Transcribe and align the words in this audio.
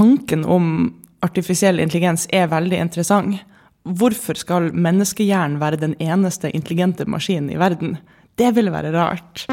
tanken 0.00 0.44
om 0.44 0.94
artifisiell 1.20 1.80
intelligens 1.82 2.24
er 2.32 2.48
veldig 2.48 2.78
interessant. 2.80 3.42
Hvorfor 3.84 4.38
skal 4.38 4.70
menneskehjernen 4.72 5.58
være 5.60 5.80
den 5.80 5.96
eneste 6.00 6.48
intelligente 6.56 7.04
maskinen 7.04 7.52
i 7.52 7.58
verden? 7.60 7.98
Det 8.40 8.54
ville 8.56 8.72
være 8.72 8.94
rart. 8.96 9.44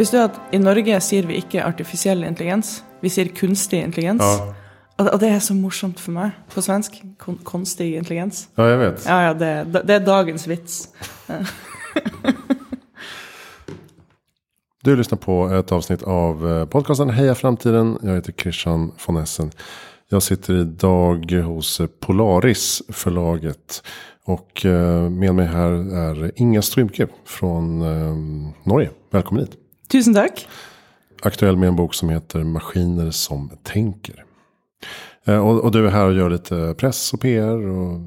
Visste 0.00 0.16
du 0.16 0.22
at 0.24 0.38
i 0.56 0.58
Norge 0.58 0.96
sier 1.04 1.26
vi 1.28 1.36
ikke 1.42 1.60
artifisiell 1.60 2.22
intelligens, 2.24 2.78
vi 3.02 3.10
sier 3.12 3.28
kunstig 3.36 3.82
intelligens? 3.84 4.24
Ja. 4.24 4.54
Og 5.00 5.10
og 5.12 5.20
det 5.20 5.28
er 5.28 5.42
så 5.44 5.52
morsomt 5.56 6.00
for 6.00 6.12
meg 6.16 6.32
på 6.52 6.60
svensk. 6.64 6.96
Kon 7.20 7.36
konstig 7.44 7.94
intelligens. 7.96 8.46
Ja, 8.56 8.68
jeg 8.68 8.78
vet. 8.80 9.04
Ja, 9.04 9.18
ja, 9.26 9.34
det, 9.36 9.82
det 9.88 9.94
er 9.98 10.06
dagens 10.06 10.48
vits. 10.48 10.88
Du 14.80 14.94
lyssnar 14.96 15.18
på 15.18 15.34
ett 15.52 15.72
avsnitt 15.72 16.02
av 16.02 16.46
eh, 16.48 16.64
podcasten 16.64 17.10
Heja 17.10 17.34
Framtiden. 17.34 17.98
Jag 18.02 18.14
heter 18.14 18.32
Christian 18.32 18.92
von 19.06 19.16
Essen. 19.16 19.50
Jag 20.08 20.22
sitter 20.22 20.54
idag 20.54 21.32
hos 21.32 21.80
eh, 21.80 21.86
Polaris 21.86 22.82
förlaget. 22.88 23.82
Och 24.24 24.64
eh, 24.64 25.10
med 25.10 25.34
mig 25.34 25.46
här 25.46 25.70
är 25.94 26.32
Inga 26.36 26.62
Strymke 26.62 27.06
från 27.24 27.82
eh, 27.82 28.16
Norge. 28.64 28.90
Välkommen 29.10 29.44
hit. 29.44 29.59
Tusen 29.90 30.14
takk. 30.14 30.48
Aktuell 31.22 31.56
med 31.56 31.68
en 31.68 31.76
bok 31.76 31.94
som 31.94 32.08
heter 32.08 32.44
Maskiner 32.44 33.10
som 33.10 33.50
tänker. 33.62 34.24
Og, 35.26 35.38
Och, 35.38 35.64
och 35.64 35.72
du 35.72 35.86
är 35.86 35.90
här 35.90 36.06
och 36.06 36.14
gör 36.14 36.30
lite 36.30 36.74
press 36.78 37.12
och 37.12 37.20
PR. 37.20 37.68
Och 37.68 38.00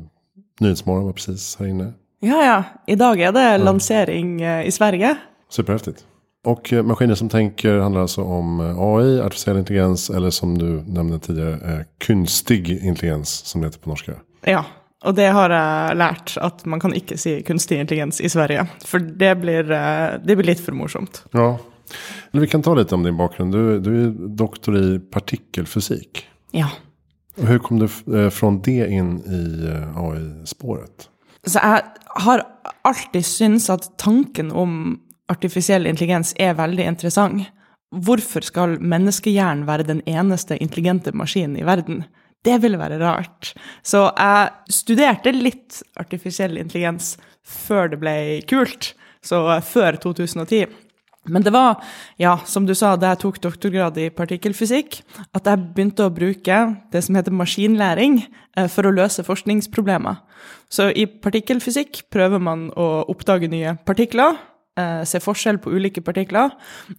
Nyhetsmorgon 0.59 1.06
var 1.06 1.14
precis 1.14 1.58
här 1.59 1.67
inne. 1.67 1.94
Ja, 2.20 2.45
ja. 2.45 2.64
I 2.88 2.95
dag 2.95 3.20
er 3.20 3.31
det 3.31 3.58
lansering 3.58 4.42
eh, 4.42 4.67
i 4.67 4.72
Sverige. 4.72 5.16
Superhäftigt. 5.50 6.06
Och 6.45 6.73
eh, 6.73 6.84
maskiner 6.84 7.16
som 7.16 7.30
tänker 7.30 7.78
handlar 7.78 8.02
alltså 8.02 8.22
om 8.22 8.59
eh, 8.59 8.80
AI, 8.80 9.22
artificiell 9.22 9.58
intelligens 9.58 10.09
eller 10.09 10.30
som 10.30 10.58
du 10.58 10.84
nämnde 10.88 11.20
tidigare, 11.20 11.53
eh, 11.53 11.86
kunstig 11.97 12.70
intelligens 12.70 13.30
som 13.30 13.62
det 13.62 13.68
heter 13.68 13.80
på 13.80 13.90
norska. 13.90 14.12
Ja. 14.42 14.66
Og 15.03 15.16
det 15.16 15.25
har 15.36 15.52
jeg 15.52 15.97
lært, 16.00 16.38
at 16.40 16.66
man 16.66 16.80
kan 16.80 16.94
ikke 16.95 17.18
si 17.20 17.42
kunstig 17.44 17.80
intelligens 17.80 18.22
i 18.23 18.30
Sverige. 18.31 18.64
For 18.88 19.03
det 19.03 19.34
blir, 19.42 19.72
eh, 19.72 20.20
det 20.23 20.38
blir 20.38 20.47
litt 20.47 20.64
for 20.64 20.72
morsomt. 20.72 21.23
Ja. 21.34 21.58
Vi 22.32 22.48
kan 22.48 22.62
ta 22.62 22.74
lite 22.74 22.96
om 22.96 23.04
din 23.04 23.18
bakgrund. 23.18 23.52
Du, 23.52 23.80
du 23.80 24.04
är 24.04 24.12
doktor 24.38 24.78
i 24.78 25.00
partikelfysik. 25.00 26.28
Ja. 26.52 26.70
Och 27.38 27.48
hur 27.48 27.60
kom 27.60 27.80
du 27.80 28.18
eh, 28.20 28.30
från 28.30 28.62
det 28.62 28.88
in 28.88 29.20
i 29.26 29.66
eh, 29.68 29.98
AI-spåret? 29.98 31.10
Så 31.46 31.60
jeg 31.60 31.82
har 32.06 32.44
alltid 32.82 33.26
syntes 33.26 33.70
at 33.70 33.98
tanken 33.98 34.52
om 34.52 35.00
artifisiell 35.28 35.88
intelligens 35.88 36.34
er 36.40 36.54
veldig 36.54 36.86
interessant. 36.86 37.48
Hvorfor 37.94 38.46
skal 38.46 38.78
menneskehjernen 38.82 39.68
være 39.68 39.86
den 39.88 40.02
eneste 40.10 40.58
intelligente 40.58 41.12
maskinen 41.14 41.58
i 41.60 41.66
verden? 41.66 42.04
Det 42.44 42.58
ville 42.64 42.80
være 42.80 43.00
rart. 43.00 43.54
Så 43.84 44.08
jeg 44.10 44.74
studerte 44.74 45.32
litt 45.32 45.82
artifisiell 46.00 46.58
intelligens 46.60 47.16
før 47.44 47.92
det 47.94 48.00
ble 48.02 48.16
kult, 48.50 48.94
så 49.24 49.46
før 49.64 50.00
2010. 50.04 50.66
Men 51.32 51.44
det 51.46 51.54
var, 51.56 51.80
ja, 52.20 52.36
som 52.46 52.66
du 52.68 52.74
sa, 52.76 52.94
da 53.00 53.14
jeg 53.14 53.22
tok 53.22 53.40
doktorgrad 53.44 53.98
i 54.02 54.10
partikkelfysikk, 54.12 55.00
at 55.32 55.48
jeg 55.48 55.62
begynte 55.76 56.08
å 56.08 56.12
bruke 56.14 56.58
det 56.92 57.02
som 57.06 57.16
heter 57.16 57.36
maskinlæring 57.36 58.18
eh, 58.25 58.68
for 58.72 58.90
å 58.90 58.92
løse 58.96 59.24
forskningsproblemer. 59.24 60.20
Så 60.68 60.90
i 60.92 61.06
partikkelfysikk 61.08 62.03
prøver 62.12 62.44
man 62.44 62.68
å 62.75 63.06
oppdage 63.14 63.47
nye 63.52 63.78
partikler, 63.88 64.36
eh, 64.75 65.03
se 65.08 65.24
forskjell 65.24 65.62
på 65.64 65.72
ulike 65.72 66.03
partikler, 66.03 66.52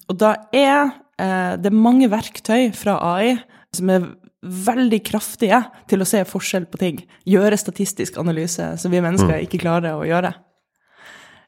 og 0.09 0.17
da 0.23 0.37
er 0.57 0.95
eh, 1.21 1.55
det 1.61 1.75
mange 1.75 2.09
verktøy 2.13 2.71
fra 2.77 2.97
AI 3.17 3.37
som 3.77 3.93
er 3.93 4.09
veldig 4.45 5.01
kraftige 5.05 5.61
til 5.89 6.01
å 6.01 6.09
se 6.09 6.25
forskjell 6.29 6.65
på 6.71 6.81
ting, 6.81 7.05
gjøre 7.29 7.61
statistisk 7.61 8.17
analyse, 8.21 8.73
som 8.81 8.93
vi 8.93 9.05
mennesker 9.05 9.45
ikke 9.45 9.61
klarer 9.63 10.01
å 10.01 10.09
gjøre. 10.09 10.33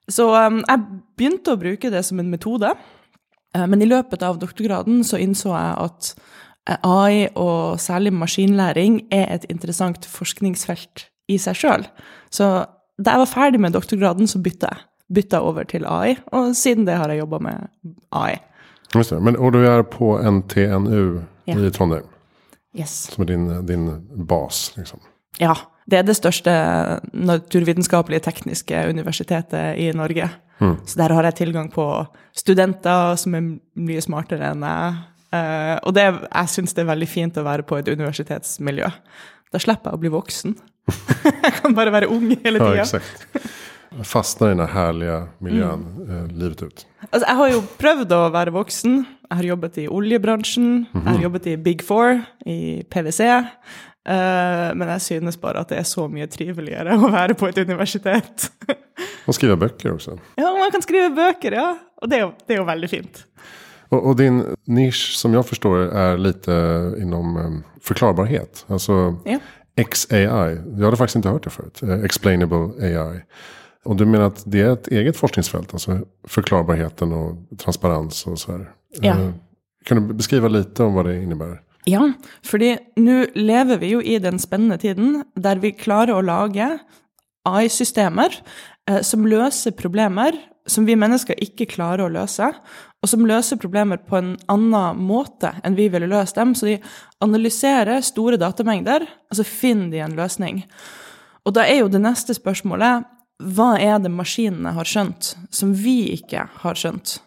Så 0.09 0.29
um, 0.31 0.61
jeg 0.63 0.83
begynte 1.19 1.55
å 1.55 1.59
bruke 1.61 1.91
det 1.91 2.05
som 2.07 2.21
en 2.23 2.31
metode, 2.31 2.71
eh, 3.57 3.67
men 3.67 3.83
i 3.83 3.89
løpet 3.91 4.23
av 4.23 4.39
doktorgraden 4.39 5.03
så 5.07 5.19
innså 5.19 5.51
jeg 5.51 5.77
at 5.83 6.11
eh, 6.71 6.79
AI 6.87 7.27
og 7.35 7.81
særlig 7.83 8.13
maskinlæring 8.15 9.01
er 9.11 9.27
et 9.35 9.47
interessant 9.51 10.07
forskningsfelt 10.07 11.09
i 11.33 11.39
seg 11.43 11.59
sjøl. 11.59 11.87
Så 12.31 12.51
da 13.03 13.17
jeg 13.17 13.25
var 13.25 13.33
ferdig 13.33 13.61
med 13.61 13.75
doktorgraden, 13.75 14.31
så 14.31 14.39
bytta 14.43 14.71
jeg. 14.73 14.85
Bytta 15.17 15.39
over 15.47 15.67
til 15.71 15.85
AI, 15.87 16.17
og 16.35 16.55
siden 16.59 16.87
det 16.87 16.97
har 16.99 17.11
jeg 17.11 17.21
jobba 17.21 17.39
med 17.43 17.67
AI. 18.15 18.39
Just 18.95 19.11
det. 19.11 19.21
Men, 19.23 19.37
og 19.39 19.53
du 19.55 19.61
er 19.67 19.83
på 19.91 20.17
NTNU 20.19 21.23
Ja. 21.47 21.55
i 21.55 21.71
Trondheim. 21.71 22.07
Yes. 22.75 22.95
Som 23.13 23.23
er 23.23 23.27
din, 23.31 23.45
din 23.67 23.85
bas. 24.27 24.73
Liksom. 24.77 24.99
Ja. 25.41 25.55
Det 25.87 26.01
er 26.01 26.07
det 26.07 26.17
største 26.19 26.53
naturvitenskapelige 27.15 28.25
tekniske 28.27 28.81
universitetet 28.91 29.79
i 29.79 29.93
Norge. 29.95 30.29
Så 30.59 30.97
der 30.99 31.13
har 31.13 31.27
jeg 31.29 31.37
tilgang 31.43 31.69
på 31.73 31.85
studenter 32.37 33.17
som 33.21 33.35
er 33.37 33.45
mye 33.77 34.03
smartere 34.03 34.55
enn 34.55 34.65
jeg. 34.65 34.97
Eh, 35.37 35.75
og 35.83 35.93
det, 35.97 36.07
jeg 36.25 36.53
syns 36.53 36.75
det 36.77 36.85
er 36.85 36.93
veldig 36.93 37.09
fint 37.11 37.39
å 37.39 37.45
være 37.47 37.67
på 37.67 37.79
et 37.79 37.91
universitetsmiljø. 37.93 38.89
Da 39.53 39.61
slipper 39.63 39.93
jeg 39.93 39.99
å 39.99 40.03
bli 40.03 40.13
voksen. 40.15 40.57
jeg 41.45 41.55
kan 41.61 41.77
bare 41.77 41.93
være 41.95 42.11
ung 42.13 42.31
hele 42.33 42.61
Ja, 42.63 42.71
tida. 42.71 42.87
exakt. 42.87 43.27
fastner 44.07 44.53
i 44.53 44.57
den 44.59 44.69
herlige 44.71 45.19
miljøen 45.45 45.85
mm. 45.85 46.07
eh, 46.07 46.25
livet 46.41 46.63
ut. 46.63 46.87
Altså, 47.11 47.25
jeg 47.27 47.37
har 47.41 47.53
jo 47.53 47.61
prøvd 47.83 48.15
å 48.17 48.23
være 48.35 48.55
voksen. 48.57 48.97
Jeg 49.27 49.41
har 49.41 49.51
jobbet 49.53 49.79
i 49.83 49.89
oljebransjen. 49.89 50.71
Jeg 50.95 51.07
har 51.11 51.27
jobbet 51.29 51.51
i 51.53 51.57
Big 51.69 51.85
Four, 51.85 52.23
i 52.47 52.59
PwC. 52.91 53.29
Eh, 54.07 54.69
men 54.79 54.93
jeg 54.95 55.03
synes 55.03 55.39
bare 55.43 55.65
at 55.65 55.73
det 55.73 55.81
er 55.81 55.89
så 55.89 56.07
mye 56.11 56.29
triveligere 56.31 56.95
å 56.95 57.11
være 57.11 57.35
på 57.39 57.49
et 57.51 57.59
universitet. 57.59 58.49
og 59.27 59.35
skrive 59.35 59.59
bøker 59.59 59.93
også. 59.97 60.17
ja, 60.39 60.53
man 60.55 60.75
kan 60.75 60.85
skrive 60.85 61.11
bøker, 61.17 61.59
ja. 61.59 61.73
Og 62.03 62.11
det 62.11 62.21
er 62.21 62.27
jo, 62.27 62.33
det 62.47 62.57
er 62.57 62.63
jo 62.63 62.69
veldig 62.69 62.91
fint. 62.93 63.25
Og, 63.91 64.01
og, 64.01 64.13
din 64.19 64.43
nisj, 64.67 65.13
som 65.15 65.35
jeg 65.35 65.47
forstår 65.47 65.93
er 65.95 66.17
litt 66.19 66.49
innom 66.99 67.61
forklarbarhet 67.87 68.65
Altså 68.67 68.97
Ja. 69.29 69.39
XAI. 69.77 70.17
Jeg 70.19 70.85
hadde 70.85 70.97
faktisk 70.97 71.17
ikke 71.17 71.29
hørt 71.31 71.45
det 71.45 71.53
förut. 71.53 71.83
Eh, 71.83 72.05
Explainable 72.05 72.73
AI. 72.81 73.21
Og 73.85 73.99
du 73.99 74.05
mener 74.05 74.27
at 74.27 74.43
det 74.47 74.61
er 74.61 74.73
et 74.73 74.89
eget 74.89 75.17
forskningsfelt? 75.17 75.73
Altså 75.73 76.01
forklarbarheten 76.27 77.13
og 77.13 77.37
transparens 77.59 78.27
og 78.27 78.39
så 78.39 78.53
här. 78.53 78.67
Ja. 79.03 79.13
Eh, 79.13 79.31
Kan 79.87 79.97
du 79.97 80.15
beskrive 80.15 80.49
litt 80.49 80.81
om 80.81 80.95
hva 80.95 81.03
det 81.03 81.23
innebär? 81.23 81.61
Ja, 81.87 82.03
fordi 82.43 82.73
nå 82.99 83.21
lever 83.39 83.79
vi 83.79 83.93
jo 83.95 84.03
i 84.03 84.19
den 84.23 84.41
spennende 84.43 84.79
tiden 84.83 85.21
der 85.39 85.61
vi 85.63 85.71
klarer 85.77 86.17
å 86.17 86.25
lage 86.27 86.73
AI-systemer 87.47 88.35
eh, 88.91 89.03
som 89.07 89.27
løser 89.29 89.77
problemer 89.79 90.35
som 90.67 90.87
vi 90.87 90.97
mennesker 90.99 91.39
ikke 91.43 91.69
klarer 91.71 92.07
å 92.07 92.13
løse, 92.13 92.49
og 93.03 93.11
som 93.11 93.27
løser 93.29 93.59
problemer 93.61 94.01
på 94.03 94.19
en 94.19 94.33
annen 94.51 95.03
måte 95.07 95.53
enn 95.65 95.77
vi 95.79 95.89
ville 95.93 96.09
løst 96.11 96.39
dem. 96.39 96.55
Så 96.59 96.67
de 96.67 96.79
analyserer 97.23 98.03
store 98.05 98.39
datamengder, 98.41 99.07
og 99.07 99.39
så 99.39 99.47
finner 99.47 99.93
de 99.93 100.03
en 100.03 100.17
løsning. 100.19 100.65
Og 101.47 101.55
da 101.55 101.67
er 101.69 101.85
jo 101.85 101.93
det 101.93 102.03
neste 102.03 102.35
spørsmålet 102.37 103.07
hva 103.57 103.75
er 103.79 104.01
det 104.01 104.11
maskinene 104.11 104.73
har 104.75 104.89
skjønt 104.89 105.35
som 105.55 105.75
vi 105.77 105.99
ikke 106.17 106.47
har 106.65 106.79
skjønt? 106.79 107.19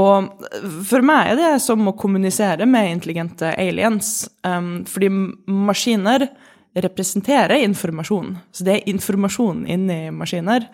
Og 0.00 0.46
for 0.88 1.06
meg 1.06 1.32
er 1.32 1.38
det 1.38 1.52
som 1.62 1.86
å 1.86 1.94
kommunisere 1.98 2.66
med 2.66 2.90
intelligente 2.90 3.52
aliens, 3.54 4.26
um, 4.46 4.82
fordi 4.90 5.10
maskiner 5.46 6.26
representerer 6.74 7.62
informasjon. 7.62 8.34
Så 8.50 8.66
det 8.66 8.74
er 8.74 8.88
informasjon 8.90 9.62
inni 9.70 10.08
maskiner. 10.10 10.66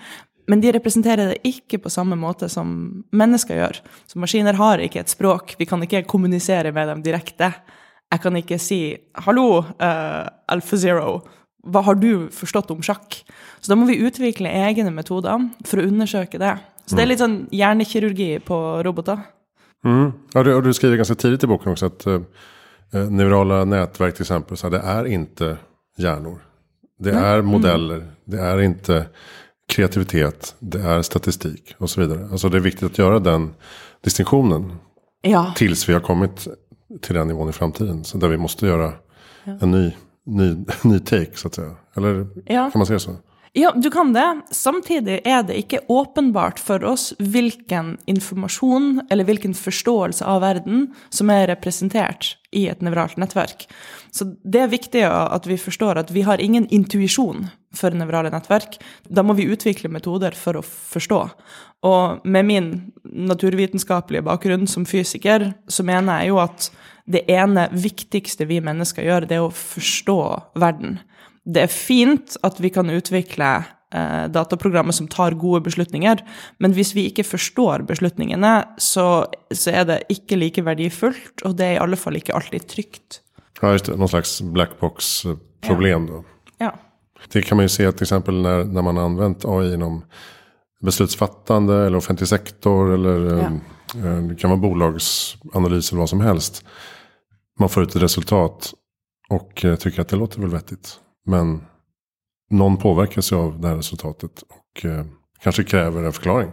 Men 0.48 0.62
de 0.62 0.72
representerer 0.72 1.30
det 1.30 1.42
ikke 1.46 1.78
på 1.84 1.92
samme 1.92 2.16
måte 2.18 2.48
som 2.50 2.70
mennesker 3.14 3.60
gjør. 3.60 3.82
Så 4.08 4.18
maskiner 4.22 4.56
har 4.58 4.80
ikke 4.82 5.04
et 5.04 5.12
språk. 5.12 5.54
Vi 5.60 5.68
kan 5.68 5.84
ikke 5.84 6.06
kommunisere 6.10 6.72
med 6.74 6.88
dem 6.90 7.04
direkte. 7.04 7.52
Jeg 8.10 8.22
kan 8.22 8.36
ikke 8.36 8.58
si 8.58 8.96
'hallo, 9.14 9.58
uh, 9.78 10.26
AlphaZero'. 10.48 11.20
Hva 11.62 11.82
har 11.84 11.94
du 11.94 12.28
forstått 12.32 12.70
om 12.70 12.80
sjakk? 12.80 13.22
Så 13.60 13.68
da 13.68 13.76
må 13.76 13.86
vi 13.86 14.00
utvikle 14.00 14.48
egne 14.48 14.90
metoder 14.90 15.50
for 15.64 15.78
å 15.78 15.86
undersøke 15.86 16.38
det. 16.38 16.58
Så 16.90 16.98
det 16.98 17.04
er 17.04 17.10
litt 17.12 17.22
sånn 17.22 17.36
hjernekirurgi 17.54 18.30
på 18.42 18.56
roboter. 18.82 19.20
Mm. 19.86 20.12
Ja, 20.34 20.42
du, 20.42 20.50
og 20.56 20.64
du 20.66 20.72
skriver 20.76 21.00
ganske 21.00 21.16
tidlig 21.16 21.44
i 21.46 21.50
boken 21.50 21.72
også 21.72 21.88
at 21.88 22.06
uh, 22.10 22.20
eh, 22.92 23.06
neurala 23.08 23.62
til 23.64 24.08
eksempel, 24.10 24.26
exempel, 24.26 24.58
så 24.60 24.70
det 24.74 24.82
er 24.84 25.08
ikke 25.08 25.54
hjerner. 26.00 26.40
Det 27.00 27.14
er 27.16 27.42
modeller, 27.46 28.02
det 28.28 28.40
er 28.44 28.60
ikke 28.66 29.04
kreativitet, 29.70 30.54
det 30.60 30.82
er 30.84 31.02
statistik 31.06 31.76
osv. 31.78 31.94
så 31.94 32.00
vidare. 32.02 32.26
Det 32.28 32.58
er 32.58 32.66
viktig 32.66 32.88
å 32.90 32.92
gjøre 32.92 33.22
den 33.24 33.52
distinksjonen 34.04 34.72
Ja. 35.22 35.52
tills 35.56 35.88
vi 35.88 35.92
har 35.92 36.00
kommet 36.00 36.48
til 37.02 37.16
den 37.16 37.28
nivån 37.28 37.48
i 37.48 37.52
framtiden. 37.52 38.04
Så 38.04 38.18
där 38.18 38.28
vi 38.28 38.36
måste 38.36 38.66
gjøre 38.66 38.92
en 39.44 39.70
ny, 39.70 39.92
ny, 40.26 40.64
ny 40.84 40.98
take 40.98 41.36
så 41.36 41.48
att 41.48 41.54
säga. 41.54 41.76
Eller 41.96 42.26
Ja. 42.46 42.70
kan 42.70 42.78
man 42.78 42.86
säga 42.86 42.98
så? 42.98 43.16
Ja, 43.52 43.72
du 43.76 43.90
kan 43.90 44.12
det. 44.12 44.40
Samtidig 44.50 45.20
er 45.26 45.42
det 45.42 45.56
ikke 45.58 45.80
åpenbart 45.90 46.60
for 46.62 46.84
oss 46.86 47.08
hvilken 47.18 47.96
informasjon 48.06 49.00
eller 49.10 49.26
hvilken 49.26 49.56
forståelse 49.58 50.22
av 50.22 50.44
verden 50.44 50.84
som 51.10 51.32
er 51.34 51.48
representert 51.50 52.36
i 52.54 52.68
et 52.70 52.82
nevralt 52.86 53.18
nettverk. 53.18 53.66
Så 54.14 54.28
det 54.46 54.62
er 54.62 54.70
viktig 54.70 55.02
at 55.02 55.50
vi 55.50 55.58
forstår 55.58 55.98
at 55.98 56.14
vi 56.14 56.22
har 56.26 56.38
ingen 56.38 56.68
intuisjon 56.70 57.48
for 57.74 57.94
nevrale 57.94 58.30
nettverk. 58.30 58.78
Da 59.10 59.26
må 59.26 59.34
vi 59.34 59.50
utvikle 59.50 59.90
metoder 59.90 60.38
for 60.38 60.60
å 60.60 60.62
forstå. 60.62 61.20
Og 61.90 62.22
med 62.22 62.46
min 62.46 62.72
naturvitenskapelige 63.02 64.28
bakgrunn 64.30 64.70
som 64.70 64.86
fysiker, 64.86 65.50
så 65.66 65.86
mener 65.86 66.22
jeg 66.22 66.30
jo 66.30 66.42
at 66.42 66.70
det 67.10 67.24
ene 67.32 67.66
viktigste 67.74 68.46
vi 68.46 68.60
mennesker 68.62 69.02
gjør, 69.02 69.26
det 69.26 69.40
er 69.40 69.46
å 69.48 69.54
forstå 69.54 70.20
verden 70.62 71.00
det 71.54 71.62
er 71.66 71.72
fint 71.72 72.36
at 72.46 72.58
vi 72.62 72.70
kan 72.74 72.90
utvikle 72.92 73.50
eh, 73.94 74.26
dataprogrammer 74.32 74.92
som 74.96 75.08
tar 75.10 75.34
gode 75.40 75.64
beslutninger, 75.66 76.22
men 76.62 76.74
hvis 76.76 76.92
vi 76.94 77.08
ikke 77.10 77.24
forstår 77.26 77.86
beslutningene, 77.88 78.52
så, 78.78 79.06
så 79.52 79.72
er 79.74 79.88
det 79.88 79.98
ikke 80.14 80.38
like 80.38 80.64
verdifullt, 80.66 81.42
og 81.44 81.56
det 81.58 81.66
er 81.66 81.78
i 81.78 81.82
alle 81.82 81.98
fall 82.00 82.16
ikke 82.20 82.36
alltid 82.38 82.68
trygt. 82.70 83.20
Ja, 83.60 83.72
just 83.74 83.90
det. 83.90 83.96
Noen 84.00 84.08
slags 84.08 84.38
blackbox-problem 84.54 86.06
da. 86.08 86.22
Ja. 86.60 86.70
Det 87.32 87.42
kan 87.44 87.58
man 87.58 87.66
jo 87.66 87.72
se 87.74 87.90
till 87.92 88.06
exempel 88.06 88.38
når 88.40 88.64
när 88.64 88.82
man 88.82 88.96
har 88.96 89.04
anvendt 89.04 89.44
AI 89.44 89.74
innom 89.74 90.02
beslutsfattende 90.82 91.86
eller 91.86 91.98
offentlig 91.98 92.28
sektor 92.28 92.94
eller 92.94 93.26
Ja. 93.38 93.50
eh, 93.96 94.22
det 94.28 94.38
kan 94.40 94.50
være 94.50 94.60
bolagsanalyser 94.62 95.92
eller 95.94 96.02
hva 96.02 96.08
som 96.08 96.20
helst. 96.20 96.62
Man 97.60 97.68
får 97.68 97.82
ut 97.82 97.96
et 97.96 98.02
resultat 98.02 98.72
og 99.30 99.64
eh, 99.64 99.76
tycker 99.76 100.00
att 100.00 100.08
det 100.08 100.16
låter 100.16 100.40
vel 100.40 100.50
vettigt. 100.50 100.98
Men 101.26 101.60
någon 102.50 102.76
påverkas 102.76 103.32
ju 103.32 103.36
av 103.36 103.60
det 103.60 103.68
här 103.68 103.76
resultatet 103.76 104.42
och 104.42 104.84
eh, 104.84 105.04
kanske 105.42 105.64
kräver 105.64 106.04
en 106.04 106.12
förklaring. 106.12 106.52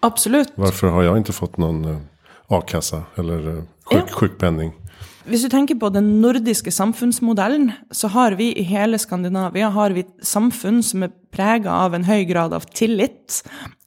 Absolutt. 0.00 0.52
Varför 0.54 0.86
har 0.88 1.02
jag 1.02 1.16
inte 1.16 1.32
fått 1.32 1.56
någon 1.56 1.84
eh, 1.84 1.98
a-kassa 2.48 3.02
eller 3.14 3.48
eh, 3.48 3.54
sjuk, 3.54 3.64
Ja. 3.90 4.06
sjukpenning? 4.12 4.72
Hvis 5.24 5.42
du 5.42 5.48
tenker 5.48 5.74
på 5.74 5.88
den 5.88 6.20
nordiske 6.20 6.72
samfunnsmodellen, 6.72 7.72
så 7.90 8.08
har 8.08 8.32
vi 8.32 8.50
i 8.58 8.62
hele 8.62 8.98
Skandinavia 8.98 9.68
har 9.72 9.90
vi 9.90 10.04
samfunn 10.22 10.82
som 10.82 11.02
er 11.02 11.12
prega 11.32 11.72
av 11.72 11.94
en 11.94 12.04
høy 12.04 12.24
grad 12.28 12.52
av 12.52 12.66
tillit. 12.76 13.40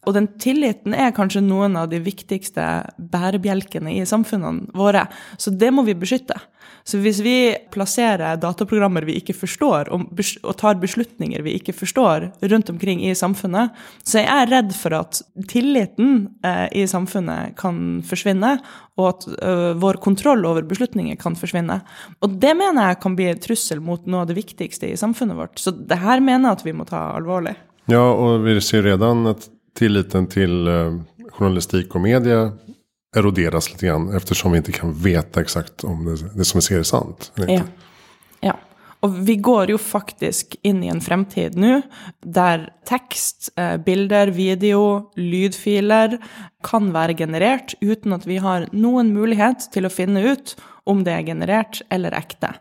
Og 0.07 0.15
den 0.15 0.27
tilliten 0.41 0.95
er 0.97 1.11
kanskje 1.13 1.43
noen 1.45 1.77
av 1.77 1.91
de 1.91 1.99
viktigste 2.01 2.65
bærebjelkene 2.97 3.93
i 3.99 4.05
samfunnene 4.05 4.71
våre. 4.73 5.05
Så 5.37 5.53
det 5.53 5.69
må 5.73 5.83
vi 5.85 5.93
beskytte. 5.93 6.39
Så 6.87 7.01
hvis 7.03 7.19
vi 7.19 7.35
plasserer 7.73 8.39
dataprogrammer 8.39 9.03
vi 9.07 9.17
ikke 9.19 9.35
forstår, 9.35 9.89
og, 9.91 10.21
tar 10.59 10.77
beslutninger 10.79 11.43
vi 11.43 11.57
ikke 11.59 11.75
forstår 11.75 12.29
rundt 12.47 12.71
omkring 12.71 13.01
i 13.03 13.15
samfunnet, 13.17 13.75
så 14.07 14.21
er 14.21 14.27
jeg 14.27 14.49
redd 14.53 14.71
for 14.77 14.95
at 14.95 15.19
tilliten 15.51 16.13
eh, 16.47 16.65
i 16.79 16.85
samfunnet 16.87 17.57
kan 17.59 17.99
forsvinne, 18.07 18.53
og 18.95 19.09
at 19.09 19.27
eh, 19.35 19.73
vår 19.83 19.99
kontroll 20.03 20.47
over 20.47 20.63
beslutninger 20.69 21.19
kan 21.19 21.35
forsvinne. 21.35 21.81
Og 22.23 22.39
det 22.39 22.55
mener 22.55 22.93
jeg 22.93 23.01
kan 23.03 23.19
bli 23.19 23.27
en 23.33 23.43
trussel 23.43 23.83
mot 23.83 24.07
noe 24.07 24.23
av 24.23 24.31
det 24.31 24.37
viktigste 24.39 24.87
i 24.87 24.99
samfunnet 24.99 25.35
vårt. 25.35 25.59
Så 25.59 25.75
det 25.75 25.99
her 25.99 26.23
mener 26.23 26.53
jeg 26.53 26.61
at 26.61 26.65
vi 26.69 26.75
må 26.77 26.87
ta 26.87 27.09
alvorlig. 27.17 27.57
Ja, 27.91 28.05
og 28.07 28.47
vi 28.47 28.55
ser 28.63 28.87
redan 28.87 29.27
at 29.27 29.49
tilliten 29.77 30.31
til 30.31 30.71
journalistikk 31.37 31.99
og 31.99 32.07
media 32.07 32.47
eroderas 33.15 33.71
lite 33.71 33.85
grann. 33.85 34.15
Eftersom 34.15 34.51
vi 34.51 34.57
inte 34.57 34.71
kan 34.71 34.93
veta 34.93 35.41
exakt 35.41 35.83
om 35.83 36.05
det, 36.05 36.37
det 36.37 36.45
som 36.45 36.57
vi 36.57 36.61
ser 36.61 36.79
är 36.79 36.83
sant. 36.83 37.31
Ja. 37.35 37.61
ja. 38.39 38.55
Og 39.05 39.13
vi 39.27 39.35
går 39.35 39.71
jo 39.71 39.77
faktisk 39.77 40.55
inn 40.65 40.81
i 40.83 40.89
en 40.89 41.01
fremtid 41.01 41.57
nå 41.59 41.81
der 42.25 42.67
tekst, 42.89 43.51
eh, 43.55 43.77
bilder, 43.77 44.31
video, 44.33 45.11
lydfiler 45.15 46.17
kan 46.65 46.89
være 46.95 47.17
generert 47.19 47.75
uten 47.81 48.17
at 48.17 48.25
vi 48.25 48.39
har 48.41 48.67
noen 48.73 49.13
mulighet 49.13 49.69
til 49.73 49.85
å 49.85 49.93
finne 49.93 50.25
ut 50.25 50.55
om 50.89 51.03
det 51.05 51.13
er 51.13 51.27
generert 51.29 51.81
eller 51.93 52.15
ekte. 52.17 52.55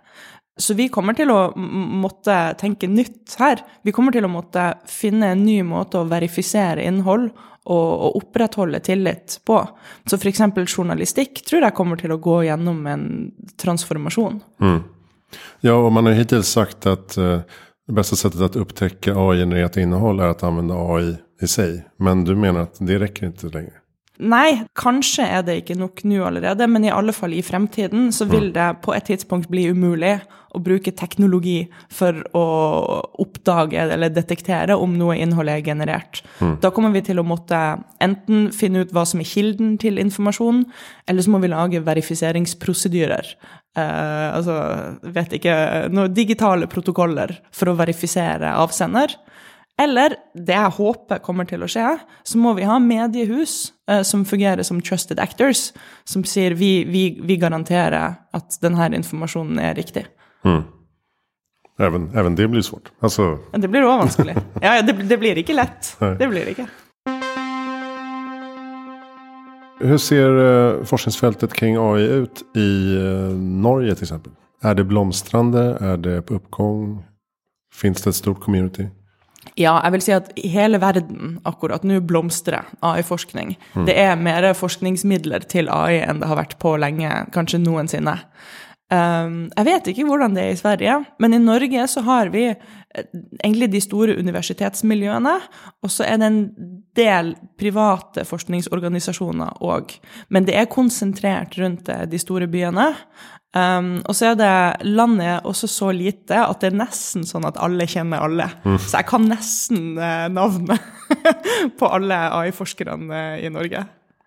Så 0.61 0.77
vi 0.77 0.89
kommer 0.93 1.17
til 1.17 1.31
å 1.33 1.51
måtte 1.57 2.35
tenke 2.61 2.89
nytt 2.89 3.35
her. 3.41 3.61
Vi 3.85 3.93
kommer 3.93 4.13
til 4.13 4.25
å 4.25 4.33
måtte 4.33 4.71
finne 4.89 5.35
en 5.35 5.45
ny 5.45 5.61
måte 5.67 6.01
å 6.01 6.09
verifisere 6.09 6.85
innhold 6.85 7.29
og, 7.67 7.93
å 8.07 8.11
opprettholde 8.21 8.81
tillit 8.87 9.39
på. 9.47 9.61
Så 10.07 10.19
f.eks. 10.19 10.43
journalistikk 10.67 11.43
tror 11.47 11.67
jeg 11.67 11.77
kommer 11.77 12.01
til 12.01 12.15
å 12.15 12.21
gå 12.23 12.41
gjennom 12.47 12.85
en 12.91 13.07
transformasjon. 13.61 14.41
Ja, 15.67 15.75
og 15.75 15.91
man 15.93 16.07
har 16.07 16.19
hittil 16.19 16.45
sagt 16.47 16.87
at 16.87 17.17
uh, 17.19 17.43
det 17.87 17.95
beste 17.97 18.19
settet 18.19 18.57
å 18.57 18.63
upptäcka 18.65 19.17
AI-generert 19.19 19.79
innehåll 19.83 20.23
er 20.23 20.35
å 20.35 20.39
anvende 20.49 20.79
AI 20.79 21.17
i 21.43 21.51
seg. 21.51 21.83
Men 22.03 22.25
du 22.27 22.35
mener 22.35 22.67
at 22.67 22.81
det 22.83 23.01
rekker 23.03 23.31
ikke 23.31 23.53
längre? 23.55 23.83
Nei, 24.19 24.63
kanskje 24.79 25.27
er 25.29 25.45
det 25.45 25.59
ikke 25.61 25.77
nok 25.77 26.01
nå 26.09 26.23
allerede, 26.25 26.67
men 26.71 26.87
i 26.87 26.93
alle 26.93 27.13
fall 27.13 27.35
i 27.37 27.45
fremtiden 27.45 28.09
så 28.15 28.25
vil 28.31 28.49
det 28.55 28.71
på 28.85 28.95
et 28.97 29.09
tidspunkt 29.11 29.51
bli 29.53 29.67
umulig 29.69 30.17
å 30.57 30.61
bruke 30.65 30.93
teknologi 30.97 31.67
for 31.93 32.23
å 32.37 32.45
oppdage 33.21 33.83
eller 33.83 34.15
detektere 34.15 34.79
om 34.81 34.95
noe 34.97 35.19
innhold 35.21 35.51
er 35.53 35.61
generert. 35.67 36.23
Da 36.63 36.71
kommer 36.73 36.95
vi 36.95 37.05
til 37.05 37.21
å 37.21 37.27
måtte 37.27 37.61
enten 38.01 38.49
finne 38.57 38.87
ut 38.87 38.95
hva 38.97 39.05
som 39.09 39.21
er 39.21 39.29
kilden 39.29 39.77
til 39.83 40.01
informasjon, 40.01 40.65
eller 41.07 41.27
så 41.27 41.35
må 41.35 41.43
vi 41.45 41.53
lage 41.53 41.85
verifiseringsprosedyrer. 41.85 43.35
Eh, 43.77 44.29
altså, 44.33 44.57
vet 45.13 45.37
ikke, 45.37 45.55
noen 45.93 46.15
digitale 46.17 46.69
protokoller 46.73 47.35
for 47.53 47.69
å 47.73 47.77
verifisere 47.77 48.57
avsender. 48.57 49.13
Eller, 49.77 50.15
det 50.33 50.55
jeg 50.57 50.73
håper 50.79 51.21
kommer 51.21 51.45
til 51.45 51.61
å 51.61 51.69
skje, 51.69 51.99
så 52.25 52.39
må 52.41 52.55
vi 52.57 52.65
ha 52.65 52.79
mediehus 52.81 53.75
eh, 53.91 54.01
som 54.09 54.25
fungerer 54.25 54.65
som 54.65 54.81
trusted 54.81 55.21
actors, 55.21 55.69
som 56.09 56.25
sier 56.25 56.57
vi, 56.57 56.87
vi, 56.89 57.05
vi 57.21 57.37
garanterer 57.37 58.17
at 58.37 58.57
denne 58.63 58.89
informasjonen 58.97 59.61
er 59.61 59.77
riktig. 59.77 60.07
Även, 61.79 62.09
även 62.17 62.35
det 62.35 62.49
blir 62.49 62.63
svårt. 62.63 62.89
Altså... 63.05 63.39
Det 63.53 63.69
blir 63.69 63.85
òg 63.85 64.01
vanskelig. 64.07 64.37
Ja, 64.65 64.81
det, 64.83 64.97
det 65.11 65.21
blir 65.21 65.37
ikke 65.37 65.59
lett. 65.59 65.93
Det 66.01 66.29
blir 66.31 66.49
det 66.49 66.57
ikke. 66.57 66.69
Hvordan 69.77 70.01
ser 70.01 70.39
forskningsfeltet 70.89 71.53
kring 71.53 71.77
AI 71.77 72.07
ut 72.23 72.47
i 72.57 72.97
eh, 72.97 73.37
Norge 73.37 73.93
f.eks.? 73.93 74.13
Er 74.13 74.71
Är 74.71 74.75
det 74.75 74.89
blomstrande? 74.89 75.77
Er 75.81 75.97
det 75.97 76.23
på 76.27 76.41
oppgang? 76.41 77.03
Finns 77.75 78.01
det 78.03 78.09
et 78.09 78.25
stort 78.25 78.41
community? 78.41 78.89
Ja, 79.55 79.77
jeg 79.85 79.95
vil 79.95 80.05
si 80.05 80.15
at 80.17 80.31
hele 80.43 80.81
verden 80.83 81.39
akkurat 81.49 81.87
nå 81.87 82.01
blomstrer 82.05 82.67
AI-forskning. 82.85 83.55
Det 83.89 83.97
er 83.97 84.19
mer 84.21 84.51
forskningsmidler 84.59 85.47
til 85.51 85.71
AI 85.73 86.03
enn 86.03 86.21
det 86.21 86.29
har 86.31 86.41
vært 86.41 86.59
på 86.63 86.75
lenge, 86.81 87.13
kanskje 87.37 87.63
noensinne. 87.63 88.19
Um, 88.87 89.49
jeg 89.51 89.67
vet 89.67 89.89
ikke 89.91 90.05
hvordan 90.07 90.37
det 90.37 90.43
er 90.45 90.53
i 90.55 90.59
Sverige, 90.61 90.97
men 91.19 91.35
i 91.35 91.43
Norge 91.43 91.89
så 91.91 92.05
har 92.07 92.29
vi 92.31 92.45
eh, 92.47 93.07
egentlig 93.43 93.73
de 93.73 93.81
store 93.83 94.15
universitetsmiljøene, 94.15 95.33
og 95.83 95.91
så 95.91 96.07
er 96.07 96.21
det 96.23 96.29
en 96.29 96.39
del 96.95 97.33
private 97.59 98.23
forskningsorganisasjoner 98.29 99.59
òg. 99.67 99.97
Men 100.31 100.47
det 100.47 100.55
er 100.55 100.71
konsentrert 100.71 101.59
rundt 101.59 101.91
eh, 101.91 102.05
de 102.07 102.21
store 102.23 102.47
byene. 102.47 102.93
Um, 103.57 104.03
og 104.05 104.13
så 104.19 104.33
er 104.33 104.35
det 104.37 104.89
landet 104.91 105.47
også 105.49 105.69
så 105.71 105.89
lite 105.95 106.43
at 106.45 106.61
det 106.61 106.73
er 106.73 106.81
nesten 106.83 107.23
sånn 107.25 107.47
at 107.49 107.57
alle 107.63 107.87
kjenner 107.89 108.27
alle. 108.27 108.51
Så 108.77 108.99
jeg 108.99 109.09
kan 109.09 109.25
nesten 109.31 109.95
uh, 109.97 110.27
navnet 110.29 110.83
på 111.79 111.89
alle 111.89 112.19
AI-forskerne 112.41 113.15
eh, 113.15 113.47
i 113.47 113.53
Norge. 113.53 113.85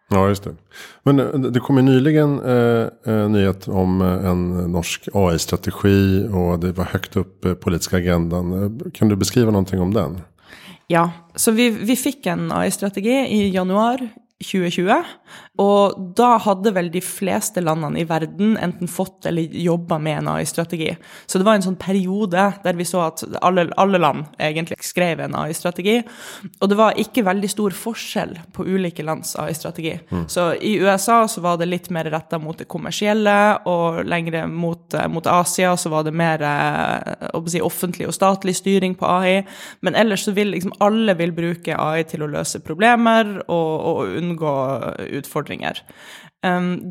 Ja, 0.09 0.21
just 0.29 0.43
det. 0.43 0.55
Men 1.05 1.19
eh, 1.19 1.51
det 1.53 1.59
kom 1.59 1.77
ju 1.77 1.83
nyligen 1.83 2.39
eh, 2.39 3.27
nyhet 3.29 3.67
om 3.67 4.01
en 4.01 4.47
norsk 4.73 5.09
AI-strategi 5.13 6.25
og 6.29 6.63
det 6.63 6.75
var 6.79 6.93
høyt 6.93 7.19
opp 7.21 7.35
på 7.43 7.55
politiska 7.61 7.99
agendan. 7.99 8.79
Kan 8.95 9.11
du 9.11 9.17
beskrive 9.19 9.53
noe 9.53 9.81
om 9.83 9.93
den? 9.93 10.19
Ja, 10.89 11.11
så 11.35 11.53
vi, 11.53 11.69
vi 11.69 11.99
fikk 11.99 12.25
en 12.31 12.49
AI-strategi 12.55 13.21
i 13.29 13.43
januar 13.53 14.01
2020. 14.39 15.03
Og 15.59 15.95
da 16.15 16.29
hadde 16.39 16.71
vel 16.71 16.87
de 16.93 17.01
fleste 17.03 17.59
landene 17.59 17.99
i 17.99 18.07
verden 18.07 18.53
enten 18.61 18.87
fått 18.87 19.27
eller 19.27 19.51
jobba 19.59 19.97
med 19.99 20.21
en 20.21 20.29
AI-strategi. 20.31 20.93
Så 21.27 21.41
det 21.41 21.47
var 21.47 21.59
en 21.59 21.65
sånn 21.65 21.79
periode 21.79 22.45
der 22.63 22.79
vi 22.79 22.87
så 22.87 23.01
at 23.09 23.25
alle, 23.43 23.67
alle 23.75 23.99
land 23.99 24.29
egentlig 24.39 24.77
skrev 24.85 25.19
en 25.25 25.35
AI-strategi. 25.35 25.97
Og 26.61 26.71
det 26.71 26.77
var 26.79 26.99
ikke 27.03 27.25
veldig 27.27 27.49
stor 27.51 27.75
forskjell 27.75 28.31
på 28.55 28.63
ulike 28.69 29.03
lands 29.03 29.33
AI-strategi. 29.39 29.97
Mm. 30.07 30.23
Så 30.31 30.53
i 30.55 30.77
USA 30.79 31.25
så 31.27 31.43
var 31.43 31.59
det 31.59 31.67
litt 31.67 31.91
mer 31.91 32.07
retta 32.13 32.39
mot 32.39 32.57
det 32.57 32.69
kommersielle, 32.71 33.35
og 33.67 33.99
lengre 34.07 34.45
mot, 34.47 34.95
mot 35.11 35.27
Asia 35.27 35.75
så 35.77 35.91
var 35.91 36.07
det 36.07 36.15
mer 36.15 36.45
eh, 36.47 37.43
si, 37.51 37.59
offentlig 37.59 38.07
og 38.07 38.15
statlig 38.15 38.55
styring 38.61 38.95
på 38.95 39.11
AI. 39.11 39.43
Men 39.83 39.99
ellers 39.99 40.23
så 40.29 40.35
vil 40.37 40.55
liksom 40.55 40.77
alle 40.79 41.17
vil 41.19 41.35
bruke 41.35 41.75
AI 41.75 42.07
til 42.07 42.23
å 42.23 42.31
løse 42.31 42.63
problemer 42.63 43.35
og, 43.49 43.73
og 43.91 44.15
unngå 44.29 44.53
utfordringer. 45.19 45.81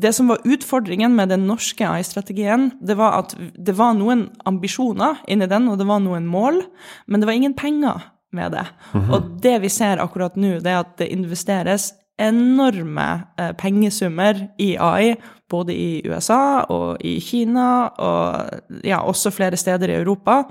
Det 0.01 0.11
som 0.13 0.27
var 0.29 0.43
utfordringen 0.45 1.15
med 1.17 1.31
den 1.31 1.47
norske 1.49 1.87
AI-strategien, 1.87 2.67
det 2.85 2.99
var 2.99 3.23
at 3.23 3.33
det 3.57 3.73
var 3.79 3.95
noen 3.97 4.27
ambisjoner 4.45 5.23
inni 5.25 5.47
den, 5.49 5.71
og 5.71 5.79
det 5.81 5.87
var 5.89 6.03
noen 6.03 6.27
mål, 6.29 6.61
men 7.09 7.21
det 7.23 7.29
var 7.29 7.39
ingen 7.39 7.55
penger 7.57 8.03
med 8.31 8.51
det. 8.51 8.65
Mm 8.93 9.01
-hmm. 9.01 9.13
Og 9.13 9.41
det 9.41 9.61
vi 9.61 9.69
ser 9.69 9.97
akkurat 9.97 10.35
nå, 10.35 10.59
det 10.59 10.71
er 10.71 10.79
at 10.79 10.97
det 10.97 11.07
investeres 11.07 11.93
enorme 12.19 13.23
eh, 13.39 13.51
pengesummer 13.55 14.47
i 14.57 14.75
AI, 14.77 15.15
både 15.49 15.73
i 15.73 16.01
USA 16.05 16.65
og 16.69 17.01
i 17.05 17.19
Kina, 17.19 17.87
og 17.87 18.83
ja, 18.83 18.99
også 19.01 19.31
flere 19.31 19.57
steder 19.57 19.89
i 19.89 19.97
Europa. 20.01 20.43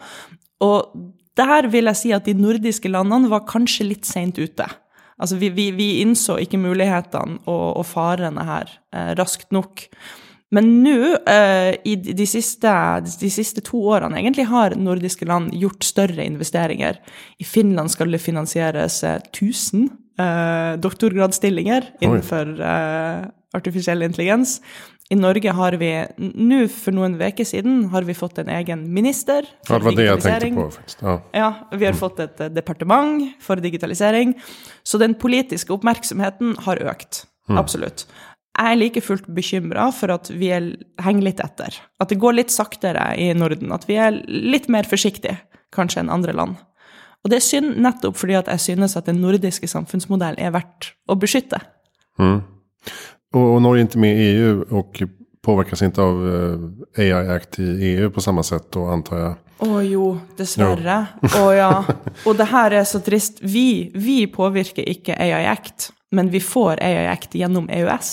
Og 0.61 0.93
der 1.37 1.69
vil 1.71 1.85
jeg 1.85 1.97
si 1.97 2.13
at 2.13 2.27
de 2.27 2.35
nordiske 2.35 2.89
landene 2.89 3.31
var 3.31 3.47
kanskje 3.47 3.87
litt 3.93 4.07
seint 4.07 4.39
ute. 4.39 4.67
Altså, 5.19 5.39
vi, 5.41 5.51
vi, 5.55 5.71
vi 5.75 5.89
innså 6.03 6.39
ikke 6.43 6.61
mulighetene 6.63 7.43
og, 7.47 7.67
og 7.81 7.87
farene 7.89 8.47
her 8.47 8.73
eh, 8.95 9.13
raskt 9.19 9.51
nok. 9.55 9.89
Men 10.55 10.69
nå, 10.81 10.97
eh, 11.29 11.75
i 11.85 11.95
de 12.01 12.27
siste, 12.29 12.73
de 13.05 13.31
siste, 13.33 13.61
to 13.67 13.83
årene, 13.93 14.17
egentlig 14.17 14.47
har 14.49 14.77
nordiske 14.81 15.29
land 15.29 15.51
gjort 15.59 15.85
større 15.85 16.25
investeringer. 16.25 17.01
I 17.37 17.45
Finland 17.45 17.93
skal 17.93 18.15
det 18.15 18.23
finansieres 18.25 19.03
eh, 19.05 19.19
1000 19.29 19.91
eh, 20.19 20.79
doktorgradsstillinger 20.81 21.93
innenfor 22.01 22.55
eh, 22.65 23.27
artifisiell 23.59 24.07
intelligens. 24.07 24.59
I 25.09 25.17
Norge 25.17 25.53
har 25.57 25.73
vi 25.81 25.89
nå, 26.19 26.59
for 26.69 26.93
noen 26.93 27.15
uker 27.17 27.47
siden, 27.49 27.87
har 27.95 28.05
vi 28.05 28.17
fått 28.17 28.43
en 28.43 28.51
egen 28.53 28.83
minister 28.93 29.47
for 29.65 29.81
ja, 29.81 29.93
det 29.97 29.97
det 29.97 30.33
jeg 30.35 30.51
på. 30.53 30.67
Ja. 31.01 31.15
ja 31.33 31.49
vi 31.73 31.87
har 31.89 31.97
mm. 31.97 32.01
fått 32.01 32.21
et 32.21 32.43
uh, 32.45 32.51
departement 32.53 33.25
for 33.41 33.57
digitalisering. 33.57 34.35
Så 34.85 35.01
den 35.01 35.17
politiske 35.17 35.73
oppmerksomheten 35.73 36.59
har 36.67 36.83
økt. 36.93 37.23
Mm. 37.49 37.57
Absolutt. 37.63 38.05
Jeg 38.59 38.75
er 38.75 38.81
like 38.81 39.01
fullt 39.01 39.31
bekymra 39.33 39.87
for 39.95 40.13
at 40.13 40.29
vi 40.35 40.51
er, 40.53 40.73
henger 41.01 41.31
litt 41.31 41.41
etter. 41.41 41.81
At 42.03 42.13
det 42.13 42.21
går 42.21 42.37
litt 42.37 42.53
saktere 42.53 43.13
i 43.17 43.31
Norden. 43.39 43.73
At 43.73 43.89
vi 43.89 43.97
er 44.03 44.19
litt 44.29 44.69
mer 44.69 44.89
forsiktige, 44.89 45.39
kanskje, 45.73 46.03
enn 46.03 46.13
andre 46.13 46.35
land. 46.37 46.59
Og 47.25 47.33
det 47.33 47.41
er 47.41 47.47
synd 47.49 47.79
nettopp 47.81 48.19
fordi 48.19 48.37
at 48.39 48.51
jeg 48.53 48.67
synes 48.67 48.97
at 48.99 49.09
den 49.09 49.23
nordiske 49.25 49.71
samfunnsmodellen 49.71 50.43
er 50.43 50.53
verdt 50.55 50.93
å 51.09 51.17
beskytte. 51.19 51.63
Mm. 52.21 52.43
Och 53.35 53.63
Norge 53.63 53.81
är 53.81 53.83
inte 53.83 53.99
med 53.99 54.17
i 54.17 54.23
EU 54.23 54.65
och 54.71 55.03
påverkas 55.43 55.83
inte 55.83 56.03
av 56.03 56.17
eh, 56.97 57.03
AI 57.03 57.13
Act 57.13 57.59
i 57.59 57.63
EU 57.63 58.11
på 58.11 58.21
samma 58.21 58.43
sätt 58.43 58.67
då 58.71 58.87
antar 58.87 59.19
jag. 59.19 59.35
Å 59.59 59.67
oh, 59.67 59.83
jo, 59.83 60.21
dessverre. 60.39 61.01
Å 61.23 61.41
oh, 61.43 61.55
ja. 61.57 61.85
Og 62.27 62.37
det 62.39 62.47
her 62.47 62.77
er 62.79 62.85
så 62.87 63.01
trist. 63.03 63.41
Vi, 63.43 63.91
vi 63.95 64.21
påvirker 64.31 64.87
ikke 64.87 65.17
AI 65.19 65.49
Act, 65.51 65.91
men 66.15 66.31
vi 66.31 66.41
får 66.41 66.79
AI 66.79 67.09
Act 67.11 67.35
gjennom 67.35 67.67
EØS. 67.67 68.13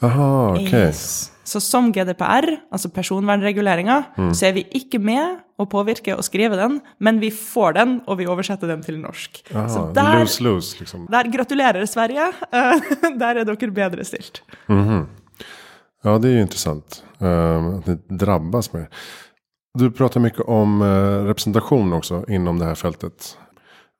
Aha, 0.00 0.30
ok. 0.56 0.72
Yes. 0.72 1.28
Så 1.44 1.60
som 1.60 1.90
GDPR, 1.92 2.48
altså 2.72 2.88
personvernreguleringa, 2.94 3.98
mm. 4.16 4.32
så 4.32 4.48
er 4.48 4.56
vi 4.56 4.64
ikke 4.78 5.00
med 5.02 5.42
å 5.62 5.70
påvirke 5.70 6.16
og 6.16 6.24
skrive 6.26 6.58
den, 6.58 6.80
men 7.02 7.20
vi 7.22 7.30
får 7.34 7.78
den, 7.78 7.96
og 8.06 8.18
vi 8.20 8.28
oversetter 8.30 8.70
den 8.70 8.84
til 8.84 9.00
norsk. 9.00 9.42
Aha, 9.54 9.66
så 9.70 9.86
der, 9.96 10.20
lose, 10.20 10.44
lose, 10.44 10.78
liksom. 10.80 11.06
der 11.12 11.30
gratulerer 11.32 11.86
Sverige. 11.90 12.30
der 13.22 13.42
er 13.42 13.48
dere 13.48 13.70
bedre 13.70 14.04
stilt. 14.04 14.42
Mm 14.68 14.88
-hmm. 14.88 15.04
Ja, 16.04 16.18
det 16.18 16.28
är 16.28 16.32
ju 16.32 16.40
intressant. 16.40 17.04
Uh, 17.22 17.78
att 17.78 17.86
ni 17.86 17.98
drabbas 18.08 18.72
mer. 18.72 18.88
Du 19.78 19.90
pratar 19.90 20.20
mycket 20.20 20.40
om 20.40 20.82
uh, 20.82 21.24
representation 21.24 21.92
också 21.92 22.24
inom 22.28 22.58
det 22.58 22.64
här 22.64 22.74
fältet. 22.74 23.38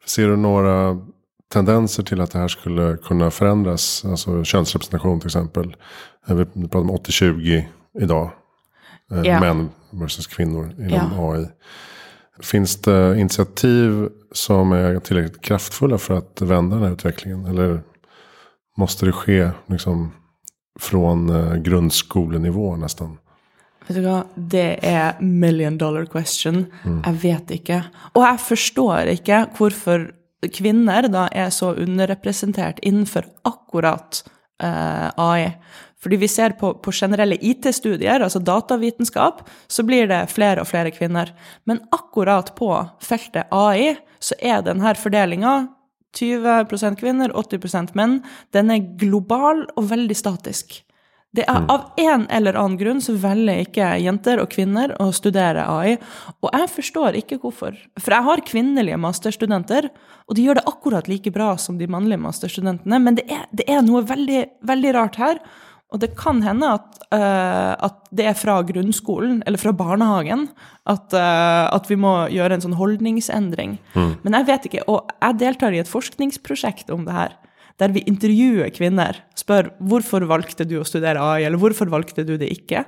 Ser 0.06 0.28
du 0.28 0.36
några 0.36 0.98
tendenser 1.52 2.02
till 2.02 2.20
att 2.20 2.30
det 2.30 2.38
här 2.38 2.48
skulle 2.48 2.96
kunna 2.96 3.30
förändras? 3.30 4.04
Alltså 4.04 4.44
könsrepresentation 4.44 5.20
till 5.20 5.28
exempel. 5.28 5.76
Eh, 6.28 6.34
vi 6.34 6.44
pratar 6.44 6.78
om 6.78 6.90
80-20 6.90 7.64
idag. 8.00 8.30
Yeah. 9.10 9.40
Män 9.40 9.70
versus 9.90 10.26
kvinnor 10.26 10.74
inom 10.78 10.90
yeah. 10.90 11.20
AI. 11.20 11.46
Finns 12.42 12.76
det 12.76 13.20
initiativ 13.20 14.08
som 14.32 14.72
är 14.72 14.98
tillräckligt 14.98 15.42
kraftfulla 15.42 15.98
för 15.98 16.14
att 16.14 16.40
vända 16.40 16.76
den 16.76 16.84
här 16.84 16.92
utvecklingen? 16.92 17.44
Eller 17.46 17.82
måste 18.76 19.06
det 19.06 19.12
ske 19.12 19.50
liksom 19.66 20.12
från 20.80 21.30
eh, 21.30 21.54
grundskolenivå 21.54 22.76
nästan? 22.76 23.18
Vet 23.86 23.98
du 23.98 24.02
hva, 24.06 24.22
det 24.34 24.78
er 24.86 25.18
million 25.20 25.78
dollar 25.78 26.06
question. 26.06 26.66
Mm. 26.84 27.02
Jeg 27.04 27.22
vet 27.22 27.54
ikke. 27.58 27.78
Og 28.14 28.22
jeg 28.24 28.42
forstår 28.46 29.10
ikke 29.16 29.44
hvorfor 29.58 30.06
kvinner 30.54 31.08
da 31.10 31.26
er 31.32 31.50
så 31.54 31.72
underrepresentert 31.74 32.80
innenfor 32.82 33.26
akkurat 33.46 34.22
eh, 34.62 35.08
AI. 35.18 35.52
Fordi 36.02 36.18
vi 36.18 36.28
ser 36.28 36.56
på, 36.58 36.72
på 36.82 36.92
generelle 36.92 37.38
IT-studier, 37.38 38.24
altså 38.24 38.42
datavitenskap, 38.42 39.44
så 39.70 39.84
blir 39.86 40.08
det 40.10 40.24
flere 40.34 40.64
og 40.64 40.70
flere 40.70 40.90
kvinner. 40.94 41.30
Men 41.64 41.82
akkurat 41.94 42.54
på 42.58 42.72
feltet 43.02 43.52
AI 43.54 43.94
så 44.22 44.38
er 44.42 44.64
denne 44.66 44.94
fordelinga 44.98 45.54
20% 46.18 46.98
kvinner, 47.00 47.32
80% 47.32 47.94
menn. 47.98 48.20
Den 48.52 48.72
er 48.74 48.88
global 49.00 49.64
og 49.76 49.86
veldig 49.92 50.16
statisk. 50.18 50.82
Det 51.32 51.46
er 51.48 51.62
mm. 51.64 51.68
Av 51.72 51.84
en 51.96 52.26
eller 52.28 52.56
annen 52.60 52.76
grunn 52.76 52.98
så 53.00 53.14
velger 53.16 53.62
ikke 53.64 53.86
jenter 54.04 54.42
og 54.42 54.50
kvinner 54.52 54.92
å 55.00 55.08
studere 55.16 55.64
AI. 55.64 55.94
Og 56.44 56.50
jeg 56.52 56.68
forstår 56.74 57.16
ikke 57.22 57.38
hvorfor. 57.40 57.78
For 57.96 58.12
jeg 58.12 58.26
har 58.26 58.44
kvinnelige 58.50 59.00
masterstudenter, 59.00 59.88
og 60.28 60.36
de 60.36 60.44
gjør 60.44 60.60
det 60.60 60.66
akkurat 60.68 61.08
like 61.08 61.32
bra 61.32 61.54
som 61.56 61.78
de 61.80 61.88
mannlige 61.88 62.20
masterstudentene, 62.20 63.00
men 63.00 63.16
det 63.16 63.24
er, 63.32 63.46
det 63.48 63.64
er 63.64 63.80
noe 63.86 64.04
veldig, 64.04 64.42
veldig 64.68 64.92
rart 64.98 65.16
her. 65.22 65.40
Og 65.92 66.00
det 66.02 66.14
kan 66.18 66.40
hende 66.44 66.72
at, 66.78 66.98
uh, 67.12 67.72
at, 67.76 67.98
det 68.12 68.26
er 68.28 68.36
fra 68.36 68.58
grunnskolen, 68.68 69.42
eller 69.46 69.60
fra 69.60 69.72
barnehagen, 69.76 70.48
at, 70.88 71.12
uh, 71.12 71.68
at 71.72 71.88
vi 71.88 71.96
må 72.00 72.14
gjøre 72.32 72.56
en 72.56 72.64
sånn 72.64 72.76
holdningsendring. 72.80 73.78
Mm. 73.94 74.12
Men 74.24 74.38
jeg 74.40 74.48
vet 74.50 74.68
ikke. 74.68 74.84
Og 74.88 75.12
jeg 75.20 75.40
deltar 75.44 75.76
i 75.76 75.82
et 75.82 75.90
forskningsprosjekt 75.90 76.92
om 76.94 77.06
det 77.08 77.16
her 77.16 77.38
der 77.80 77.92
vi 77.94 78.02
intervjuer 78.06 78.70
kvinner. 78.74 79.16
Spør 79.38 79.72
hvorfor 79.82 80.22
valgte 80.30 80.64
du 80.68 80.76
å 80.80 80.84
studere 80.86 81.22
AI, 81.22 81.42
eller 81.48 81.58
hvorfor 81.60 81.88
valgte 81.90 82.22
du 82.26 82.36
det 82.40 82.50
ikke? 82.52 82.84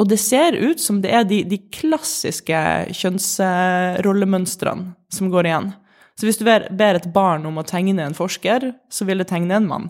Og 0.00 0.08
det 0.08 0.20
ser 0.22 0.56
ut 0.56 0.80
som 0.80 1.02
det 1.04 1.10
er 1.12 1.24
de, 1.28 1.42
de 1.44 1.58
klassiske 1.74 2.60
kjønnsrollemønstrene 2.96 4.94
som 5.12 5.30
går 5.32 5.44
igjen. 5.50 5.68
Så 6.16 6.22
hvis 6.28 6.40
du 6.40 6.44
ber 6.46 6.94
et 6.96 7.12
barn 7.14 7.46
om 7.48 7.58
å 7.60 7.66
tegne 7.68 8.04
en 8.04 8.16
forsker, 8.16 8.72
så 8.92 9.04
vil 9.08 9.18
det 9.20 9.28
tegne 9.30 9.56
en 9.56 9.68
mann. 9.68 9.86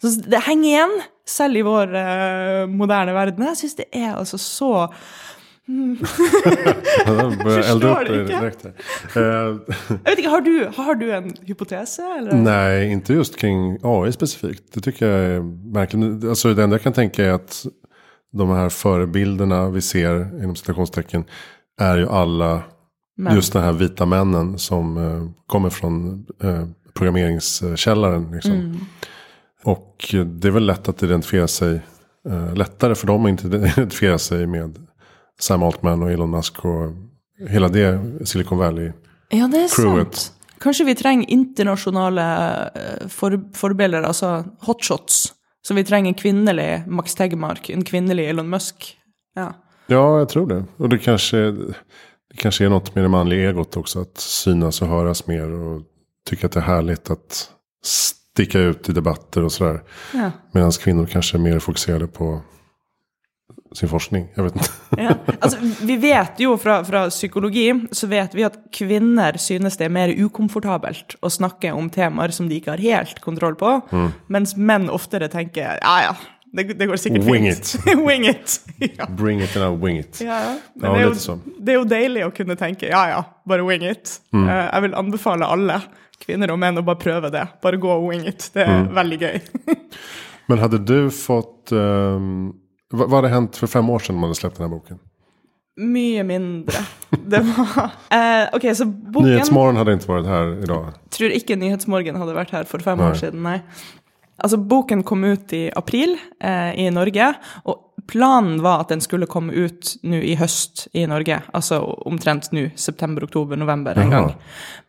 Så 0.00 0.06
det 0.24 0.46
henger 0.46 0.68
igjen, 0.70 0.94
selv 1.30 1.56
i 1.56 1.64
vår 1.66 1.94
uh, 1.94 2.68
moderne 2.70 3.14
verden. 3.16 3.46
Jeg 3.48 3.62
syns 3.62 3.78
det 3.80 3.88
er 3.92 4.14
altså 4.14 4.38
så 4.40 4.72
Forstår 7.40 8.04
det 8.04 8.20
ikke. 8.20 8.72
jeg 9.14 9.58
vet 10.04 10.18
ikke, 10.18 10.30
har 10.30 10.40
du, 10.40 10.54
har 10.76 10.94
du 10.94 11.10
en 11.14 11.30
hypotese? 11.46 12.02
Eller? 12.18 12.34
Nej, 12.34 12.90
inte 12.92 13.14
just 13.14 13.36
kring 13.36 13.78
AI 13.82 14.12
specifikt. 14.12 14.74
Det 14.74 14.80
tycker 14.80 15.06
jag 15.06 15.20
är 15.20 15.40
märkligt. 15.74 16.24
Alltså, 16.24 16.54
det 16.54 16.62
enda 16.62 16.74
jag 16.74 16.82
kan 16.82 16.92
tänka 16.92 17.24
är 17.24 17.30
att 17.30 17.66
de 18.32 18.48
här 18.48 18.68
förebilderna 18.68 19.68
vi 19.70 19.80
ser 19.80 20.42
inom 20.42 20.56
citationstecken 20.56 21.24
är 21.80 21.96
ju 21.96 22.08
alla 22.08 22.62
Men. 23.16 23.34
just 23.34 23.52
de 23.52 23.62
här 23.62 23.72
vita 23.72 24.06
männen 24.06 24.58
som 24.58 24.96
uh, 24.96 25.30
kommer 25.46 25.70
från 25.70 26.26
uh, 26.44 26.64
programmeringskällaren. 26.94 28.30
Liksom. 28.32 28.52
Mm. 28.52 28.76
Och 29.64 30.14
det 30.26 30.48
är 30.48 30.50
väl 30.50 30.66
lätt 30.66 30.88
att 30.88 31.02
identifiera 31.02 31.48
sig, 31.48 31.80
eh, 32.28 32.54
lättare 32.54 32.94
för 32.94 33.06
dem 33.06 33.26
att 33.26 33.44
identifiera 33.76 34.18
sig 34.18 34.46
med 34.46 34.78
Sam 35.40 35.62
Altman 35.62 36.02
og 36.02 36.12
Elon 36.12 36.30
Musk 36.30 36.64
og 36.64 36.96
hele 37.48 37.68
det 37.72 37.86
Silicon 38.28 38.60
Valley-crewet. 38.60 39.06
Ja, 39.32 39.48
det 39.48 39.64
er 39.64 39.68
sant. 39.72 40.32
Kanskje 40.60 40.84
vi 40.90 40.94
trenger 40.94 41.30
internasjonale 41.32 42.24
eh, 42.76 43.08
for, 43.08 43.38
forbilder, 43.56 44.04
altså 44.04 44.42
hotshots. 44.66 45.30
Så 45.64 45.76
vi 45.76 45.84
trenger 45.84 46.12
en 46.12 46.18
kvinnelig 46.20 46.68
Max 46.86 47.14
Tegmark, 47.16 47.70
en 47.70 47.84
kvinnelig 47.84 48.28
Elon 48.28 48.48
Musk. 48.48 48.90
Ja, 49.36 49.52
ja 49.92 50.04
jeg 50.20 50.28
tror 50.34 50.48
det. 50.50 50.60
Og 50.78 50.92
det 50.92 51.00
kanskje, 51.04 51.42
det 51.52 52.40
kanskje 52.40 52.68
er 52.68 52.74
noe 52.74 52.96
med 52.96 53.06
det 53.06 53.12
mannlige 53.12 53.52
egot 53.52 53.76
også, 53.80 54.04
at 54.08 54.24
synes 54.24 54.82
og 54.84 54.92
høres 54.92 55.26
mer, 55.28 55.48
og 55.48 55.86
tykker 56.28 56.48
at 56.48 56.56
det 56.56 56.62
er 56.62 56.68
herlig 56.68 56.98
at 57.12 57.44
sticka 58.34 58.58
ut 58.58 58.88
i 58.88 58.92
debatter 58.92 59.44
och 59.44 59.52
sådär. 59.52 59.82
Ja. 60.14 60.30
Medan 60.52 60.72
kvinnor 60.72 61.06
kanske 61.06 61.36
är 61.36 61.40
mer 61.40 61.58
fokuserade 61.58 62.06
på 62.06 62.40
sin 63.72 63.88
forskning. 63.88 64.28
Jag 64.34 64.44
vet 64.44 64.56
inte. 64.56 64.68
Ja. 64.96 65.14
Altså, 65.40 65.58
vi 65.82 65.96
vet 65.96 66.32
jo 66.36 66.56
fra, 66.58 66.84
fra 66.84 67.08
psykologi 67.10 67.74
så 67.92 68.06
vet 68.06 68.34
vi 68.34 68.44
at 68.44 68.58
kvinner 68.74 69.36
synes 69.38 69.76
det 69.78 69.86
er 69.86 69.94
mer 69.94 70.10
ukomfortabelt 70.10 71.14
å 71.22 71.30
snakke 71.30 71.70
om 71.72 71.90
temaer 71.90 72.34
som 72.34 72.48
de 72.50 72.58
ikke 72.58 72.74
har 72.74 72.82
helt 72.82 73.20
kontroll 73.22 73.54
på, 73.54 73.76
mens 74.26 74.56
menn 74.56 74.88
oftere 74.90 75.28
tenker 75.30 75.78
ja 75.78 75.94
ja, 76.02 76.16
det, 76.52 76.64
det 76.80 76.88
går 76.90 76.98
sikkert 76.98 77.28
Wing 77.30 77.46
fint. 77.46 77.86
wing 78.08 78.26
it. 78.26 78.58
Ja. 78.98 79.06
Bring 79.06 79.40
it 79.40 79.54
and 79.56 79.64
I'll 79.64 79.78
wing 79.78 80.00
it. 80.02 80.18
Ja, 80.20 80.56
det, 80.74 80.88
er 80.88 81.06
jo, 81.06 81.38
det 81.60 81.74
er 81.74 81.78
jo 81.78 81.86
deilig 81.86 82.26
å 82.26 82.34
kunne 82.34 82.58
tenke 82.58 82.90
ja 82.90 83.04
ja, 83.12 83.22
bare 83.46 83.66
wing 83.66 83.86
it. 83.86 84.18
Eh, 84.34 84.50
jeg 84.50 84.88
vil 84.88 84.98
anbefale 84.98 85.46
alle, 85.46 85.78
kvinner 86.20 86.52
og 86.52 86.58
menn, 86.62 86.78
og 86.80 86.86
bare 86.88 87.00
prøve 87.00 87.30
det. 87.34 87.44
Bare 87.62 87.80
gå 87.80 87.90
og 87.92 88.08
wing 88.10 88.26
it. 88.28 88.50
Det 88.54 88.64
er 88.66 88.88
veldig 88.96 89.20
gøy. 89.20 89.38
Men 90.50 90.58
hadde 90.64 90.82
du 90.82 90.98
fått... 91.14 91.72
um, 91.72 92.50
Hva 92.90 93.06
vad 93.06 93.24
hade 93.30 93.46
for 93.52 93.66
för 93.66 93.66
fem 93.66 93.90
år 93.90 93.98
siden 93.98 94.16
man 94.20 94.28
hadde 94.28 94.40
sluppet 94.40 94.58
denne 94.58 94.72
boken? 94.72 94.98
Mye 95.80 96.24
mindre. 96.26 96.80
Det 97.10 97.38
var 97.46 97.90
eh, 98.10 98.48
Ok, 98.52 98.66
så 98.76 98.84
boken 98.84 99.28
Nyhetsmorgen 99.30 99.78
hadde 99.78 99.94
ikke 99.94 100.10
vært 100.10 100.26
her 100.28 100.50
i 100.58 100.68
dag? 100.68 100.88
tror 101.14 101.36
ikke 101.36 101.56
Nyhetsmorgen 101.56 102.18
hadde 102.18 102.34
vært 102.36 102.50
her 102.56 102.66
for 102.68 102.82
fem 102.82 102.98
Nei. 102.98 103.12
år 103.12 103.20
siden, 103.20 103.44
nei. 103.46 103.60
Altså, 104.40 104.56
boken 104.56 105.04
kom 105.06 105.22
ut 105.24 105.52
i 105.52 105.66
april 105.76 106.16
eh, 106.40 106.72
i 106.80 106.88
Norge, 106.92 107.30
og 107.68 107.89
planen 108.06 108.62
var 108.62 108.84
at 108.84 108.92
den 108.92 109.02
skulle 109.02 109.28
komme 109.30 109.52
ut 109.52 109.94
nå 110.06 110.20
i 110.24 110.36
høst 110.38 110.86
i 110.96 111.02
Norge. 111.10 111.40
Altså 111.56 111.80
omtrent 112.08 112.50
nå, 112.54 112.68
september, 112.78 113.26
oktober, 113.26 113.58
november 113.60 113.98
en 114.00 114.14
gang. 114.14 114.28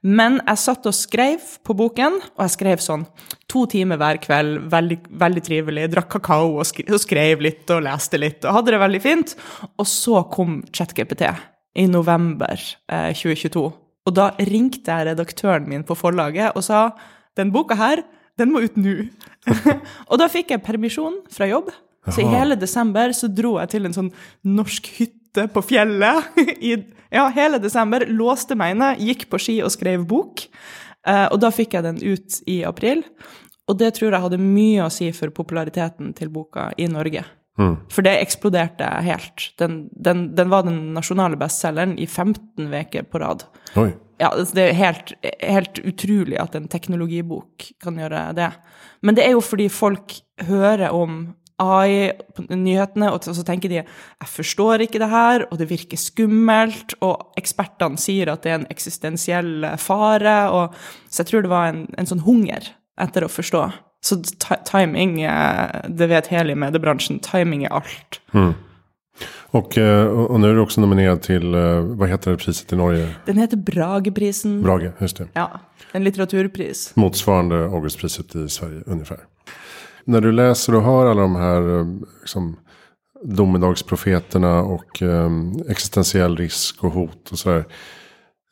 Men 0.02 0.40
jeg 0.40 0.62
satt 0.62 0.88
og 0.90 0.96
skrev 0.96 1.44
på 1.66 1.76
boken, 1.78 2.20
og 2.36 2.44
jeg 2.46 2.56
skrev 2.56 2.84
sånn 2.84 3.06
to 3.52 3.66
timer 3.72 4.00
hver 4.02 4.22
kveld, 4.24 4.66
veldig, 4.72 5.00
veldig 5.22 5.44
trivelig, 5.46 5.90
drakk 5.92 6.10
kakao 6.16 6.56
og, 6.62 6.66
skrev 7.04 7.44
litt 7.44 7.70
og 7.74 7.84
leste 7.88 8.22
litt, 8.22 8.46
og 8.46 8.60
hadde 8.60 8.76
det 8.76 8.82
veldig 8.86 9.04
fint. 9.04 9.36
Og 9.76 9.90
så 9.90 10.24
kom 10.32 10.62
ChatGPT 10.72 11.28
i 11.82 11.88
november 11.90 12.56
eh, 12.92 13.12
2022. 13.16 13.68
Og 14.08 14.18
da 14.18 14.32
ringte 14.50 14.90
jeg 14.90 15.12
redaktøren 15.12 15.70
min 15.70 15.86
på 15.86 15.98
forlaget 15.98 16.58
og 16.58 16.66
sa 16.66 16.90
den 17.38 17.54
boka 17.54 17.78
her, 17.80 18.02
den 18.40 18.52
må 18.54 18.64
ut 18.66 18.78
nå. 18.80 19.06
og 20.10 20.20
da 20.20 20.28
fikk 20.32 20.54
jeg 20.56 20.66
permisjon 20.66 21.22
fra 21.32 21.48
jobb. 21.50 21.70
Så 22.10 22.24
i 22.24 22.30
hele 22.32 22.58
desember 22.58 23.14
så 23.14 23.30
dro 23.30 23.58
jeg 23.60 23.74
til 23.76 23.86
en 23.86 23.96
sånn 23.96 24.10
norsk 24.48 24.88
hytte 24.98 25.46
på 25.54 25.64
fjellet. 25.66 26.40
I, 26.72 26.78
ja, 27.14 27.28
hele 27.36 27.60
desember. 27.62 28.08
Låste 28.10 28.58
meg 28.58 28.76
inne, 28.76 28.96
gikk 28.98 29.28
på 29.30 29.42
ski 29.42 29.60
og 29.66 29.74
skrev 29.76 30.08
bok. 30.10 30.48
Eh, 31.08 31.28
og 31.28 31.38
da 31.44 31.52
fikk 31.54 31.78
jeg 31.78 31.86
den 31.86 32.02
ut 32.02 32.42
i 32.50 32.62
april. 32.68 33.04
Og 33.70 33.78
det 33.78 33.94
tror 33.98 34.10
jeg 34.10 34.26
hadde 34.26 34.42
mye 34.42 34.88
å 34.88 34.94
si 34.94 35.12
for 35.16 35.34
populariteten 35.36 36.16
til 36.18 36.34
boka 36.34 36.72
i 36.82 36.90
Norge. 36.92 37.24
For 37.92 38.06
det 38.06 38.14
eksploderte 38.24 38.88
helt. 39.06 39.52
Den, 39.60 39.84
den, 39.92 40.30
den 40.36 40.50
var 40.50 40.64
den 40.66 40.94
nasjonale 40.96 41.38
bestselgeren 41.40 41.98
i 42.00 42.08
15 42.08 42.72
uker 42.72 43.06
på 43.12 43.22
rad. 43.22 43.46
Oi. 43.80 43.92
Ja, 44.22 44.32
altså, 44.32 44.56
det 44.58 44.68
er 44.68 44.78
helt, 44.78 45.14
helt 45.42 45.82
utrolig 45.82 46.38
at 46.42 46.56
en 46.58 46.70
teknologibok 46.72 47.72
kan 47.82 47.98
gjøre 48.00 48.30
det. 48.38 48.52
Men 49.02 49.18
det 49.18 49.26
er 49.26 49.36
jo 49.36 49.44
fordi 49.46 49.68
folk 49.74 50.16
hører 50.48 50.94
om 50.94 51.24
AI 51.62 52.12
på 52.36 52.46
nyhetene, 52.50 53.12
og 53.14 53.24
så 53.24 53.46
tenker 53.48 53.72
de 53.72 53.80
jeg 53.82 54.30
forstår 54.30 54.86
ikke 54.86 55.02
det 55.02 55.12
her, 55.12 55.46
og 55.50 55.62
det 55.62 55.70
virker 55.70 56.00
skummelt, 56.00 56.98
og 57.06 57.38
ekspertene 57.40 58.02
sier 58.02 58.34
at 58.34 58.44
det 58.44 58.54
er 58.54 58.60
en 58.62 58.68
eksistensiell 58.74 59.70
fare, 59.82 60.36
og, 60.50 60.76
så 61.10 61.24
jeg 61.24 61.32
tror 61.32 61.46
det 61.46 61.54
var 61.54 61.72
en, 61.72 61.86
en 61.98 62.10
sånn 62.10 62.26
hunger 62.26 62.74
etter 63.02 63.26
å 63.26 63.32
forstå. 63.32 63.70
Så 64.02 64.18
timing, 64.66 65.22
eh, 65.22 65.82
det 65.90 66.10
vet 66.10 66.32
hele 66.34 66.56
i 66.56 66.58
mediebransjen, 66.58 67.22
timing 67.22 67.68
er 67.68 67.82
alt. 67.82 68.22
Mm. 68.34 68.54
eh, 69.54 70.06
och 70.06 70.32
och 70.32 70.40
nu 70.40 70.50
är 70.50 70.54
du 70.54 70.60
också 70.60 70.82
nominerad 70.82 71.22
till, 71.22 71.52
hva 71.52 71.82
vad 71.82 72.10
heter 72.10 72.32
det 72.32 72.38
priset 72.38 72.74
i 72.74 72.76
Norge? 72.76 73.08
Den 73.26 73.38
heter 73.38 73.58
Brageprisen. 73.58 74.64
Brage, 74.64 74.92
just 75.00 75.18
det. 75.18 75.28
Ja, 75.34 75.60
en 75.92 76.04
litteraturpris. 76.04 76.96
Motsvarande 76.96 77.56
Augustpriset 77.66 78.36
i 78.36 78.50
Sverige 78.50 78.84
ungefär. 78.86 79.20
När 80.06 80.22
du 80.22 80.32
läser 80.32 80.76
och 80.76 80.84
hör 80.84 81.06
alla 81.06 81.22
de 81.22 81.36
här 81.36 81.80
eh, 81.80 81.86
liksom, 82.22 82.60
domedagsprofeterna 83.24 84.62
och 84.62 85.02
eh, 85.02 85.30
existentiell 85.70 86.38
risk 86.38 86.84
och 86.84 86.92
hot 86.92 87.32
och 87.32 87.40
sådär. 87.40 87.66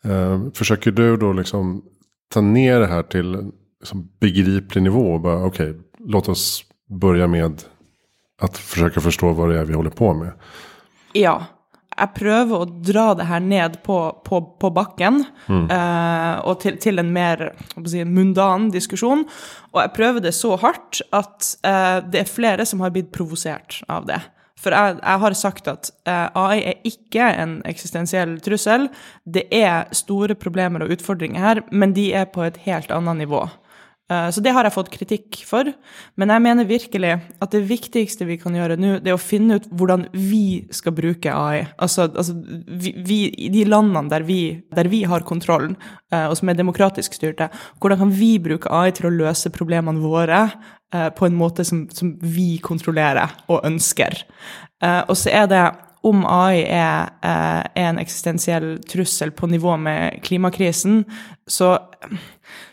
Eh, 0.04 0.42
försöker 0.54 0.92
du 0.92 1.18
då 1.18 1.34
liksom 1.34 1.82
ta 2.34 2.42
ner 2.42 2.80
det 2.80 2.88
här 2.88 3.04
till 3.04 3.52
liksom, 3.80 4.12
begriplig 4.20 4.84
nivå? 4.84 5.14
och 5.14 5.22
Bara, 5.22 5.46
Okej, 5.46 5.76
låt 5.98 6.30
oss 6.30 6.64
börja 6.90 7.28
med 7.28 7.64
att 8.42 8.58
försöka 8.58 9.02
förstå 9.02 9.34
vad 9.34 9.50
det 9.50 9.60
är 9.60 9.66
vi 9.66 9.74
håller 9.74 9.90
på 9.90 10.14
med. 10.14 10.32
Ja. 11.14 11.46
Jeg 12.00 12.16
prøver 12.16 12.62
å 12.62 12.68
dra 12.86 13.10
det 13.20 13.28
her 13.28 13.44
ned 13.44 13.78
på, 13.84 13.98
på, 14.24 14.40
på 14.62 14.72
bakken, 14.72 15.22
eh, 15.50 16.36
og 16.48 16.62
til, 16.64 16.80
til 16.80 17.02
en 17.02 17.12
mer 17.14 17.50
si, 17.84 18.06
mundan 18.08 18.70
diskusjon. 18.74 19.26
Og 19.74 19.82
jeg 19.84 19.94
prøver 19.98 20.24
det 20.24 20.34
så 20.38 20.56
hardt 20.62 21.02
at 21.16 21.54
uh, 21.68 22.00
det 22.08 22.24
er 22.24 22.30
flere 22.32 22.66
som 22.66 22.82
har 22.82 22.94
blitt 22.96 23.12
provosert 23.14 23.82
av 23.92 24.08
det. 24.10 24.18
For 24.60 24.76
jeg, 24.76 24.98
jeg 25.00 25.24
har 25.24 25.36
sagt 25.40 25.70
at 25.72 25.92
uh, 26.10 26.28
AI 26.40 26.60
er 26.72 26.88
ikke 26.88 27.30
en 27.44 27.60
eksistensiell 27.70 28.38
trussel. 28.44 28.90
Det 29.24 29.46
er 29.56 29.92
store 29.96 30.36
problemer 30.40 30.84
og 30.84 30.96
utfordringer 30.98 31.44
her, 31.44 31.64
men 31.72 31.96
de 31.96 32.10
er 32.18 32.28
på 32.32 32.44
et 32.48 32.60
helt 32.66 32.92
annet 32.96 33.24
nivå. 33.24 33.46
Eh, 34.10 34.30
Så 34.30 34.42
det 34.42 34.54
har 34.56 34.66
jeg 34.66 34.74
fått 34.74 34.92
kritikk 34.94 35.42
for. 35.46 35.70
Men 36.18 36.34
jeg 36.34 36.44
mener 36.46 36.70
virkelig 36.70 37.14
at 37.42 37.52
det 37.54 37.62
viktigste 37.70 38.26
vi 38.26 38.40
kan 38.42 38.56
gjøre 38.58 38.78
nå, 38.80 38.98
det 39.04 39.12
er 39.12 39.18
å 39.18 39.22
finne 39.22 39.60
ut 39.60 39.68
hvordan 39.70 40.08
vi 40.14 40.66
skal 40.74 40.96
bruke 40.98 41.34
AI. 41.34 41.68
Altså, 41.78 42.10
altså 42.10 42.34
vi, 42.36 42.96
vi, 42.98 43.20
i 43.38 43.52
de 43.54 43.66
landene 43.70 44.10
der 44.10 44.26
vi, 44.26 44.62
der 44.76 44.90
vi 44.90 45.04
har 45.10 45.28
kontrollen, 45.28 45.78
eh, 46.12 46.26
og 46.26 46.38
som 46.40 46.50
er 46.50 46.58
demokratisk 46.58 47.18
styrte, 47.18 47.52
hvordan 47.80 48.02
kan 48.06 48.16
vi 48.16 48.38
bruke 48.42 48.72
AI 48.74 48.96
til 48.98 49.10
å 49.10 49.14
løse 49.14 49.54
problemene 49.54 50.02
våre 50.02 50.48
eh, 50.94 51.10
på 51.14 51.30
en 51.30 51.38
måte 51.38 51.66
som, 51.68 51.86
som 51.94 52.16
vi 52.22 52.58
kontrollerer 52.64 53.38
og 53.48 53.62
ønsker. 53.68 54.24
Og 54.80 55.18
så 55.20 55.28
er 55.36 55.48
det 55.52 55.64
om 56.08 56.22
AI 56.24 56.62
er, 56.64 57.10
er 57.20 57.66
en 57.76 57.98
eksistensiell 58.00 58.78
trussel 58.88 59.34
på 59.36 59.50
nivå 59.52 59.74
med 59.76 60.22
klimakrisen, 60.24 61.02
så, 61.44 61.74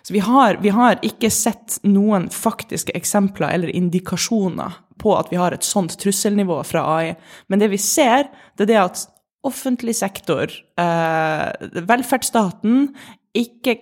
så 0.02 0.14
vi, 0.14 0.22
har, 0.24 0.60
vi 0.62 0.72
har 0.74 1.00
ikke 1.06 1.30
sett 1.32 1.78
noen 1.86 2.28
faktiske 2.32 2.94
eksempler 2.96 3.54
eller 3.56 3.72
indikasjoner 3.74 4.78
på 5.02 5.12
at 5.16 5.32
vi 5.32 5.40
har 5.40 5.52
et 5.52 5.66
sånt 5.66 5.98
trusselnivå 6.00 6.62
fra 6.66 6.84
AI. 6.96 7.12
Men 7.48 7.62
det 7.62 7.70
vi 7.74 7.80
ser, 7.82 8.30
det 8.56 8.66
er 8.66 8.72
det 8.72 8.80
at 8.82 9.04
offentlig 9.46 9.94
sektor, 9.98 10.50
eh, 10.80 11.68
velferdsstaten, 11.86 12.88
ikke 13.36 13.76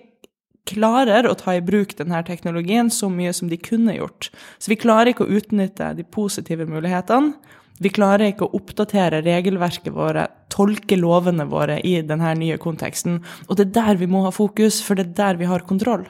klarer 0.65 1.27
å 1.29 1.35
ta 1.37 1.55
i 1.55 1.63
bruk 1.63 1.93
denne 1.97 2.21
teknologien 2.25 2.89
så 2.93 3.09
mye 3.13 3.33
som 3.33 3.49
de 3.49 3.57
kunne 3.61 3.95
gjort. 3.97 4.31
Så 4.57 4.73
vi 4.73 4.79
klarer 4.81 5.13
ikke 5.13 5.27
å 5.27 5.37
utnytte 5.39 5.93
de 5.97 6.05
positive 6.05 6.65
mulighetene. 6.69 7.35
Vi 7.83 7.91
klarer 7.91 8.31
ikke 8.31 8.47
å 8.47 8.55
oppdatere 8.55 9.23
regelverket 9.25 9.91
våre, 9.95 10.29
tolke 10.53 10.97
lovene 10.99 11.47
våre 11.51 11.81
i 11.83 11.97
denne 12.07 12.31
nye 12.39 12.59
konteksten. 12.61 13.19
Og 13.49 13.59
det 13.59 13.67
er 13.67 13.75
der 13.79 13.99
vi 13.99 14.07
må 14.11 14.23
ha 14.27 14.31
fokus, 14.35 14.79
for 14.85 14.95
det 14.95 15.09
er 15.09 15.17
der 15.19 15.41
vi 15.41 15.49
har 15.49 15.67
kontroll. 15.67 16.05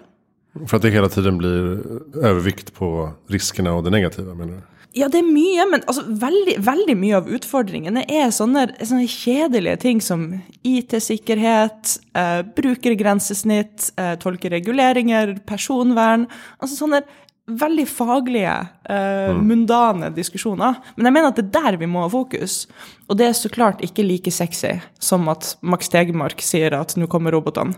For 0.64 0.78
at 0.78 0.86
det 0.86 0.94
hele 0.96 1.10
tiden 1.12 1.42
blir 1.42 1.82
overvikt 2.22 2.72
på 2.78 3.10
riskene 3.34 3.74
og 3.76 3.84
det 3.88 3.96
negative, 3.96 4.38
mener 4.38 4.62
du? 4.62 4.72
Ja, 4.96 5.10
det 5.12 5.20
er 5.20 5.28
mye, 5.28 5.66
men 5.68 5.82
altså, 5.92 6.06
veldig, 6.22 6.54
veldig 6.64 6.94
mye 6.96 7.18
av 7.18 7.26
utfordringene 7.36 8.06
er 8.08 8.30
sånne, 8.32 8.70
sånne 8.80 9.10
kjedelige 9.12 9.82
ting 9.82 10.00
som 10.00 10.24
IT-sikkerhet, 10.64 11.98
eh, 12.16 12.40
brukergrensesnitt, 12.56 13.90
eh, 14.00 14.14
tolkereguleringer, 14.22 15.36
personvern. 15.44 16.30
Altså 16.62 16.80
sånne 16.80 17.04
veldig 17.46 17.86
faglige, 17.86 18.54
eh, 18.90 19.36
mundane 19.38 20.10
diskusjoner. 20.10 20.76
Men 20.96 21.06
jeg 21.06 21.14
mener 21.14 21.28
at 21.30 21.38
det 21.38 21.46
er 21.46 21.62
der 21.62 21.78
vi 21.78 21.90
må 21.90 22.02
ha 22.02 22.10
fokus. 22.10 22.66
Og 23.10 23.18
det 23.18 23.28
er 23.28 23.38
så 23.38 23.50
klart 23.50 23.84
ikke 23.86 24.06
like 24.06 24.32
sexy 24.32 24.80
som 25.00 25.30
at 25.30 25.56
Max 25.62 25.90
Tegemark 25.90 26.42
sier 26.42 26.74
at 26.74 26.96
nå 26.98 27.08
kommer 27.08 27.32
robotene. 27.32 27.78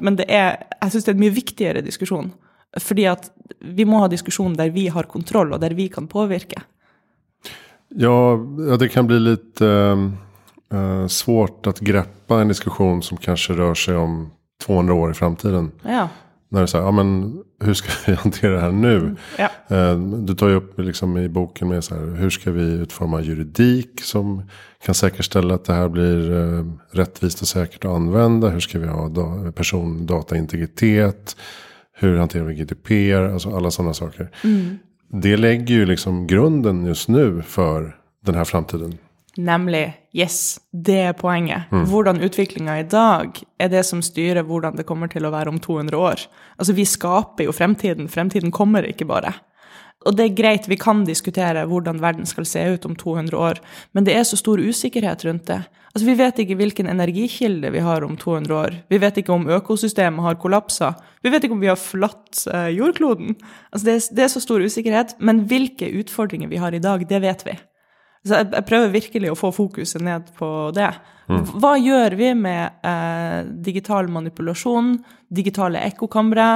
Men 0.00 0.16
det 0.16 0.26
er, 0.28 0.64
jeg 0.80 0.94
syns 0.94 1.04
det 1.04 1.12
er 1.12 1.18
en 1.18 1.24
mye 1.26 1.36
viktigere 1.36 1.84
diskusjon. 1.84 2.32
Fordi 2.80 3.06
at 3.08 3.30
vi 3.60 3.84
må 3.84 4.00
ha 4.00 4.08
diskusjon 4.08 4.56
der 4.56 4.72
vi 4.72 4.88
har 4.88 5.08
kontroll, 5.08 5.52
og 5.52 5.60
der 5.60 5.74
vi 5.76 5.88
kan 5.88 6.08
påvirke. 6.08 6.62
Ja, 7.96 8.36
ja, 8.68 8.76
det 8.76 8.90
kan 8.92 9.06
bli 9.06 9.18
litt 9.20 9.60
eh, 9.60 10.06
eh, 10.72 11.06
svårt 11.06 11.68
å 11.68 11.76
greppe 11.80 12.40
en 12.40 12.52
diskusjon 12.52 13.02
som 13.04 13.20
kanskje 13.20 13.56
rører 13.60 13.78
seg 13.78 14.00
om 14.00 14.16
200 14.64 14.94
år 14.94 15.12
i 15.12 15.18
framtiden. 15.20 15.70
Ja. 15.84 16.08
När 16.48 16.60
det 16.60 16.64
är 16.64 16.66
så 16.66 16.78
här, 16.78 16.84
ja 16.84 16.90
men 16.90 17.38
hur 17.60 17.74
ska 17.74 17.88
vi 18.06 18.14
hantera 18.22 18.52
det 18.54 18.60
här 18.60 18.72
nu? 18.72 19.16
Ja. 19.38 19.76
Eh, 19.76 19.98
Du 19.98 20.34
tar 20.34 20.48
ju 20.48 20.54
upp 20.54 20.78
liksom 20.80 21.16
i 21.18 21.28
boken 21.28 21.68
med 21.68 21.84
så 21.84 21.94
här, 21.94 22.16
hur 22.16 22.30
ska 22.30 22.50
vi 22.50 22.62
utforma 22.62 23.20
juridik 23.20 24.00
som 24.02 24.42
kan 24.84 24.94
säkerställa 24.94 25.54
att 25.54 25.64
det 25.64 25.72
här 25.72 25.88
blir 25.88 26.32
eh, 26.32 26.64
rättvist 26.90 27.42
och 27.42 27.48
säkert 27.48 27.84
att 27.84 27.90
använda? 27.90 28.48
Hur 28.48 28.60
ska 28.60 28.78
vi 28.78 28.86
ha 28.86 29.10
persondataintegritet? 29.52 31.36
Hur 31.98 32.16
hanterar 32.16 32.44
vi 32.44 32.54
GDPR? 32.54 33.32
Alltså 33.32 33.56
alla 33.56 33.70
sådana 33.70 33.94
saker. 33.94 34.30
Det 35.12 35.36
lägger 35.36 35.74
ju 35.74 35.86
liksom 35.86 36.26
grunden 36.26 36.86
just 36.86 37.08
nu 37.08 37.42
for 37.42 37.96
den 38.24 38.34
här 38.34 38.44
framtiden. 38.44 38.98
Nemlig 39.36 39.84
yes, 40.16 40.58
det 40.72 41.00
er 41.10 41.16
poenget. 41.16 41.68
Hvordan 41.90 42.22
utviklinga 42.24 42.78
i 42.80 42.86
dag 42.88 43.36
er 43.60 43.68
det 43.72 43.82
som 43.84 44.00
styrer 44.04 44.46
hvordan 44.48 44.78
det 44.78 44.86
kommer 44.88 45.10
til 45.12 45.26
å 45.28 45.32
være 45.34 45.52
om 45.52 45.58
200 45.60 45.98
år. 45.98 46.24
Altså, 46.56 46.72
vi 46.72 46.86
skaper 46.88 47.44
jo 47.44 47.52
fremtiden. 47.52 48.08
Fremtiden 48.08 48.54
kommer 48.54 48.88
ikke 48.88 49.08
bare. 49.08 49.34
Og 50.06 50.14
det 50.14 50.24
er 50.26 50.36
greit, 50.38 50.68
vi 50.70 50.78
kan 50.78 51.02
diskutere 51.06 51.64
hvordan 51.66 51.98
verden 52.02 52.28
skal 52.28 52.46
se 52.46 52.62
ut 52.76 52.84
om 52.86 52.94
200 52.96 53.36
år, 53.36 53.58
men 53.92 54.06
det 54.06 54.14
er 54.14 54.26
så 54.28 54.38
stor 54.38 54.60
usikkerhet 54.62 55.24
rundt 55.26 55.48
det. 55.50 55.64
Altså, 55.94 56.06
Vi 56.06 56.14
vet 56.18 56.38
ikke 56.38 56.58
hvilken 56.60 56.86
energikilde 56.86 57.70
vi 57.72 57.80
har 57.80 58.04
om 58.04 58.16
200 58.16 58.54
år. 58.54 58.74
Vi 58.88 59.00
vet 59.00 59.16
ikke 59.16 59.32
om 59.32 59.48
økosystemet 59.48 60.22
har 60.22 60.36
kollapsa. 60.36 60.92
Vi 61.24 61.30
vet 61.32 61.44
ikke 61.44 61.56
om 61.56 61.60
vi 61.60 61.72
har 61.72 61.80
forlatt 61.80 62.46
eh, 62.52 62.68
jordkloden. 62.76 63.34
Altså, 63.72 63.84
det, 63.86 63.94
er, 63.94 64.14
det 64.16 64.24
er 64.24 64.28
så 64.28 64.40
stor 64.44 64.60
usikkerhet, 64.60 65.16
men 65.18 65.46
hvilke 65.48 65.88
utfordringer 65.88 66.48
vi 66.52 66.60
har 66.60 66.74
i 66.74 66.82
dag, 66.84 67.08
det 67.08 67.22
vet 67.22 67.46
vi. 67.48 67.56
Så 68.24 68.40
jeg, 68.40 68.48
jeg 68.52 68.66
prøver 68.68 68.94
virkelig 68.94 69.32
å 69.32 69.38
få 69.38 69.52
fokuset 69.54 70.02
ned 70.02 70.30
på 70.38 70.48
det. 70.76 70.92
Hva 71.26 71.74
gjør 71.78 72.14
vi 72.18 72.30
med 72.38 72.86
eh, 72.86 73.42
digital 73.66 74.08
manipulasjon, 74.14 74.94
digitale 75.34 75.82
ekkokamre, 75.88 76.48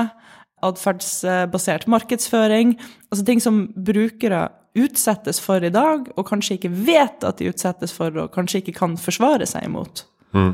atferdsbasert 0.66 1.88
markedsføring, 1.90 2.77
altså 3.11 3.27
ting 3.27 3.42
som 3.42 3.64
brukere 3.75 4.46
utsettes 4.79 5.40
for 5.42 5.64
i 5.66 5.73
dag, 5.75 6.07
og 6.14 6.29
kanskje 6.29 6.59
ikke 6.59 6.73
vet 6.87 7.27
at 7.27 7.40
de 7.40 7.51
utsettes 7.51 7.94
for, 7.96 8.14
og 8.14 8.31
kanskje 8.35 8.62
ikke 8.62 8.77
kan 8.79 8.99
forsvare 9.01 9.49
seg 9.49 9.66
imot? 9.66 10.05
Mm. 10.37 10.53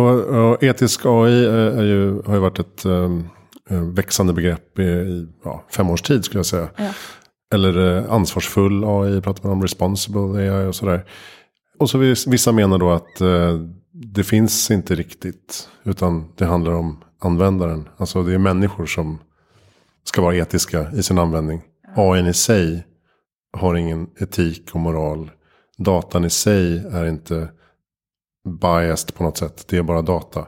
Og, 0.00 0.08
og, 0.08 0.62
etisk 0.64 1.06
AI 1.06 1.44
är, 1.44 1.78
är 1.78 2.22
har 2.26 2.34
jo 2.34 2.42
vært 2.42 2.58
et 2.58 2.84
um, 2.88 3.18
veksende 3.94 4.34
begrepp 4.34 4.80
i, 4.80 4.88
i 4.88 5.18
ja, 5.44 5.60
fem 5.70 5.90
års 5.90 6.02
tid 6.02 6.24
skulle 6.24 6.42
jeg 6.42 6.50
si. 6.50 6.62
Ja. 6.82 6.90
Eller 7.52 7.96
eh, 7.96 8.12
ansvarsfull 8.12 8.84
AI 8.84 9.20
pratar 9.20 9.42
man 9.42 9.52
om, 9.52 9.62
responsible 9.62 10.20
AI 10.20 10.66
och 10.66 10.74
sådär. 10.74 11.04
Och 11.78 11.90
så 11.90 11.98
vis- 11.98 12.26
vissa 12.26 12.52
menar 12.52 12.78
då 12.78 12.90
att 12.90 13.20
eh, 13.20 13.58
det 13.92 14.24
finns 14.24 14.70
inte 14.70 14.94
riktigt. 14.94 15.68
Utan 15.84 16.32
det 16.36 16.44
handlar 16.44 16.72
om 16.72 17.04
användaren. 17.20 17.88
Alltså 17.96 18.22
det 18.22 18.34
är 18.34 18.38
människor 18.38 18.86
som 18.86 19.18
ska 20.04 20.22
vara 20.22 20.36
etiska 20.36 20.92
i 20.92 21.02
sin 21.02 21.18
användning. 21.18 21.62
AI 21.96 22.28
i 22.28 22.32
sig 22.34 22.86
har 23.56 23.74
ingen 23.74 24.06
etik 24.20 24.70
och 24.74 24.80
moral. 24.80 25.30
Datan 25.78 26.24
i 26.24 26.30
sig 26.30 26.78
är 26.92 27.06
inte 27.06 27.48
biased 28.60 29.14
på 29.14 29.22
något 29.22 29.38
sätt. 29.38 29.64
Det 29.68 29.78
är 29.78 29.82
bara 29.82 30.02
data. 30.02 30.46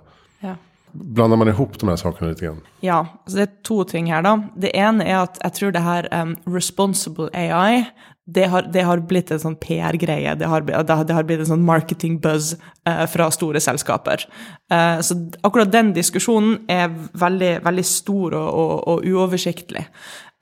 Ja. 0.94 1.04
Blandar 1.04 1.36
man 1.36 1.48
ihop 1.48 1.78
de 1.78 1.88
här 1.88 1.96
sakerna 1.96 2.28
lite 2.30 2.44
grann? 2.44 2.60
Ja, 2.80 3.06
så 3.26 3.36
det 3.36 3.42
er 3.42 3.62
to 3.62 3.84
ting 3.84 4.12
her, 4.12 4.22
da. 4.22 4.38
Det 4.56 4.70
ene 4.76 5.04
er 5.04 5.24
at 5.24 5.38
jeg 5.42 5.52
tror 5.58 5.72
det 5.74 5.82
her 5.82 6.08
um, 6.14 6.36
responsible 6.46 7.28
AI 7.34 7.84
det 8.26 8.44
har, 8.44 8.62
det 8.62 8.80
har 8.80 9.02
blitt 9.04 9.30
en 9.34 9.40
sånn 9.40 9.56
PR-greie. 9.60 10.32
Det, 10.40 10.48
det, 10.48 10.94
det 11.04 11.16
har 11.16 11.26
blitt 11.28 11.42
en 11.44 11.50
sånn 11.50 11.64
marketing 11.64 12.16
buzz 12.24 12.54
eh, 12.88 13.04
fra 13.10 13.26
store 13.34 13.60
selskaper. 13.60 14.24
Eh, 14.72 15.00
så 15.04 15.16
akkurat 15.44 15.72
den 15.72 15.92
diskusjonen 15.92 16.62
er 16.72 16.88
veldig, 17.20 17.58
veldig 17.66 17.84
stor 17.84 18.38
og, 18.38 18.48
og, 18.48 18.72
og 18.88 19.04
uoversiktlig. 19.04 19.84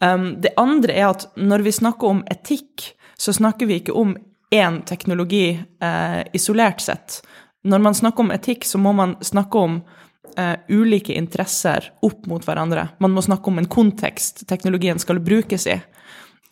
Um, 0.02 0.36
det 0.42 0.54
andre 0.58 0.94
er 0.94 1.08
at 1.08 1.26
når 1.34 1.66
vi 1.66 1.74
snakker 1.74 2.14
om 2.14 2.22
etikk, 2.30 2.92
så 3.18 3.34
snakker 3.34 3.66
vi 3.66 3.80
ikke 3.82 3.98
om 3.98 4.14
én 4.54 4.82
teknologi 4.86 5.56
eh, 5.58 6.22
isolert 6.38 6.80
sett. 6.80 7.18
Når 7.66 7.82
man 7.82 7.98
snakker 7.98 8.22
om 8.22 8.32
etikk, 8.34 8.66
så 8.66 8.78
må 8.78 8.94
man 8.94 9.16
snakke 9.26 9.58
om 9.58 9.80
eh, 10.38 10.54
ulike 10.68 11.14
interesser 11.16 11.90
opp 12.04 12.26
mot 12.30 12.44
hverandre. 12.46 12.88
Man 13.02 13.14
må 13.14 13.24
snakke 13.24 13.50
om 13.50 13.60
en 13.60 13.70
kontekst 13.70 14.46
teknologien 14.50 15.00
skal 15.02 15.20
brukes 15.22 15.66
i. 15.70 15.78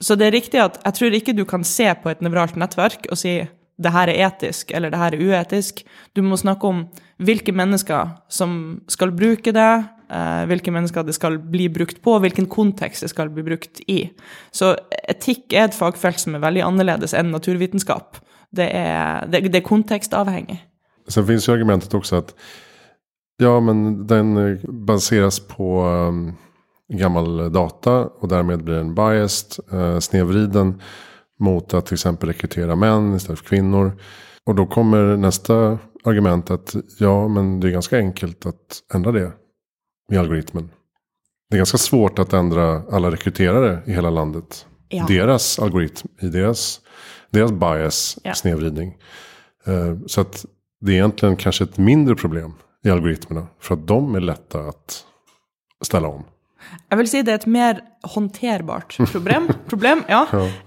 Så 0.00 0.16
det 0.16 0.30
er 0.30 0.36
riktig 0.38 0.60
at 0.62 0.78
jeg 0.80 0.96
tror 0.96 1.16
ikke 1.16 1.36
du 1.36 1.44
kan 1.48 1.64
se 1.66 1.88
på 2.02 2.10
et 2.10 2.22
nevralt 2.24 2.56
nettverk 2.60 3.10
og 3.10 3.20
si 3.20 3.40
det 3.80 3.92
her 3.94 4.10
er 4.12 4.26
etisk 4.28 4.72
eller 4.76 4.92
det 4.92 5.00
her 5.00 5.16
er 5.16 5.24
uetisk. 5.24 5.82
Du 6.16 6.22
må 6.24 6.36
snakke 6.40 6.68
om 6.68 6.84
hvilke 7.20 7.52
mennesker 7.56 8.14
som 8.32 8.80
skal 8.92 9.12
bruke 9.16 9.52
det, 9.56 9.72
eh, 10.12 10.42
hvilke 10.48 10.72
mennesker 10.72 11.04
det 11.04 11.16
skal 11.16 11.38
bli 11.40 11.68
brukt 11.72 12.00
på, 12.04 12.18
hvilken 12.20 12.48
kontekst 12.48 13.04
det 13.04 13.12
skal 13.12 13.32
bli 13.32 13.44
brukt 13.44 13.80
i. 13.88 14.10
Så 14.52 14.74
etikk 15.08 15.52
er 15.52 15.68
et 15.68 15.76
fagfelt 15.76 16.20
som 16.20 16.36
er 16.36 16.44
veldig 16.44 16.64
annerledes 16.66 17.16
enn 17.16 17.32
naturvitenskap. 17.32 18.20
Det 18.56 18.68
er, 18.74 19.28
det, 19.30 19.46
det 19.52 19.62
er 19.62 19.68
kontekstavhengig. 19.68 20.60
Så 21.08 21.24
finnes 21.26 21.46
jo 21.48 21.54
argumentet 21.54 21.94
også 21.94 22.16
att 22.16 22.34
ja, 23.40 23.60
men 23.60 24.06
den 24.06 24.36
eh, 24.36 24.58
baseras 24.70 25.40
på 25.40 25.82
um, 25.84 26.32
gammal 26.92 27.52
data 27.52 28.04
och 28.06 28.28
därmed 28.28 28.64
blir 28.64 28.74
den 28.74 28.94
biased, 28.94 29.64
eh, 29.72 29.98
snedvriden 29.98 30.82
mot 31.40 31.74
att 31.74 31.86
till 31.86 31.94
exempel 31.94 32.28
rekrytera 32.28 32.76
män 32.76 33.14
istället 33.14 33.38
för 33.38 33.46
kvinnor. 33.46 33.92
Och 34.46 34.54
då 34.54 34.66
kommer 34.66 35.16
nästa 35.16 35.78
argument 36.04 36.50
att 36.50 36.74
ja, 36.98 37.28
men 37.28 37.60
det 37.60 37.68
är 37.68 37.72
ganska 37.72 37.98
enkelt 37.98 38.46
att 38.46 38.82
ändra 38.94 39.12
det 39.12 39.32
i 40.12 40.16
algoritmen. 40.16 40.70
Det 41.50 41.56
är 41.56 41.58
ganska 41.58 41.78
svårt 41.78 42.18
att 42.18 42.32
ändra 42.32 42.82
alla 42.90 43.10
rekryterare 43.10 43.82
i 43.86 43.92
hela 43.92 44.10
landet. 44.10 44.66
Ja. 44.88 45.04
Deras 45.08 45.58
algoritm, 45.58 46.08
i 46.20 46.26
deras, 46.28 46.80
deras 47.30 47.52
bias, 47.52 48.18
Ja. 48.24 48.34
snedvridning. 48.34 48.96
Så 50.06 50.20
att 50.20 50.44
det 50.80 50.92
är 50.92 50.96
egentligen 50.96 51.36
kanske 51.36 51.64
ett 51.64 51.78
mindre 51.78 52.14
problem 52.14 52.52
i 52.84 52.90
algoritmerna. 52.90 53.46
För 53.58 53.74
att 53.74 53.86
de 53.86 54.14
är 54.14 54.20
lätta 54.20 54.58
att 54.58 55.04
ställa 55.84 56.08
om. 56.08 56.24
Jeg 56.90 56.98
vil 56.98 57.08
si 57.08 57.22
det 57.24 57.32
er 57.32 57.38
et 57.40 57.46
mer 57.48 57.78
håndterbart 58.04 58.96
problem. 59.12 59.48
problem 59.70 60.02
ja. 60.08 60.26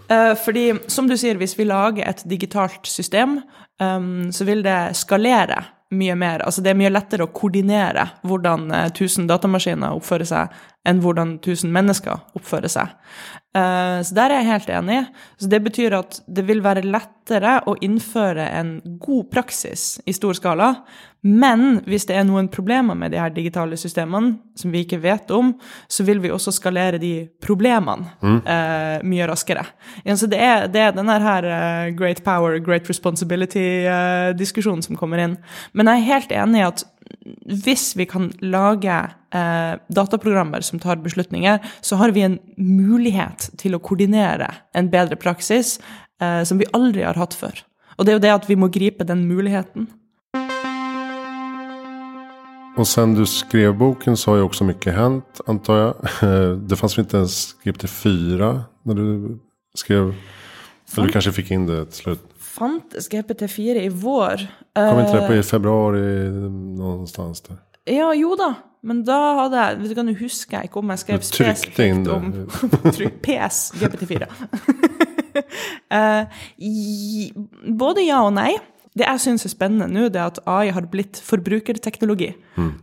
ja. 0.09 0.35
fordi, 0.35 0.73
som 0.87 1.07
du 1.07 1.13
sier, 1.17 1.37
hvis 1.37 1.53
vi 1.59 1.67
lager 1.69 2.07
et 2.09 2.23
digitalt 2.25 2.87
system, 2.89 3.39
um, 3.81 4.31
så 4.33 4.47
vil 4.47 4.63
det 4.65 4.95
skalere 4.97 5.61
mye 5.93 6.15
mer. 6.17 6.43
Altså 6.45 6.63
det 6.63 6.73
er 6.73 6.79
mye 6.79 6.91
lettere 6.91 7.27
å 7.27 7.31
koordinere 7.35 8.07
hvordan 8.27 8.71
eh, 8.73 8.89
1000 8.89 9.27
datamaskiner 9.29 9.95
oppfører 9.97 10.25
seg, 10.25 10.55
enn 10.89 11.01
hvordan 11.03 11.37
1000 11.37 11.73
mennesker 11.73 12.23
oppfører 12.37 12.71
seg. 12.71 12.95
Eh, 13.53 13.99
så 14.01 14.17
der 14.17 14.33
er 14.33 14.41
jeg 14.41 14.49
helt 14.49 14.71
enig. 14.79 14.99
Så 15.37 15.51
det 15.53 15.61
betyr 15.67 15.97
at 15.99 16.19
det 16.27 16.47
vil 16.49 16.63
være 16.65 16.85
lettere 16.87 17.59
å 17.69 17.77
innføre 17.85 18.47
en 18.59 18.75
god 19.03 19.29
praksis 19.33 19.97
i 20.09 20.15
stor 20.17 20.37
skala. 20.39 20.73
Men 21.23 21.77
hvis 21.87 22.03
det 22.09 22.17
er 22.19 22.25
noen 22.27 22.49
problemer 22.51 22.97
med 22.99 23.13
de 23.13 23.19
her 23.21 23.31
digitale 23.31 23.77
systemene 23.79 24.35
som 24.59 24.73
vi 24.73 24.81
ikke 24.83 24.99
vet 25.03 25.31
om, 25.31 25.53
så 25.87 26.03
vil 26.03 26.19
vi 26.23 26.31
også 26.35 26.51
skalere 26.51 26.99
de 26.99 27.13
problemene 27.43 28.11
eh, 28.43 28.97
mye 29.07 29.27
raskere. 29.29 29.63
Ja, 30.03 30.17
så 30.19 30.27
det 30.27 30.41
er, 30.43 30.67
det 30.71 30.81
er 30.83 30.97
denne 30.97 31.15
her 31.23 31.47
uh, 31.47 31.93
great 31.95 32.23
power, 32.25 32.57
great 32.59 32.89
responsibility-diskusjonen 32.91 34.83
som 34.83 34.99
kommer 34.99 35.23
inn. 35.23 35.37
Men 35.71 35.87
jeg 35.87 36.01
er 36.01 36.11
helt 36.11 36.35
enig 36.43 36.59
i 36.59 36.67
at 36.67 36.83
hvis 37.63 37.93
vi 37.95 38.05
kan 38.09 38.29
lage 38.43 38.93
eh, 39.35 39.73
dataprogrammer 39.95 40.63
som 40.65 40.79
tar 40.79 41.01
beslutninger, 41.03 41.59
så 41.81 41.99
har 42.01 42.11
vi 42.15 42.25
en 42.25 42.39
mulighet 42.57 43.49
til 43.59 43.75
å 43.75 43.81
koordinere 43.83 44.49
en 44.75 44.89
bedre 44.91 45.15
praksis 45.19 45.77
eh, 46.21 46.41
som 46.47 46.59
vi 46.59 46.69
aldri 46.75 47.05
har 47.05 47.19
hatt 47.19 47.35
før. 47.37 47.63
Og 47.97 48.05
det 48.05 48.13
er 48.13 48.17
jo 48.17 48.25
det 48.25 48.33
at 48.35 48.49
vi 48.49 48.57
må 48.59 48.71
gripe 48.73 49.07
den 49.07 49.27
muligheten. 49.29 49.87
Och 52.77 52.87
sen 52.87 53.13
du 53.13 53.25
skrev 53.25 53.77
boken 53.77 54.17
så 54.17 54.31
har 54.31 54.35
ju 54.37 54.43
också 54.43 54.63
mycket 54.63 54.93
hänt 54.93 55.41
antar 55.45 55.77
jag. 55.77 55.95
Det 56.69 56.75
fanns 56.75 56.97
väl 56.97 57.05
inte 57.05 57.17
ens 57.17 57.55
GPT-4 57.63 58.61
när 58.83 58.95
du 58.95 59.37
skrev. 59.73 60.15
Eller 60.95 61.05
du 61.05 61.11
kanske 61.11 61.31
fick 61.31 61.51
in 61.51 61.65
det 61.65 61.85
till 61.85 61.93
slut. 61.95 62.19
Fantes 62.39 63.09
GPT4 63.11 63.59
i 63.75 63.89
vår? 63.89 64.37
Kom 64.75 64.99
inte 64.99 65.13
det 65.21 65.27
på 65.27 65.33
Eh, 65.33 65.39
i 65.39 65.43
februari 65.43 66.29
någonstans 66.77 67.41
där? 67.41 67.57
Ja, 67.85 68.13
jo 68.13 68.35
da. 68.35 68.53
Men 68.83 69.03
da 69.05 69.17
hadde 69.37 69.55
jeg 69.57 69.77
vet 69.79 69.89
du 69.89 69.95
hva, 69.95 70.03
Nå 70.03 70.13
husker 70.19 70.57
jeg 70.57 70.67
ikke 70.67 70.79
om 70.81 70.89
jeg 70.91 70.99
skrev 70.99 71.21
spesifikt 71.23 72.07
om 72.11 72.25
PS 73.23 73.59
GPT4. 73.79 74.27
uh, 75.97 76.25
i- 76.57 77.31
både 77.79 78.03
ja 78.03 78.19
og 78.27 78.33
nei. 78.35 78.57
Det 78.93 79.07
jeg 79.07 79.21
syns 79.23 79.45
er 79.47 79.53
spennende 79.53 79.89
nå, 79.89 80.09
det 80.13 80.21
er 80.21 80.29
at 80.29 80.41
AI 80.49 80.73
har 80.75 80.85
blitt 80.91 81.17
forbrukerteknologi. 81.25 82.33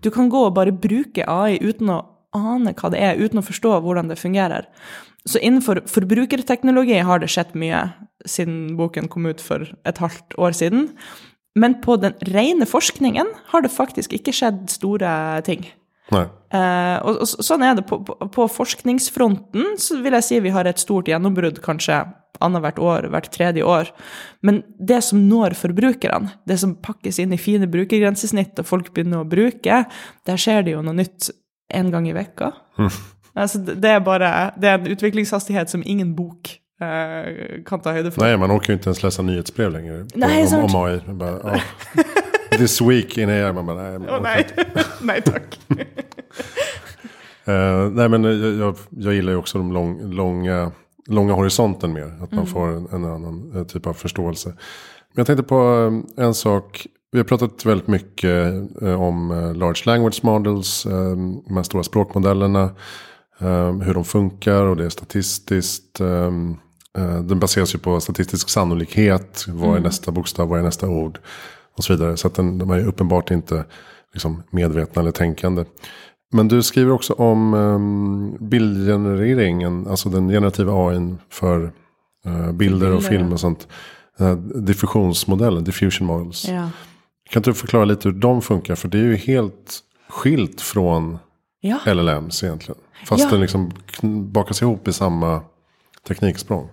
Du 0.02 0.10
kan 0.10 0.30
gå 0.32 0.42
og 0.48 0.56
bare 0.56 0.74
bruke 0.74 1.26
AI 1.26 1.60
uten 1.62 1.92
å 1.94 2.00
ane 2.36 2.74
hva 2.78 2.90
det 2.90 3.00
er, 3.02 3.18
uten 3.18 3.40
å 3.40 3.46
forstå 3.46 3.76
hvordan 3.84 4.10
det 4.10 4.18
fungerer. 4.18 4.66
Så 5.28 5.40
innenfor 5.44 5.82
forbrukerteknologi 5.90 7.00
har 7.04 7.20
det 7.20 7.30
skjedd 7.30 7.52
mye 7.58 7.90
siden 8.28 8.76
boken 8.78 9.08
kom 9.12 9.28
ut 9.28 9.42
for 9.42 9.68
et 9.86 10.00
halvt 10.00 10.36
år 10.40 10.56
siden. 10.56 10.88
Men 11.58 11.76
på 11.82 11.96
den 12.00 12.14
rene 12.30 12.66
forskningen 12.68 13.30
har 13.52 13.64
det 13.64 13.72
faktisk 13.74 14.14
ikke 14.16 14.34
skjedd 14.34 14.64
store 14.72 15.10
ting. 15.46 15.66
Nei. 16.10 16.24
Eh, 16.54 16.96
og, 17.06 17.20
og 17.22 17.44
sånn 17.46 17.62
er 17.62 17.76
det 17.78 17.84
på, 17.86 18.00
på, 18.06 18.16
på 18.34 18.46
forskningsfronten, 18.50 19.76
så 19.78 20.00
vil 20.02 20.16
jeg 20.18 20.26
si 20.26 20.40
vi 20.42 20.54
har 20.54 20.66
et 20.66 20.82
stort 20.82 21.10
gjennombrudd 21.10 21.60
kanskje 21.62 22.02
annethvert 22.40 22.78
år, 22.78 23.08
hvert 23.12 23.30
tredje 23.34 23.66
år. 23.66 23.90
Men 24.46 24.62
det 24.78 25.02
som 25.06 25.22
når 25.28 25.56
forbrukerne, 25.58 26.34
det 26.48 26.60
som 26.62 26.76
pakkes 26.78 27.18
inn 27.22 27.34
i 27.34 27.40
fine 27.40 27.68
brukergrensesnitt 27.70 28.60
og 28.62 28.68
folk 28.68 28.92
begynner 28.94 29.24
å 29.24 29.28
bruke, 29.28 29.84
der 30.26 30.40
skjer 30.40 30.66
det 30.66 30.76
jo 30.76 30.84
noe 30.86 31.00
nytt 31.02 31.32
en 31.74 31.90
gang 31.94 32.08
i 32.10 32.16
vekka. 32.16 32.52
Altså, 33.34 33.60
det 33.62 33.86
er 33.86 34.00
bare 34.02 34.50
Det 34.58 34.68
er 34.68 34.80
en 34.80 34.86
utviklingshastighet 34.90 35.70
som 35.70 35.82
ingen 35.86 36.16
bok 36.18 36.48
eh, 36.82 37.62
kan 37.66 37.80
ta 37.80 37.94
høyde 37.94 38.10
for. 38.10 38.24
Nei, 38.24 38.36
man 38.40 38.50
orker 38.50 38.74
jo 38.74 38.80
ikke 38.80 38.90
ens 38.90 39.02
lese 39.04 39.22
nyhetsbrev 39.22 39.70
lenger 39.74 40.00
Nej, 40.18 40.42
om, 40.50 40.66
om 40.66 40.76
AI. 40.82 40.98
Bare, 41.20 41.54
ja. 41.54 41.60
This 42.56 42.80
week 42.82 43.18
in 43.18 43.30
AI. 43.30 43.52
Man 43.56 43.70
bare, 43.70 43.98
nei, 44.02 44.10
Å 44.10 44.18
nei. 44.24 44.42
nei 45.12 45.18
takk. 45.24 45.56
uh, 47.48 47.86
nej, 47.94 48.08
men 48.08 48.24
jag, 48.24 48.54
jag, 48.58 48.84
jag 48.90 49.14
gillar 49.14 49.32
ju 49.32 49.38
också 49.38 49.58
de 49.58 49.72
lång, 49.72 50.12
långa, 50.12 50.72
långa 51.06 51.32
horisonten 51.32 51.92
mer. 51.92 52.14
Att 52.22 52.32
man 52.32 52.46
får 52.46 52.68
en, 52.68 52.88
en 52.92 53.04
annan 53.04 53.52
eh, 53.56 53.64
typ 53.64 53.86
av 53.86 53.92
förståelse. 53.92 54.48
Men 54.48 55.14
jag 55.14 55.26
tänkte 55.26 55.42
på 55.42 55.90
eh, 56.16 56.24
en 56.24 56.34
sak. 56.34 56.86
Vi 57.12 57.18
har 57.18 57.24
pratat 57.24 57.66
väldigt 57.66 57.88
mycket 57.88 58.54
eh, 58.82 59.02
om 59.02 59.28
large 59.56 59.82
language 59.86 60.20
models. 60.24 60.82
De 61.46 61.56
här 61.56 61.62
stora 61.62 61.82
språkmodellerna. 61.82 62.70
Hur 63.82 63.94
de 63.94 64.04
funkar 64.04 64.62
och 64.62 64.76
det 64.76 64.84
är 64.84 64.88
statistiskt. 64.88 65.98
Den 67.22 67.38
baseras 67.40 67.74
ju 67.74 67.78
på 67.78 68.00
statistisk 68.00 68.48
sannolikhet. 68.48 69.44
Vad 69.48 69.76
är 69.76 69.80
nästa 69.80 70.12
bokstav? 70.12 70.48
Vad 70.48 70.58
är 70.58 70.62
nästa 70.62 70.88
ord? 70.88 71.18
Och 71.76 71.84
så 71.84 71.92
vidare. 71.92 72.16
Så 72.16 72.26
att 72.26 72.34
den, 72.34 72.58
de 72.58 72.70
är 72.70 72.86
uppenbart 72.86 73.30
inte 73.30 73.64
liksom, 74.12 74.42
medvetna 74.50 75.02
eller 75.02 75.12
tänkande. 75.12 75.64
Men 76.32 76.48
du 76.48 76.62
skriver 76.62 76.92
också 76.92 77.12
om 77.12 77.54
um, 77.54 78.36
bildgenereringen. 78.40 79.86
Alltså 79.86 80.08
den 80.08 80.28
generativa 80.28 80.72
AI 80.72 81.14
för 81.30 81.72
uh, 82.26 82.52
bilder 82.52 82.92
och 82.92 83.02
film 83.02 83.26
og 83.26 83.32
och 83.32 83.40
sånt. 83.40 83.68
Uh, 84.20 84.32
diffusionsmodellen, 84.36 85.64
diffusion 85.64 86.06
models. 86.06 86.48
Ja. 86.48 86.70
Kan 87.30 87.42
du 87.42 87.54
förklara 87.54 87.84
lite 87.84 88.08
hur 88.08 88.16
de 88.16 88.42
funkar? 88.42 88.74
För 88.74 88.88
det 88.88 88.98
är 88.98 89.02
ju 89.02 89.16
helt 89.16 89.78
skilt 90.08 90.60
från 90.60 91.18
ja. 91.60 91.78
LLMs 91.94 92.44
egentligen. 92.44 92.80
Fast 93.06 93.24
Ja. 93.24 93.30
den 93.30 93.40
liksom 93.40 93.72
bakas 94.32 94.62
ihop 94.62 94.88
i 94.88 94.92
samma 94.92 95.40
tekniksprång. 96.08 96.68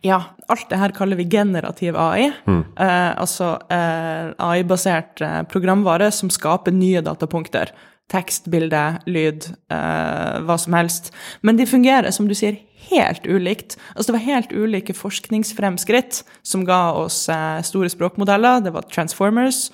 Ja, 0.00 0.24
alt 0.48 0.70
det 0.70 0.76
her 0.76 0.90
kaller 0.90 1.16
vi 1.16 1.24
generativ 1.30 1.96
AI. 1.96 2.32
Eh, 2.76 3.20
altså 3.20 3.62
eh, 3.68 4.30
AI-basert 4.38 5.20
eh, 5.20 5.42
programvare 5.42 6.10
som 6.10 6.30
skaper 6.30 6.72
nye 6.72 7.00
datapunkter. 7.00 7.72
Tekst, 8.10 8.48
bilde, 8.50 8.98
lyd, 9.06 9.46
eh, 9.70 10.40
hva 10.46 10.56
som 10.58 10.74
helst. 10.74 11.12
Men 11.42 11.60
de 11.60 11.66
fungerer, 11.66 12.10
som 12.10 12.26
du 12.28 12.34
sier, 12.34 12.58
helt 12.90 13.26
ulikt. 13.26 13.76
Altså 13.94 14.10
Det 14.10 14.18
var 14.18 14.26
helt 14.26 14.52
ulike 14.52 14.94
forskningsfremskritt 14.96 16.24
som 16.42 16.66
ga 16.66 16.92
oss 16.92 17.28
eh, 17.28 17.62
store 17.62 17.90
språkmodeller. 17.92 18.64
Det 18.64 18.74
var 18.74 18.88
Transformers. 18.90 19.68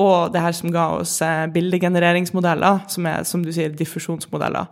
Og 0.00 0.32
det 0.32 0.40
her 0.40 0.54
som 0.56 0.72
ga 0.72 0.86
oss 1.00 1.18
eh, 1.22 1.46
bildegenereringsmodeller, 1.52 2.86
som 2.88 3.06
er, 3.06 3.24
som 3.28 3.42
du 3.44 3.50
sier, 3.52 3.74
diffusjonsmodeller. 3.76 4.70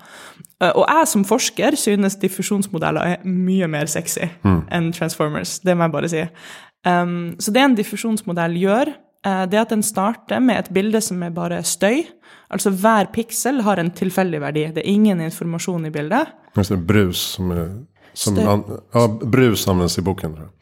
Eh, 0.63 0.71
og 0.71 0.87
jeg 0.87 1.11
som 1.11 1.27
forsker 1.29 1.77
synes 1.77 2.17
diffusjonsmodeller 2.23 3.17
er 3.17 3.27
mye 3.27 3.69
mer 3.69 3.91
sexy 3.91 4.31
enn 4.45 4.93
Transformers. 4.97 5.59
Det 5.61 5.77
må 5.77 5.89
jeg 5.89 5.97
bare 5.99 6.13
si. 6.13 6.25
Um, 6.87 7.35
så 7.43 7.53
det 7.53 7.63
en 7.63 7.77
diffusjonsmodell 7.77 8.55
gjør, 8.61 8.93
det 9.25 9.59
er 9.59 9.65
at 9.65 9.73
den 9.75 9.83
starter 9.83 10.41
med 10.41 10.61
et 10.61 10.69
bilde 10.75 11.01
som 11.03 11.23
er 11.27 11.33
bare 11.35 11.63
støy. 11.67 12.05
Altså 12.55 12.71
hver 12.71 13.11
piksel 13.13 13.63
har 13.67 13.81
en 13.81 13.91
tilfeldig 13.91 14.41
verdi. 14.41 14.67
Det 14.77 14.85
er 14.85 14.91
ingen 14.91 15.21
informasjon 15.21 15.89
i 15.89 15.93
bildet. 15.93 16.31
Just 16.57 16.73
det, 16.73 16.79
brus 16.87 17.25
som, 17.35 17.51
er, 17.53 17.67
som 18.15 18.39
an, 18.39 18.63
ja, 18.95 19.09
brus 19.09 19.67
anvendes 19.69 19.99
i 19.99 20.07
boken. 20.07 20.37
Tror 20.39 20.47
jeg. 20.47 20.55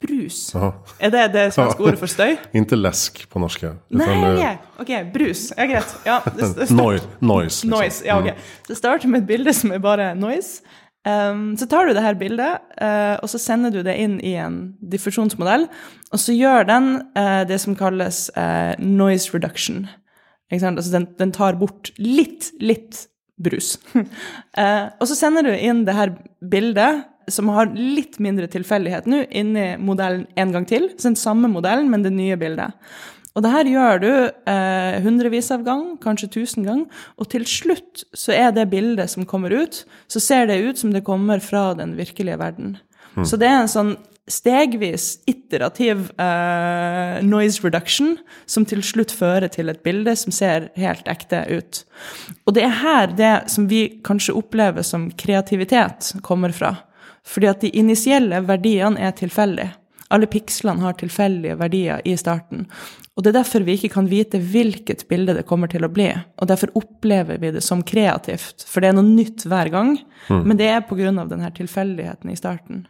Brus. 0.00 0.54
Aha. 0.56 0.70
Er 0.98 1.10
det 1.12 1.24
det 1.34 1.42
svenske 1.52 1.84
ordet 1.84 1.98
for 2.00 2.08
støy? 2.08 2.38
Inte 2.56 2.76
lesk 2.78 3.26
på 3.28 3.40
norsk. 3.42 3.66
Nei, 3.92 4.06
eh, 4.40 4.62
ok, 4.80 4.92
brus. 5.12 5.50
Ja, 5.52 5.66
greit. 5.68 5.96
Ja, 6.06 6.20
det, 6.24 6.48
det, 6.56 6.68
Noise. 6.72 7.08
Noise, 7.20 7.66
liksom. 7.66 7.74
Noise, 7.74 8.06
ja 8.06 8.16
ok. 8.16 8.46
Det 8.68 8.78
starter 8.78 9.12
med 9.12 9.24
et 9.24 9.28
bilde 9.28 9.52
som 9.56 9.74
er 9.76 9.82
bare 9.84 10.14
noise. 10.16 10.64
Um, 11.08 11.54
så 11.56 11.64
tar 11.64 11.88
du 11.88 11.94
det 11.96 12.02
her 12.04 12.18
bildet, 12.20 12.60
uh, 12.76 13.16
og 13.22 13.30
så 13.32 13.38
sender 13.40 13.72
du 13.72 13.80
det 13.86 13.94
inn 13.96 14.18
i 14.20 14.34
en 14.36 14.74
diffusjonsmodell. 14.92 15.64
Og 16.12 16.20
så 16.20 16.34
gjør 16.36 16.66
den 16.68 16.90
uh, 17.16 17.42
det 17.48 17.60
som 17.62 17.76
kalles 17.78 18.26
uh, 18.36 18.76
noise 18.82 19.32
reduction. 19.32 19.86
Altså 20.50 20.90
den, 20.92 21.06
den 21.16 21.32
tar 21.32 21.56
bort 21.60 21.92
litt, 21.96 22.50
litt 22.60 23.06
brus. 23.40 23.76
Og 25.00 25.04
så 25.06 25.14
sender 25.14 25.46
du 25.46 25.52
inn 25.54 25.84
det 25.86 25.94
her 25.94 26.10
bildet, 26.42 27.04
som 27.30 27.52
har 27.54 27.70
litt 27.70 28.18
mindre 28.18 28.48
tilfeldighet 28.50 29.06
nå, 29.06 29.22
inn 29.30 29.54
i 29.54 29.68
modellen 29.78 30.26
en 30.34 30.50
gang 30.50 30.66
til. 30.66 30.88
Så 30.96 31.12
den 31.12 31.20
samme 31.20 31.46
modellen, 31.52 31.86
men 31.92 32.02
det 32.02 32.10
nye 32.16 32.34
bildet. 32.40 32.74
Og 33.38 33.44
det 33.44 33.52
her 33.54 33.70
gjør 33.70 34.00
du 34.02 34.10
eh, 34.10 35.00
hundrevis 35.04 35.52
av 35.54 35.62
gang, 35.66 35.94
kanskje 36.02 36.32
tusen 36.34 36.66
gang, 36.66 36.84
og 37.14 37.30
til 37.30 37.46
slutt 37.46 38.04
så 38.16 38.34
er 38.34 38.54
det 38.56 38.70
bildet 38.72 39.12
som 39.12 39.26
kommer 39.28 39.54
ut, 39.54 39.84
så 40.10 40.22
ser 40.22 40.50
det 40.50 40.58
ut 40.64 40.80
som 40.80 40.94
det 40.94 41.06
kommer 41.06 41.42
fra 41.44 41.70
den 41.78 41.94
virkelige 41.98 42.40
verden. 42.40 42.78
Så 43.26 43.36
det 43.40 43.48
er 43.50 43.62
en 43.62 43.70
sånn 43.70 43.96
stegvis 44.30 45.20
iterativ 45.26 46.10
eh, 46.20 47.18
noise 47.26 47.62
reduction 47.64 48.14
som 48.46 48.66
til 48.68 48.82
slutt 48.86 49.12
fører 49.14 49.50
til 49.50 49.72
et 49.72 49.82
bilde 49.82 50.14
som 50.18 50.34
ser 50.34 50.68
helt 50.78 51.08
ekte 51.10 51.42
ut. 51.50 51.82
Og 52.46 52.54
det 52.54 52.64
er 52.66 52.78
her 52.82 53.16
det 53.18 53.34
som 53.50 53.66
vi 53.70 53.82
kanskje 54.06 54.36
opplever 54.38 54.86
som 54.86 55.08
kreativitet, 55.18 56.12
kommer 56.22 56.54
fra. 56.54 56.76
Fordi 57.26 57.50
at 57.50 57.64
de 57.64 57.72
initielle 57.76 58.40
verdiene 58.46 59.00
er 59.02 59.16
tilfeldige. 59.18 59.74
Alle 60.10 60.26
pikslene 60.30 60.82
har 60.82 60.96
tilfeldige 60.98 61.56
verdier 61.60 62.02
i 62.04 62.16
starten. 62.18 62.66
Og 63.14 63.22
det 63.22 63.30
er 63.30 63.40
derfor 63.40 63.64
vi 63.66 63.76
ikke 63.78 63.92
kan 63.94 64.08
vite 64.10 64.40
hvilket 64.42 65.06
bilde 65.10 65.36
det 65.36 65.46
kommer 65.48 65.70
til 65.70 65.86
å 65.86 65.92
bli. 65.92 66.08
Og 66.40 66.50
derfor 66.50 66.72
opplever 66.78 67.38
vi 67.42 67.52
det 67.54 67.62
som 67.62 67.84
kreativt, 67.86 68.64
for 68.66 68.82
det 68.82 68.90
er 68.90 68.96
noe 68.98 69.06
nytt 69.06 69.46
hver 69.46 69.70
gang. 69.70 69.98
Men 70.30 70.58
det 70.58 70.70
er 70.70 70.86
pga. 70.86 71.12
denne 71.30 71.50
tilfeldigheten 71.54 72.32
i 72.32 72.38
starten. 72.38 72.86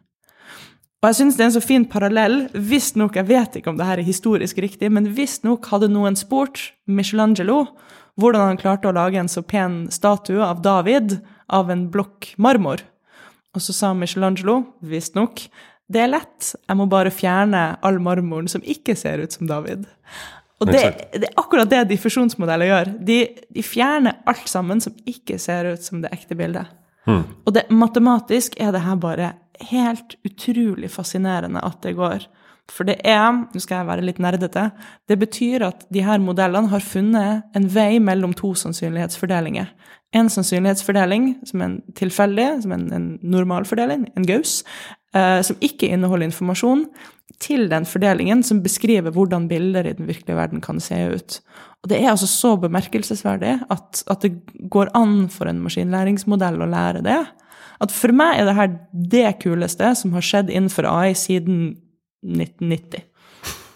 Og 1.00 1.08
jeg 1.08 1.16
syns 1.16 1.36
det 1.38 1.44
er 1.44 1.48
en 1.48 1.54
så 1.56 1.64
fin 1.64 1.84
parallell. 1.88 2.42
Visstnok, 2.52 3.16
jeg 3.16 3.28
vet 3.30 3.54
ikke 3.56 3.72
om 3.72 3.78
det 3.78 3.88
her 3.88 4.00
er 4.00 4.04
historisk 4.04 4.58
riktig, 4.60 4.90
men 4.92 5.08
visstnok 5.16 5.70
hadde 5.72 5.88
noen 5.88 6.16
spurt 6.18 6.74
Michelangelo 6.84 7.64
hvordan 8.20 8.50
han 8.50 8.60
klarte 8.60 8.90
å 8.90 8.92
lage 8.92 9.16
en 9.16 9.30
så 9.30 9.40
pen 9.40 9.86
statue 9.92 10.44
av 10.44 10.60
David 10.60 11.16
av 11.48 11.72
en 11.72 11.86
blokk 11.92 12.34
marmor. 12.36 12.82
Og 13.56 13.64
så 13.64 13.74
sa 13.74 13.94
Michelangelo, 13.96 14.60
visstnok, 14.84 15.46
det 15.90 16.04
er 16.04 16.12
lett, 16.12 16.52
jeg 16.54 16.78
må 16.78 16.86
bare 16.90 17.12
fjerne 17.14 17.64
all 17.86 17.98
marmoren 18.02 18.50
som 18.50 18.62
ikke 18.62 18.94
ser 18.98 19.22
ut 19.24 19.34
som 19.34 19.48
David. 19.50 19.88
Og 20.60 20.68
det, 20.68 20.82
det 21.16 21.30
er 21.30 21.38
akkurat 21.40 21.70
det 21.70 21.86
diffusjonsmodeller 21.90 22.68
gjør. 22.68 22.90
De, 23.08 23.20
de 23.48 23.64
fjerner 23.64 24.20
alt 24.28 24.48
sammen 24.50 24.82
som 24.84 24.94
ikke 25.08 25.38
ser 25.40 25.72
ut 25.72 25.82
som 25.82 26.02
det 26.04 26.12
ekte 26.14 26.36
bildet. 26.38 26.68
Og 27.08 27.54
det, 27.56 27.64
matematisk 27.72 28.58
er 28.60 28.74
det 28.74 28.84
her 28.84 28.98
bare 29.00 29.32
helt 29.70 30.16
utrolig 30.26 30.90
fascinerende 30.92 31.62
at 31.64 31.80
det 31.84 31.96
går. 31.98 32.26
For 32.70 32.86
det 32.86 33.00
er, 33.08 33.32
nå 33.50 33.60
skal 33.62 33.80
jeg 33.80 33.88
være 33.88 34.04
litt 34.06 34.20
nerdete, 34.22 34.68
det 35.10 35.16
betyr 35.18 35.64
at 35.66 35.82
de 35.90 36.04
her 36.06 36.20
modellene 36.22 36.70
har 36.70 36.84
funnet 36.84 37.56
en 37.56 37.66
vei 37.72 37.98
mellom 38.02 38.34
to 38.38 38.52
sannsynlighetsfordelinger. 38.58 39.72
En 40.14 40.30
sannsynlighetsfordeling 40.30 41.32
som 41.46 41.62
er 41.62 41.68
en 41.68 41.80
tilfeldig, 41.98 42.46
som 42.62 42.74
er 42.74 42.78
en, 42.78 42.86
en 42.94 43.10
normalfordeling, 43.34 44.06
en 44.14 44.28
gaus, 44.28 44.60
som 45.10 45.56
ikke 45.64 45.88
inneholder 45.90 46.28
informasjon, 46.28 46.84
til 47.42 47.64
den 47.70 47.86
fordelingen 47.88 48.44
som 48.46 48.60
beskriver 48.62 49.10
hvordan 49.14 49.48
bilder 49.50 49.88
i 49.88 49.94
den 49.96 50.06
virkelige 50.06 50.36
verden 50.36 50.60
kan 50.62 50.78
se 50.82 50.98
ut. 51.14 51.38
Og 51.82 51.90
det 51.90 51.98
er 51.98 52.10
altså 52.12 52.28
så 52.28 52.52
bemerkelsesverdig 52.60 53.56
at, 53.70 54.02
at 54.06 54.22
det 54.22 54.34
går 54.70 54.92
an 54.94 55.28
for 55.32 55.50
en 55.50 55.62
maskinlæringsmodell 55.64 56.60
å 56.60 56.68
lære 56.70 57.02
det. 57.06 57.20
At 57.80 57.94
for 57.94 58.12
meg 58.12 58.38
er 58.38 58.50
det 58.50 58.56
her 58.58 58.74
det 58.92 59.28
kuleste 59.42 59.94
som 59.96 60.12
har 60.12 60.26
skjedd 60.26 60.52
innenfor 60.52 60.88
AI 60.90 61.14
siden 61.18 61.78
1990. 62.22 63.06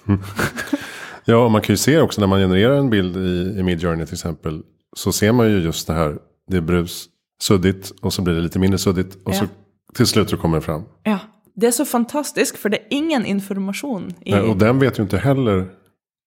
Ja, 1.25 1.39
og 1.41 1.49
man 1.55 1.63
kan 1.65 1.73
jo 1.73 1.81
se 1.81 1.95
også 1.97 2.21
når 2.21 2.29
man 2.29 2.43
genererer 2.43 2.79
en 2.79 2.91
bild 2.93 3.15
i, 3.17 3.31
i 3.57 3.65
Midjourney 3.65 4.05
f.eks., 4.05 4.19
exempel. 4.19 4.59
Så 4.93 5.13
ser 5.17 5.33
man 5.33 5.49
jo 5.49 5.63
just 5.65 5.89
det 5.89 5.97
her. 5.97 6.19
Det 6.53 6.59
er 6.61 6.67
brus, 6.69 7.07
suddigt 7.41 7.93
og 8.03 8.13
så 8.13 8.21
blir 8.21 8.37
det 8.37 8.45
litt 8.45 8.59
mindre 8.61 8.79
suddigt. 8.79 9.17
og 9.25 9.33
så 9.33 9.47
Ja. 9.47 9.53
Till 9.95 10.07
slut 10.07 10.31
så 10.31 10.37
kommer 10.37 10.59
det 10.59 10.67
fram. 10.67 10.85
Ja. 11.03 11.19
Det 11.55 11.67
er 11.67 11.71
så 11.71 11.85
fantastisk, 11.87 12.59
for 12.59 12.69
det 12.69 12.81
er 12.83 12.97
ingen 12.97 13.27
informasjon 13.27 14.09
i 14.25 14.33
Nej, 14.33 14.41
Och 14.41 14.57
den 14.57 14.79
vet 14.79 14.99
ju 14.99 15.03
inte 15.03 15.19
heller 15.19 15.67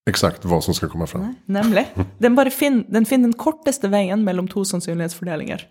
exakt 0.08 0.44
vad 0.44 0.64
som 0.64 0.74
ska 0.74 0.88
komma 0.88 1.06
fram. 1.06 1.34
Nemlig. 1.46 1.86
Den, 2.18 2.34
bare 2.34 2.50
fin, 2.50 2.84
den 2.88 3.04
finner 3.06 3.28
den 3.28 3.36
korteste 3.36 3.88
veien 3.88 4.24
mellom 4.24 4.48
to 4.48 4.64
sannsynlighetsfordelinger. 4.64 5.66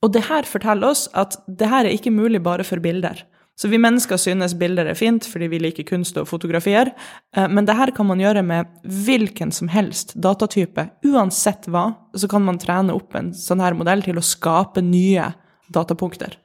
Og 0.00 0.12
det 0.12 0.22
her 0.28 0.46
forteller 0.46 0.92
oss 0.92 1.08
at 1.12 1.40
det 1.46 1.66
her 1.66 1.84
er 1.88 1.96
ikke 1.96 2.14
mulig 2.14 2.42
bare 2.42 2.64
for 2.64 2.78
bilder. 2.78 3.24
Så 3.58 3.68
vi 3.68 3.78
mennesker 3.82 4.16
synes 4.16 4.54
bilder 4.54 4.86
er 4.86 4.94
fint 4.94 5.26
fordi 5.26 5.48
vi 5.50 5.58
liker 5.58 5.82
kunst 5.82 6.18
og 6.20 6.28
fotografier, 6.30 6.92
eh, 7.34 7.48
men 7.50 7.66
det 7.66 7.74
her 7.74 7.90
kan 7.90 8.06
man 8.06 8.20
gjøre 8.22 8.44
med 8.46 8.70
hvilken 8.84 9.50
som 9.50 9.68
helst 9.68 10.14
datatype. 10.14 10.84
Uansett 11.10 11.66
hva, 11.66 11.88
så 12.14 12.30
kan 12.30 12.44
man 12.46 12.60
trene 12.62 12.94
opp 12.94 13.18
en 13.18 13.32
sånn 13.34 13.64
her 13.64 13.74
modell 13.74 14.04
til 14.06 14.20
å 14.20 14.22
skape 14.22 14.84
nye 14.86 15.32
datapunkter. 15.74 16.38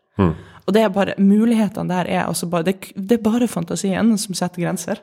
Og 0.66 0.74
det 0.76 0.84
er 0.84 0.94
bare, 0.94 1.16
mulighetene 1.18 1.92
der 1.92 2.10
er 2.10 2.26
altså 2.28 2.48
bare, 2.48 2.68
det, 2.70 2.94
det 2.96 3.18
er 3.18 3.26
bare 3.26 3.48
fantasien 3.52 4.14
som 4.18 4.38
setter 4.38 4.64
grenser. 4.64 5.02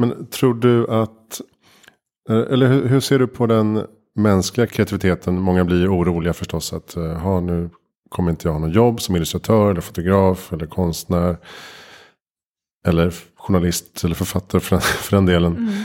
Men 0.00 0.26
tror 0.32 0.54
du 0.54 0.86
att, 0.86 1.40
eh, 2.30 2.36
eller 2.52 2.68
hur, 2.68 2.88
hur 2.88 3.00
ser 3.00 3.18
du 3.18 3.26
på 3.26 3.46
den 3.46 3.84
menneskelige 4.16 4.66
kreativiteten. 4.66 5.40
Mange 5.42 5.64
blir 5.64 5.88
urolige 5.88 6.32
forstås 6.32 6.72
at 6.72 6.96
uh, 6.96 7.12
ha, 7.22 7.40
nu 7.40 7.70
kommer 8.10 8.34
ikke 8.34 8.48
jeg 8.48 8.56
ha 8.56 8.62
noe 8.62 8.74
jobb 8.74 9.00
som 9.00 9.16
illustratør 9.16 9.70
eller 9.70 9.84
fotograf 9.84 10.48
eller 10.52 10.70
kunstner. 10.70 11.36
Eller 12.86 13.14
journalist 13.46 14.04
eller 14.04 14.18
forfatter 14.18 14.58
for, 14.66 14.80
for 14.80 15.16
den 15.16 15.30
delen. 15.30 15.58
Mm. 15.58 15.82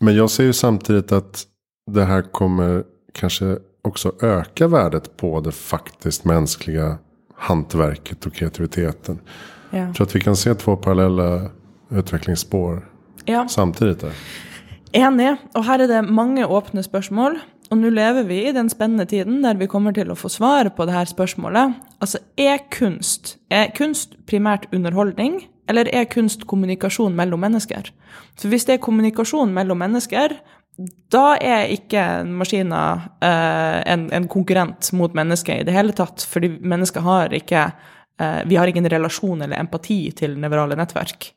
Men 0.00 0.16
jeg 0.16 0.30
ser 0.30 0.48
jo 0.48 0.56
samtidig 0.56 1.04
at 1.12 1.44
det 1.90 2.06
her 2.06 2.28
kommer 2.32 2.84
kanskje 3.16 3.58
også 3.86 4.12
øke 4.22 4.68
värdet 4.70 5.16
på 5.16 5.40
det 5.40 5.54
faktiskt 5.54 6.24
mänskliga 6.28 6.98
hantverket 7.38 8.26
och 8.26 8.32
kreativiteten. 8.34 9.18
Ja. 9.70 9.78
Jag 9.78 9.94
tror 9.94 10.06
att 10.06 10.16
vi 10.16 10.20
kan 10.20 10.36
se 10.36 10.54
två 10.54 10.76
parallella 10.76 11.50
utviklingsspår 11.90 12.88
ja. 13.24 13.48
samtidigt. 13.48 14.00
Där. 14.00 14.12
Enig. 14.92 15.36
Og 15.54 15.64
her 15.64 15.84
er 15.84 15.88
det 15.90 16.02
mange 16.08 16.46
åpne 16.46 16.82
spørsmål. 16.82 17.38
Og 17.68 17.76
nå 17.76 17.90
lever 17.92 18.24
vi 18.24 18.38
i 18.48 18.54
den 18.56 18.70
spennende 18.72 19.04
tiden 19.04 19.42
der 19.44 19.58
vi 19.60 19.68
kommer 19.68 19.92
til 19.92 20.08
å 20.08 20.16
få 20.16 20.30
svar 20.32 20.70
på 20.72 20.86
det 20.88 20.94
her 20.96 21.08
spørsmålet. 21.08 21.76
Altså, 22.00 22.18
er 22.40 22.62
kunst, 22.72 23.36
er 23.50 23.68
kunst 23.76 24.16
primært 24.26 24.64
underholdning, 24.72 25.42
eller 25.68 25.90
er 25.92 26.08
kunst 26.08 26.46
kommunikasjon 26.48 27.16
mellom 27.16 27.44
mennesker? 27.44 27.90
Så 28.40 28.48
hvis 28.48 28.64
det 28.64 28.78
er 28.78 28.84
kommunikasjon 28.86 29.52
mellom 29.52 29.82
mennesker, 29.84 30.38
da 31.10 31.32
er 31.42 31.72
ikke 31.74 32.02
maskiner 32.22 33.08
eh, 33.24 33.78
en, 33.90 34.06
en, 34.14 34.28
konkurrent 34.30 34.92
mot 34.94 35.14
mennesket 35.16 35.62
i 35.62 35.66
det 35.66 35.74
hele 35.74 35.94
tatt. 35.96 36.22
Fordi 36.30 36.52
mennesker 36.62 37.02
har 37.02 37.34
ikke 37.34 37.64
eh, 38.20 38.40
Vi 38.46 38.58
har 38.60 38.70
ingen 38.70 38.86
relasjon 38.86 39.42
eller 39.42 39.58
empati 39.58 40.00
til 40.18 40.38
nevrale 40.38 40.78
nettverk. 40.78 41.32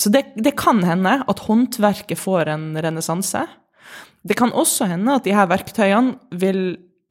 Så 0.00 0.10
det, 0.10 0.32
det 0.34 0.56
kan 0.58 0.82
hende 0.86 1.20
at 1.22 1.44
håndverket 1.46 2.18
får 2.18 2.50
en 2.50 2.72
renessanse. 2.82 3.44
Det 4.26 4.36
kan 4.36 4.52
også 4.52 4.90
hende 4.90 5.14
at 5.20 5.24
de 5.24 5.36
her 5.36 5.48
verktøyene 5.50 6.18
vil 6.42 6.64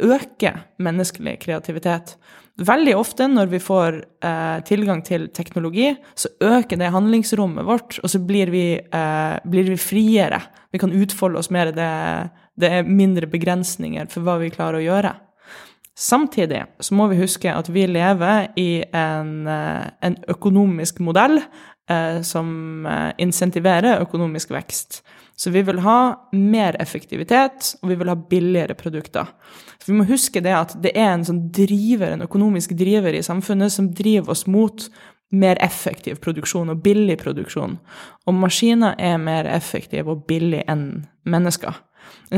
øke 0.04 0.54
menneskelig 0.84 1.39
kreativitet. 1.44 2.18
Veldig 2.60 2.93
ofte 3.00 3.28
når 3.32 3.52
vi 3.54 3.60
får 3.63 3.98
eh, 4.26 4.58
tilgang 4.67 5.00
til 5.06 5.30
teknologi, 5.36 5.93
så 6.17 6.32
øker 6.43 6.80
det 6.80 6.91
handlingsrommet 6.91 7.67
vårt, 7.67 8.00
og 8.04 8.12
så 8.12 8.19
blir 8.19 8.52
vi, 8.52 8.65
eh, 8.76 9.36
blir 9.48 9.69
vi 9.69 9.78
friere. 9.80 10.41
Vi 10.72 10.82
kan 10.82 10.91
utfolde 10.91 11.39
oss 11.39 11.52
mer. 11.56 11.72
Det, 11.72 11.88
det, 12.60 12.72
er 12.72 12.84
mindre 12.89 13.30
begrensninger 13.32 14.10
for 14.12 14.28
hva 14.28 14.38
vi 14.41 14.52
klarer 14.52 14.82
å 14.82 14.84
gjøre. 14.84 15.13
Samtidig 16.00 16.65
så 16.84 16.95
må 16.95 17.08
vi 17.12 17.19
huske 17.19 17.52
at 17.52 17.72
vi 17.72 17.86
lever 17.88 18.52
i 18.60 18.84
en, 18.91 19.48
eh, 19.48 19.88
en 20.04 20.19
økonomisk 20.28 21.00
modell 21.00 21.39
eh, 21.39 22.19
som 22.22 22.86
eh, 22.88 23.12
insentiverer 23.24 24.04
økonomisk 24.04 24.52
vekst. 24.56 25.02
Så 25.39 25.54
vi 25.56 25.62
vil 25.63 25.80
ha 25.86 25.99
mer 26.36 26.75
effektivitet, 26.84 27.75
og 27.80 27.93
vi 27.93 27.95
vil 28.02 28.10
ha 28.12 28.15
billigere 28.19 28.75
produkter. 28.75 29.30
Så 29.80 29.93
vi 29.93 29.95
må 29.95 30.08
huske 30.10 30.41
det 30.43 30.52
at 30.52 30.73
det 30.84 30.91
er 30.99 31.13
en 31.13 31.23
sånn 31.23 31.45
driver, 31.56 32.12
en 32.12 32.25
økonomisk 32.25 32.73
driver 32.80 33.15
i 33.15 33.23
samfunnet 33.23 33.71
som 33.71 33.88
driver 33.95 34.36
oss 34.36 34.43
mot 34.52 34.89
mer 35.32 35.60
effektiv 35.63 36.19
produksjon 36.23 36.73
og 36.73 36.82
billig 36.84 37.15
produksjon. 37.21 37.78
Og 38.28 38.36
maskiner 38.36 38.97
er 38.99 39.21
mer 39.21 39.47
effektive 39.47 40.12
og 40.12 40.25
billige 40.28 40.65
enn 40.67 41.06
mennesker. 41.30 41.78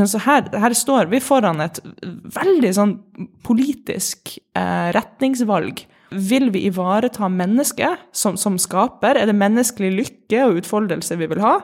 Så 0.05 0.21
her, 0.27 0.45
her, 0.61 0.75
står 0.75 1.09
vi 1.11 1.19
foran 1.23 1.63
et 1.63 1.79
veldig 2.35 2.71
sånn 2.75 2.93
politisk 3.47 4.35
eh, 4.37 4.91
retningsvalg 4.95 5.81
vil 6.12 6.50
vi 6.52 6.65
ivareta 6.67 7.30
mennesket 7.30 8.08
som, 8.12 8.38
som, 8.38 8.58
skaper? 8.60 9.15
Er 9.15 9.30
det 9.30 9.38
menneskelig 9.38 9.91
lykke 9.95 10.45
og 10.45 10.62
utfoldelse 10.62 11.17
vi 11.19 11.30
vil 11.32 11.43
ha? 11.43 11.58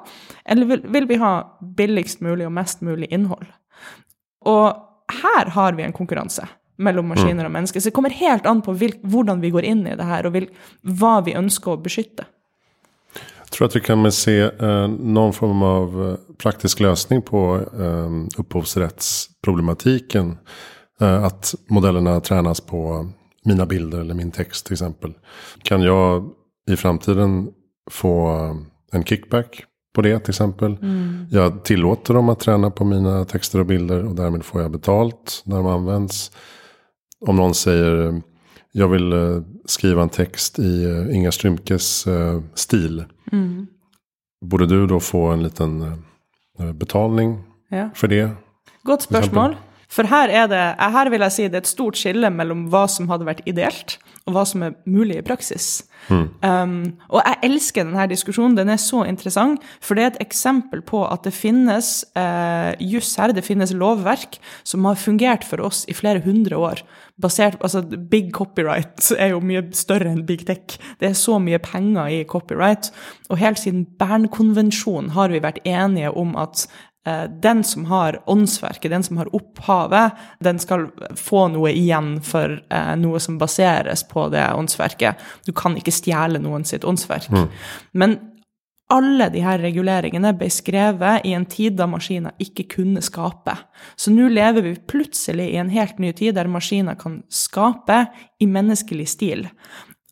Eller 0.48 0.70
vil, 0.70 0.86
vil, 0.94 1.08
vi 1.10 1.20
ha 1.22 1.34
billigst 1.78 2.24
mulig 2.24 2.48
og 2.48 2.56
mest 2.56 2.84
mulig 2.86 3.10
innhold? 3.12 3.50
Og 4.48 4.72
her 5.24 5.52
har 5.56 5.76
vi 5.76 5.84
en 5.84 5.96
konkurranse 5.96 6.48
mellom 6.78 7.10
maskiner 7.12 7.48
og 7.48 7.54
mennesker. 7.54 7.82
Så 7.82 7.90
det 7.90 7.98
kommer 7.98 8.14
helt 8.14 8.46
an 8.48 8.62
på 8.64 8.76
hvil, 8.78 8.96
hvordan 9.04 9.42
vi 9.42 9.52
går 9.54 9.68
inn 9.68 9.86
i 9.88 9.96
det 9.98 10.08
her, 10.08 10.28
og 10.28 10.36
vil, 10.38 10.50
hva 10.86 11.20
vi 11.26 11.36
ønsker 11.38 11.74
å 11.74 11.82
beskytte. 11.82 12.28
Jeg 13.18 13.54
tror 13.56 13.70
at 13.70 13.78
vi 13.78 13.84
kan 13.84 14.12
se 14.12 14.36
uh, 14.44 14.88
noen 14.92 15.34
form 15.34 15.64
av 15.64 15.96
uh, 15.96 16.08
praktisk 16.40 16.82
løsning 16.84 17.24
på 17.26 17.44
uh, 17.64 18.18
opphavsrettsproblematikken. 18.44 20.36
Uh, 21.02 21.30
at 21.30 21.54
modellene 21.72 22.18
trenes 22.26 22.62
på 22.62 22.82
mina 23.48 23.66
bilder 23.66 24.00
eller 24.00 24.14
min 24.14 24.32
text 24.32 24.66
till 24.66 24.74
exempel. 24.74 25.14
Kan 25.64 25.82
jag 25.82 26.30
i 26.70 26.76
framtiden 26.76 27.50
få 27.92 28.28
en 28.92 29.04
kickback 29.04 29.64
på 29.98 30.02
det 30.02 30.20
till 30.20 30.32
exempel. 30.32 30.78
Mm. 30.82 31.26
Jag 31.32 31.64
tillåter 31.64 32.14
dem 32.14 32.30
att 32.30 32.40
träna 32.40 32.72
på 32.72 32.86
mina 32.86 33.26
texter 33.26 33.60
och 33.60 33.66
bilder 33.66 34.06
och 34.06 34.16
därmed 34.16 34.46
får 34.46 34.62
jag 34.62 34.72
betalt 34.72 35.42
när 35.46 35.56
de 35.56 35.66
används. 35.66 36.32
Om 37.26 37.36
någon 37.36 37.54
säger 37.54 38.22
jag 38.72 38.88
vill 38.88 39.14
eh, 39.14 39.42
skriva 39.66 40.02
en 40.02 40.10
text 40.10 40.60
i 40.60 40.84
eh, 40.84 41.16
Inga 41.16 41.32
Strymkes 41.32 42.08
eh, 42.08 42.42
stil. 42.54 43.06
Mm. 43.32 43.68
Borde 44.46 44.68
du 44.68 44.88
då 44.88 45.00
få 45.00 45.28
en 45.28 45.44
liten 45.44 46.04
betalning 46.74 47.44
ja. 47.70 47.90
för 47.96 48.08
det? 48.08 48.30
Godt 48.84 49.02
spørsmål. 49.02 49.56
For 49.88 50.08
her, 50.12 50.28
er 50.30 50.50
det, 50.52 50.64
her 50.80 51.10
vil 51.12 51.24
jeg 51.24 51.34
si 51.34 51.48
det 51.48 51.62
er 51.62 51.64
et 51.64 51.70
stort 51.70 51.98
skille 52.00 52.30
mellom 52.34 52.66
hva 52.72 52.84
som 52.92 53.08
hadde 53.08 53.28
vært 53.28 53.46
ideelt, 53.48 53.96
og 54.28 54.36
hva 54.36 54.44
som 54.48 54.66
er 54.66 54.76
mulig 54.84 55.22
i 55.22 55.24
praksis. 55.26 55.86
Mm. 56.12 56.26
Um, 56.44 56.76
og 57.08 57.22
jeg 57.22 57.40
elsker 57.48 57.88
denne 57.88 58.08
diskusjonen. 58.12 58.58
Den 58.60 58.72
er 58.74 58.82
så 58.84 59.06
interessant, 59.08 59.64
for 59.80 59.96
det 59.96 60.04
er 60.04 60.12
et 60.12 60.26
eksempel 60.28 60.84
på 60.84 61.06
at 61.08 61.24
det 61.24 61.32
finnes 61.36 62.02
uh, 62.20 62.76
juss 62.84 63.14
her, 63.20 63.32
det 63.32 63.46
finnes 63.48 63.72
lovverk 63.76 64.36
som 64.68 64.88
har 64.90 65.00
fungert 65.00 65.48
for 65.48 65.64
oss 65.64 65.86
i 65.88 65.96
flere 65.96 66.24
hundre 66.26 66.60
år. 66.60 66.84
Basert, 67.18 67.56
altså 67.64 67.82
Big 67.82 68.34
copyright 68.36 69.08
er 69.22 69.32
jo 69.32 69.40
mye 69.40 69.64
større 69.72 70.12
enn 70.12 70.26
big 70.28 70.44
tech. 70.52 70.76
Det 71.00 71.14
er 71.14 71.18
så 71.18 71.40
mye 71.40 71.62
penger 71.64 72.12
i 72.12 72.20
copyright. 72.28 72.92
Og 73.32 73.40
helt 73.40 73.64
siden 73.64 73.88
Bernkonvensjonen 74.00 75.16
har 75.16 75.32
vi 75.32 75.44
vært 75.44 75.64
enige 75.64 76.12
om 76.12 76.36
at 76.40 76.68
Eh, 76.97 76.97
den 77.30 77.64
som 77.64 77.86
har 77.86 78.20
åndsverket, 78.30 78.92
den 78.92 79.04
som 79.04 79.18
har 79.22 79.30
opphavet, 79.36 80.12
den 80.44 80.60
skal 80.60 80.88
få 81.16 81.48
noe 81.54 81.72
igjen 81.72 82.18
for 82.26 82.58
eh, 82.70 82.96
noe 83.00 83.22
som 83.24 83.38
baseres 83.40 84.04
på 84.10 84.28
det 84.34 84.44
åndsverket. 84.54 85.22
Du 85.46 85.54
kan 85.56 85.78
ikke 85.80 85.94
stjele 85.96 86.42
noen 86.44 86.66
sitt 86.68 86.88
åndsverk. 86.88 87.30
Mm. 87.32 87.48
Men 87.92 88.18
alle 88.94 89.28
de 89.34 89.42
her 89.44 89.60
reguleringene 89.60 90.32
ble 90.40 90.48
skrevet 90.52 91.26
i 91.28 91.34
en 91.36 91.46
tid 91.50 91.76
da 91.80 91.90
maskiner 91.92 92.36
ikke 92.44 92.68
kunne 92.78 93.04
skape. 93.04 93.58
Så 94.00 94.14
nå 94.16 94.30
lever 94.32 94.64
vi 94.64 94.78
plutselig 94.80 95.50
i 95.52 95.60
en 95.60 95.72
helt 95.74 96.00
ny 96.00 96.14
tid 96.16 96.38
der 96.38 96.48
maskiner 96.52 96.96
kan 97.00 97.22
skape 97.28 98.06
i 98.40 98.48
menneskelig 98.48 99.10
stil. 99.12 99.48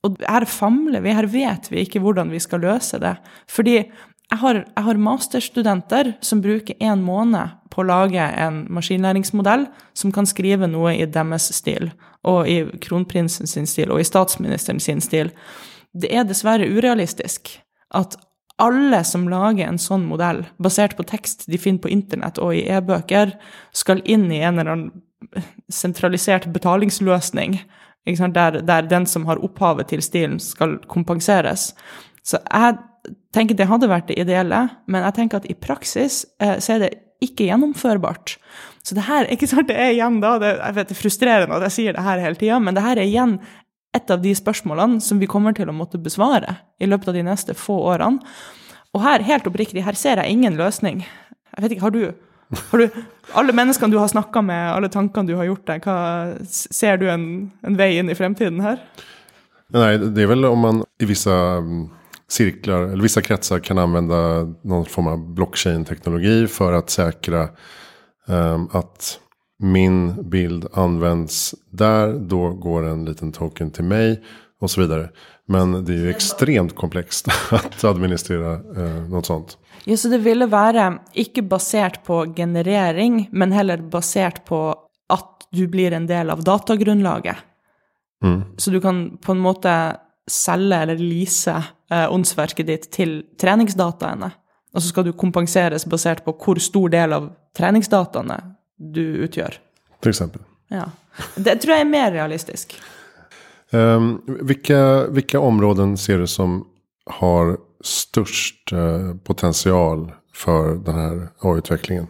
Og 0.05 0.19
her 0.21 0.45
famler 0.49 1.01
vi, 1.01 1.15
her 1.15 1.27
vet 1.31 1.71
vi 1.71 1.85
ikke 1.85 2.03
hvordan 2.03 2.33
vi 2.33 2.41
skal 2.43 2.65
løse 2.67 2.99
det. 3.01 3.15
Fordi 3.49 3.79
jeg 4.31 4.41
har, 4.41 4.55
jeg 4.55 4.83
har, 4.87 4.97
masterstudenter 4.97 6.11
som 6.25 6.41
bruker 6.41 6.75
en 6.83 7.03
måned 7.05 7.53
på 7.69 7.83
å 7.83 7.87
lage 7.87 8.23
en 8.41 8.63
maskinlæringsmodell 8.73 9.67
som 9.93 10.13
kan 10.15 10.25
skrive 10.25 10.67
noe 10.69 10.95
i 10.97 11.05
deres 11.05 11.51
stil, 11.53 11.91
og 12.25 12.49
i 12.49 12.63
kronprinsen 12.81 13.47
sin 13.49 13.69
stil, 13.69 13.93
og 13.93 14.01
i 14.01 14.07
statsministeren 14.07 14.81
sin 14.81 15.03
stil. 15.03 15.29
Det 15.93 16.09
er 16.09 16.25
dessverre 16.25 16.67
urealistisk 16.67 17.53
at 17.95 18.17
alle 18.61 19.03
som 19.05 19.27
lager 19.29 19.67
en 19.67 19.79
sånn 19.81 20.07
modell, 20.07 20.45
basert 20.57 20.95
på 20.97 21.05
tekst 21.07 21.45
de 21.51 21.59
finner 21.59 21.83
på 21.83 21.91
internett 21.91 22.39
og 22.41 22.55
i 22.55 22.65
e-bøker, 22.71 23.35
skal 23.75 24.01
inn 24.07 24.29
i 24.31 24.41
en 24.41 24.59
eller 24.59 24.71
annen 24.71 25.05
sentralisert 25.71 26.47
betalingsløsning, 26.53 27.59
der, 28.05 28.59
der 28.61 28.89
den 28.89 29.05
som 29.09 29.25
har 29.29 29.41
opphavet 29.43 29.89
til 29.91 30.03
stilen, 30.05 30.39
skal 30.39 30.77
kompenseres. 30.91 31.73
Så 32.25 32.39
jeg 32.41 32.77
tenker 33.35 33.57
det 33.57 33.67
hadde 33.69 33.89
vært 33.91 34.07
det 34.11 34.19
ideelle, 34.21 34.61
men 34.91 35.05
jeg 35.07 35.17
tenker 35.17 35.41
at 35.41 35.49
i 35.49 35.57
praksis 35.57 36.23
eh, 36.43 36.57
så 36.63 36.75
er 36.75 36.85
det 36.85 36.93
ikke 37.23 37.47
gjennomførbart. 37.49 38.35
Så 38.85 38.97
det 38.97 39.05
her 39.07 39.29
ikke 39.33 39.49
sant, 39.49 39.69
det 39.69 39.77
er 39.79 39.93
igjen 39.95 40.21
da, 40.23 40.35
det, 40.41 40.55
jeg 40.57 40.77
vet 40.79 40.91
det 40.91 40.97
er 40.97 41.01
frustrerende 41.03 41.59
at 41.59 41.67
jeg 41.69 41.77
sier 41.79 41.97
det 41.97 42.05
her 42.05 42.23
hele 42.23 42.39
tida, 42.39 42.59
men 42.61 42.77
det 42.77 42.85
her 42.85 42.99
er 42.99 43.07
igjen 43.09 43.39
et 43.95 44.11
av 44.11 44.19
de 44.19 44.33
spørsmålene 44.35 44.99
som 45.03 45.21
vi 45.21 45.29
kommer 45.31 45.55
til 45.55 45.71
å 45.71 45.75
måtte 45.75 46.01
besvare 46.01 46.57
i 46.83 46.87
løpet 46.89 47.11
av 47.11 47.15
de 47.15 47.23
neste 47.23 47.55
få 47.55 47.77
årene. 47.93 48.19
Og 48.95 49.03
her, 49.03 49.23
helt 49.27 49.47
oppriktig, 49.47 49.83
her 49.83 49.95
ser 49.99 50.19
jeg 50.21 50.31
ingen 50.31 50.55
løsning. 50.59 51.01
Jeg 51.55 51.63
vet 51.63 51.75
ikke, 51.75 51.87
har 51.87 51.95
du? 51.95 52.03
Har 52.69 52.79
du 52.79 52.99
alle 53.35 53.55
menneskene 53.55 53.91
du 53.91 53.97
har 53.99 54.11
snakka 54.11 54.43
med, 54.45 54.61
alle 54.71 54.91
tankene 54.91 55.27
du 55.27 55.35
har 55.39 55.47
gjort 55.47 55.65
deg, 55.71 55.87
ser 56.47 56.99
du 57.01 57.07
en, 57.09 57.25
en 57.65 57.77
vei 57.79 57.95
inn 57.99 58.11
i 58.11 58.17
fremtiden 58.17 58.61
her? 58.63 58.83
Nei, 59.75 59.95
det 59.97 60.23
er 60.23 60.29
vel 60.29 60.45
om 60.47 60.61
man 60.61 60.83
i 61.01 61.07
visse 61.09 61.33
cirklar, 62.27 62.81
eller 62.81 63.03
vissa 63.03 63.21
kretsar 63.21 63.59
kan 63.59 63.77
använda 63.77 64.43
någon 64.61 64.85
form 64.85 65.07
av 65.07 65.33
blockchain-teknologi 65.33 66.47
för 66.47 66.73
att 66.73 66.89
säkra 66.89 67.49
um, 68.27 68.69
att 68.71 69.19
min 69.59 70.29
bild 70.29 70.67
används 70.73 71.55
där. 71.69 72.13
Då 72.13 72.49
går 72.49 72.83
en 72.83 73.05
liten 73.05 73.31
token 73.31 73.71
till 73.71 73.83
mig 73.83 74.23
och 74.61 74.71
så 74.71 74.81
vidare. 74.81 75.09
Men 75.47 75.85
det 75.85 75.93
är 75.93 75.97
ju 75.97 76.09
extremt 76.09 76.75
komplext 76.75 77.27
att 77.51 77.83
administrera 77.83 78.53
eh, 78.53 79.09
något 79.09 79.25
sånt. 79.25 79.57
Ja, 79.83 79.97
så 79.97 80.07
det 80.07 80.17
ville 80.17 80.47
være 80.49 80.97
ikke 81.13 81.41
basert 81.41 82.03
på 82.05 82.25
generering, 82.35 83.29
men 83.31 83.51
heller 83.51 83.77
basert 83.77 84.45
på 84.45 84.75
at 85.09 85.47
du 85.51 85.67
blir 85.67 85.93
en 85.93 86.07
del 86.07 86.29
av 86.29 86.43
datagrunnlaget. 86.43 87.35
Så 88.57 88.71
du 88.71 88.81
kan 88.81 89.17
på 89.17 89.31
en 89.31 89.39
måte 89.39 89.97
selge 90.31 90.81
eller 90.81 90.99
lease 90.99 91.55
eh, 91.91 92.07
åndsverket 92.11 92.67
ditt 92.67 92.89
til 92.93 93.19
treningsdataene. 93.41 94.31
Og 94.75 94.81
så 94.81 94.91
skal 94.91 95.07
du 95.07 95.13
kompenseres 95.15 95.85
basert 95.87 96.25
på 96.25 96.33
hvor 96.41 96.59
stor 96.59 96.91
del 96.91 97.15
av 97.15 97.29
treningsdataene 97.55 98.39
du 98.75 99.23
utgjør. 99.27 99.59
For 100.01 100.11
eksempel. 100.11 100.43
Ja. 100.73 100.89
Det 101.37 101.59
tror 101.61 101.77
jeg 101.77 101.85
er 101.85 101.91
mer 101.91 102.11
realistisk. 102.11 102.75
Um, 103.71 104.17
hvilke, 104.45 104.77
hvilke 105.15 105.39
områden 105.39 105.95
ser 105.97 106.21
du 106.21 106.27
som 106.29 106.65
har 107.19 107.55
størst 107.85 108.73
uh, 108.73 109.15
potensial 109.23 110.09
for 110.35 110.75
denne 110.85 111.01
här 111.01 111.23
AI-utvecklingen? 111.41 112.07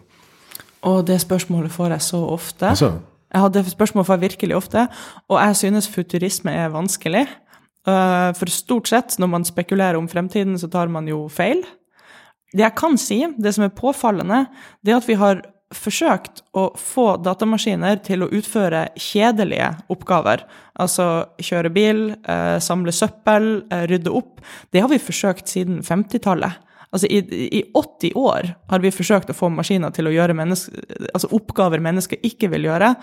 Og 0.86 1.06
det 1.06 1.20
spørsmålet 1.20 1.72
får 1.72 1.96
jeg 1.96 2.02
så 2.02 2.20
ofte. 2.34 2.68
Altså? 2.68 2.92
Jeg 3.32 3.40
hadde 3.40 3.70
spørsmål 3.70 4.04
for 4.04 4.16
virkelig 4.16 4.56
ofte, 4.56 4.86
og 5.28 5.40
jeg 5.40 5.56
synes 5.56 5.88
futurisme 5.88 6.52
er 6.52 6.68
vanskelig. 6.68 7.26
Eh, 7.86 8.30
For 8.34 8.50
stort 8.50 8.90
sett, 8.90 9.18
når 9.18 9.30
man 9.30 9.44
spekulerer 9.46 9.98
om 9.98 10.08
fremtiden, 10.08 10.58
så 10.58 10.70
tar 10.70 10.88
man 10.92 11.06
jo 11.08 11.26
feil. 11.32 11.62
Det 12.52 12.64
jeg 12.64 12.78
kan 12.78 12.96
si, 12.98 13.20
det 13.38 13.52
som 13.54 13.66
er 13.66 13.74
påfallende, 13.76 14.46
det 14.82 14.94
er 14.94 15.00
at 15.00 15.08
vi 15.08 15.18
har 15.18 15.42
forsøkt 15.74 16.44
å 16.54 16.68
få 16.78 17.16
datamaskiner 17.26 17.98
til 18.06 18.22
å 18.22 18.30
utføre 18.30 18.84
kjedelige 19.02 19.72
oppgaver. 19.90 20.44
Altså 20.78 21.26
kjøre 21.42 21.72
bil, 21.74 22.04
eh, 22.22 22.58
samle 22.62 22.94
søppel, 22.94 23.66
eh, 23.70 23.86
rydde 23.90 24.14
opp. 24.14 24.40
Det 24.70 24.80
har 24.80 24.88
vi 24.88 24.98
forsøkt 24.98 25.48
siden 25.48 25.82
50-tallet. 25.82 26.62
Altså 26.92 27.10
i, 27.10 27.18
I 27.58 27.62
80 27.74 28.12
år 28.14 28.54
har 28.70 28.78
vi 28.78 28.94
forsøkt 28.94 29.28
å 29.28 29.34
få 29.34 29.50
maskiner 29.50 29.92
til 29.92 30.06
å 30.06 30.14
gjøre 30.14 30.36
menneske, 30.38 30.70
altså 31.12 31.32
oppgaver 31.34 31.82
mennesker 31.82 32.22
ikke 32.22 32.48
vil 32.48 32.70
gjøre. 32.70 32.94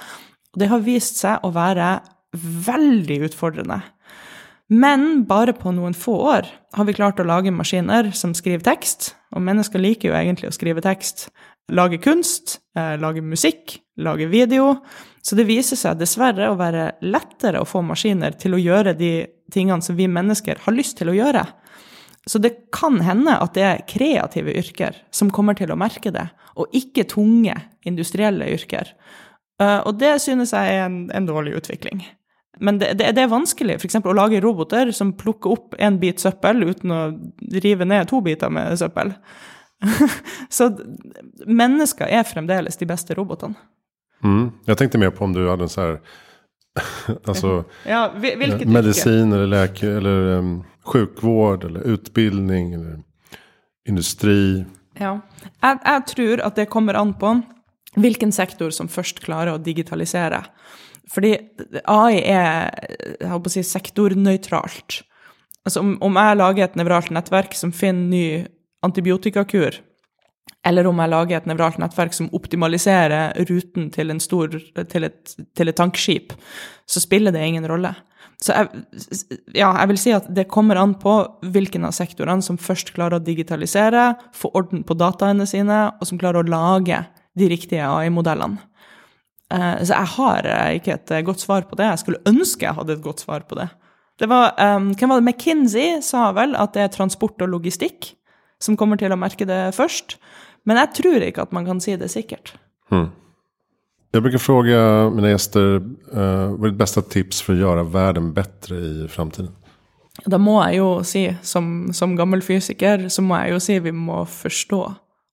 Og 0.54 0.60
det 0.60 0.70
har 0.70 0.80
vist 0.80 1.20
seg 1.20 1.44
å 1.44 1.52
være 1.54 2.00
veldig 2.34 3.20
utfordrende. 3.28 3.82
Men 4.74 5.26
bare 5.30 5.53
på 5.53 5.71
noen 5.76 5.93
få 5.93 6.15
år 6.32 6.47
har 6.74 6.86
vi 6.88 6.95
klart 6.97 7.19
å 7.21 7.28
lage 7.28 7.51
maskiner 7.53 8.09
som 8.17 8.32
skriver 8.34 8.63
tekst, 8.65 9.11
og 9.36 9.43
mennesker 9.45 9.82
liker 9.82 10.09
jo 10.09 10.15
egentlig 10.17 10.49
å 10.49 10.55
skrive 10.55 10.82
tekst. 10.82 11.28
Lage 11.69 11.99
kunst, 12.01 12.57
eh, 12.76 12.95
lage 12.97 13.21
musikk, 13.21 13.78
lage 13.97 14.26
video. 14.32 14.80
Så 15.21 15.38
det 15.38 15.45
viser 15.47 15.78
seg 15.80 15.99
dessverre 15.99 16.49
å 16.49 16.57
være 16.57 16.93
lettere 17.05 17.61
å 17.61 17.67
få 17.69 17.84
maskiner 17.86 18.34
til 18.39 18.55
å 18.55 18.61
gjøre 18.61 18.97
de 18.97 19.28
tingene 19.53 19.84
som 19.84 19.95
vi 19.95 20.07
mennesker 20.07 20.57
har 20.65 20.74
lyst 20.74 20.97
til 20.97 21.11
å 21.11 21.17
gjøre. 21.17 21.45
Så 22.26 22.41
det 22.41 22.71
kan 22.71 22.99
hende 23.03 23.36
at 23.36 23.53
det 23.53 23.63
er 23.67 23.86
kreative 23.88 24.55
yrker 24.57 24.95
som 25.11 25.30
kommer 25.30 25.55
til 25.59 25.71
å 25.71 25.78
merke 25.78 26.11
det, 26.11 26.30
og 26.57 26.71
ikke 26.74 27.05
tunge 27.07 27.55
industrielle 27.86 28.47
yrker. 28.47 28.89
Eh, 29.59 29.82
Og 29.86 29.99
det 29.99 30.19
synes 30.21 30.51
jeg 30.51 30.74
er 30.74 30.86
en, 30.88 31.11
en 31.13 31.28
dårlig 31.28 31.55
utvikling. 31.61 32.03
Men 32.60 32.78
det, 32.80 32.93
det, 32.99 33.12
det 33.18 33.24
er 33.24 33.32
vanskelig 33.32 33.80
f.eks. 33.80 33.97
å 34.04 34.16
lage 34.16 34.41
roboter 34.43 34.91
som 34.93 35.14
plukker 35.18 35.56
opp 35.56 35.78
en 35.82 35.97
bit 36.01 36.22
søppel 36.22 36.64
uten 36.70 36.93
å 36.93 36.99
rive 37.64 37.88
ned 37.88 38.10
to 38.12 38.22
biter 38.22 38.51
med 38.54 38.78
søppel. 38.80 39.16
Så 40.54 40.70
mennesker 41.45 42.08
er 42.08 42.28
fremdeles 42.28 42.78
de 42.80 42.89
beste 42.89 43.18
robotene. 43.18 43.58
mm. 44.24 44.45
Jeg 44.70 44.80
tenkte 44.80 45.01
mer 45.01 45.16
på 45.16 45.26
om 45.26 45.34
du 45.34 45.43
hadde 45.47 45.68
en 45.68 45.74
sånn 45.74 45.97
alltså 47.30 47.64
Ja, 47.86 48.08
medicin 48.66 49.34
eller 49.34 49.47
läke 49.47 49.89
eller 49.97 50.38
um, 50.39 50.54
sjukvård 50.86 51.64
eller 51.64 51.82
utbildning 51.95 52.74
eller 52.74 53.01
industri. 53.88 54.64
Ja. 54.99 55.18
Jeg, 55.62 55.80
jeg 55.86 56.06
tror 56.14 56.41
at 56.47 56.56
det 56.56 56.70
kommer 56.72 56.97
an 56.97 57.14
på 57.20 57.36
hvilken 58.00 58.34
sektor 58.36 58.74
som 58.74 58.89
først 58.91 59.22
klarer 59.24 59.56
å 59.56 59.62
digitalisere. 59.62 60.44
Fordi 61.14 61.34
AI 61.89 62.22
er 62.22 62.70
jeg 63.20 63.32
håper 63.32 63.52
å 63.52 63.54
si, 63.54 63.64
sektornøytralt. 63.68 65.02
Altså 65.64 65.84
om, 65.84 65.96
om 66.04 66.20
jeg 66.20 66.39
lager 66.39 66.68
et 66.68 66.78
nevralt 66.80 67.12
nettverk 67.14 67.56
som 67.56 67.74
finner 67.76 68.10
ny 68.12 68.28
antibiotikakur, 68.84 69.80
eller 70.68 70.88
om 70.88 71.00
jeg 71.00 71.12
lager 71.12 71.39
et 71.39 71.48
nevralt 71.48 71.80
nettverk 71.80 72.16
som 72.16 72.32
optimaliserer 72.36 73.36
ruten 73.50 73.89
til, 73.91 74.16
stor, 74.24 74.56
til, 74.91 75.08
et, 75.08 75.36
til 75.56 75.72
et 75.72 75.80
tankskip, 75.80 76.36
så 76.88 77.04
spiller 77.04 77.36
det 77.36 77.44
ingen 77.44 77.68
rolle. 77.68 77.94
Så 78.44 78.56
jeg, 78.56 78.84
ja, 79.56 79.70
jeg 79.78 79.89
vil 79.91 80.00
si 80.00 80.14
at 80.16 80.28
det 80.36 80.50
kommer 80.52 80.80
an 80.80 80.96
på 81.00 81.16
hvilken 81.54 81.88
av 81.88 81.94
sektorene 81.96 82.44
som 82.44 82.60
først 82.60 82.91
klarer 82.96 83.20
å 83.20 83.24
digitalisere, 83.24 84.14
få 84.36 84.52
orden 84.58 84.84
på 84.88 84.98
dataene 85.00 85.48
sine, 85.48 85.86
og 86.00 86.10
som 86.10 86.20
klarer 86.20 86.44
å 86.44 86.52
lage 86.52 87.04
de 87.40 87.50
riktige 87.50 87.88
AI-modellene. 87.88 88.62
Eh, 89.54 89.84
Så 89.84 89.94
jeg 89.94 90.12
har 90.18 90.50
eh, 90.50 90.76
ikke 90.80 90.98
et 90.98 91.12
eh, 91.12 91.24
godt 91.26 91.44
svar 91.44 91.68
på 91.70 91.78
det. 91.80 91.86
Jeg 91.86 92.04
skulle 92.04 92.24
ønske 92.30 92.66
jeg 92.66 92.78
hadde 92.78 92.98
et 92.98 93.06
godt 93.06 93.24
svar 93.26 93.46
på 93.48 93.58
det. 93.60 93.70
Det 94.22 94.30
var, 94.30 94.54
hvem 94.54 95.10
var 95.10 95.20
det? 95.20 95.26
McKinsey 95.26 96.02
sa 96.06 96.28
vel 96.38 96.52
at 96.56 96.76
det 96.76 96.84
er 96.84 96.92
transport 96.94 97.42
og 97.42 97.50
logistikk 97.50 98.12
som 98.62 98.78
kommer 98.78 99.00
til 99.02 99.12
å 99.12 99.18
merke 99.18 99.48
det 99.50 99.74
først. 99.74 100.20
Men 100.70 100.78
jeg 100.78 100.92
tror 101.00 101.26
ikke 101.26 101.42
at 101.42 101.56
man 101.56 101.66
kan 101.66 101.82
si 101.82 101.96
det 101.98 102.12
sikkert. 102.14 102.54
Jeg 102.94 104.22
bruker 104.22 104.38
fråga 104.38 105.10
mine 105.10 105.34
gjester 105.34 105.82
uh, 105.82 106.54
hva 106.54 106.62
er 106.62 106.70
ditt 106.70 106.78
beste 106.78 107.02
tips 107.10 107.42
for 107.42 107.56
å 107.56 107.62
gjøre 107.64 107.88
verden 107.90 108.30
bedre 108.38 108.78
i 108.78 109.10
framtiden? 109.10 109.50
Da 110.30 110.38
må 110.38 110.60
jeg 110.62 110.78
jo 110.78 110.90
si, 111.10 111.26
som, 111.42 111.90
som 111.90 112.14
gammel 112.16 112.46
fysiker, 112.46 113.10
så 113.10 113.26
må 113.26 113.42
jeg 113.42 113.56
jo 113.56 113.64
si 113.66 113.80
vi 113.82 113.96
må 113.98 114.22
forstå 114.30 114.84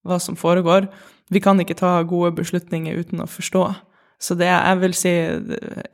hva 0.09 0.17
som 0.25 0.41
foregår. 0.41 0.89
Vi 1.31 1.41
kan 1.41 1.61
ikke 1.61 1.74
ta 1.78 2.03
gode 2.03 2.33
beslutninger 2.37 2.99
uten 2.99 3.20
å 3.22 3.26
forstå. 3.31 3.74
Så 4.20 4.35
det 4.37 4.47
jeg 4.51 4.81
vil 4.83 4.95
si 4.95 5.14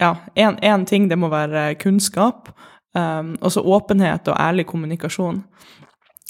Ja, 0.01 0.14
én 0.37 0.87
ting 0.87 1.11
det 1.11 1.18
må 1.18 1.28
være 1.32 1.74
kunnskap. 1.80 2.49
Um, 2.97 3.37
også 3.45 3.61
åpenhet 3.61 4.28
og 4.28 4.41
ærlig 4.41 4.66
kommunikasjon. 4.66 5.45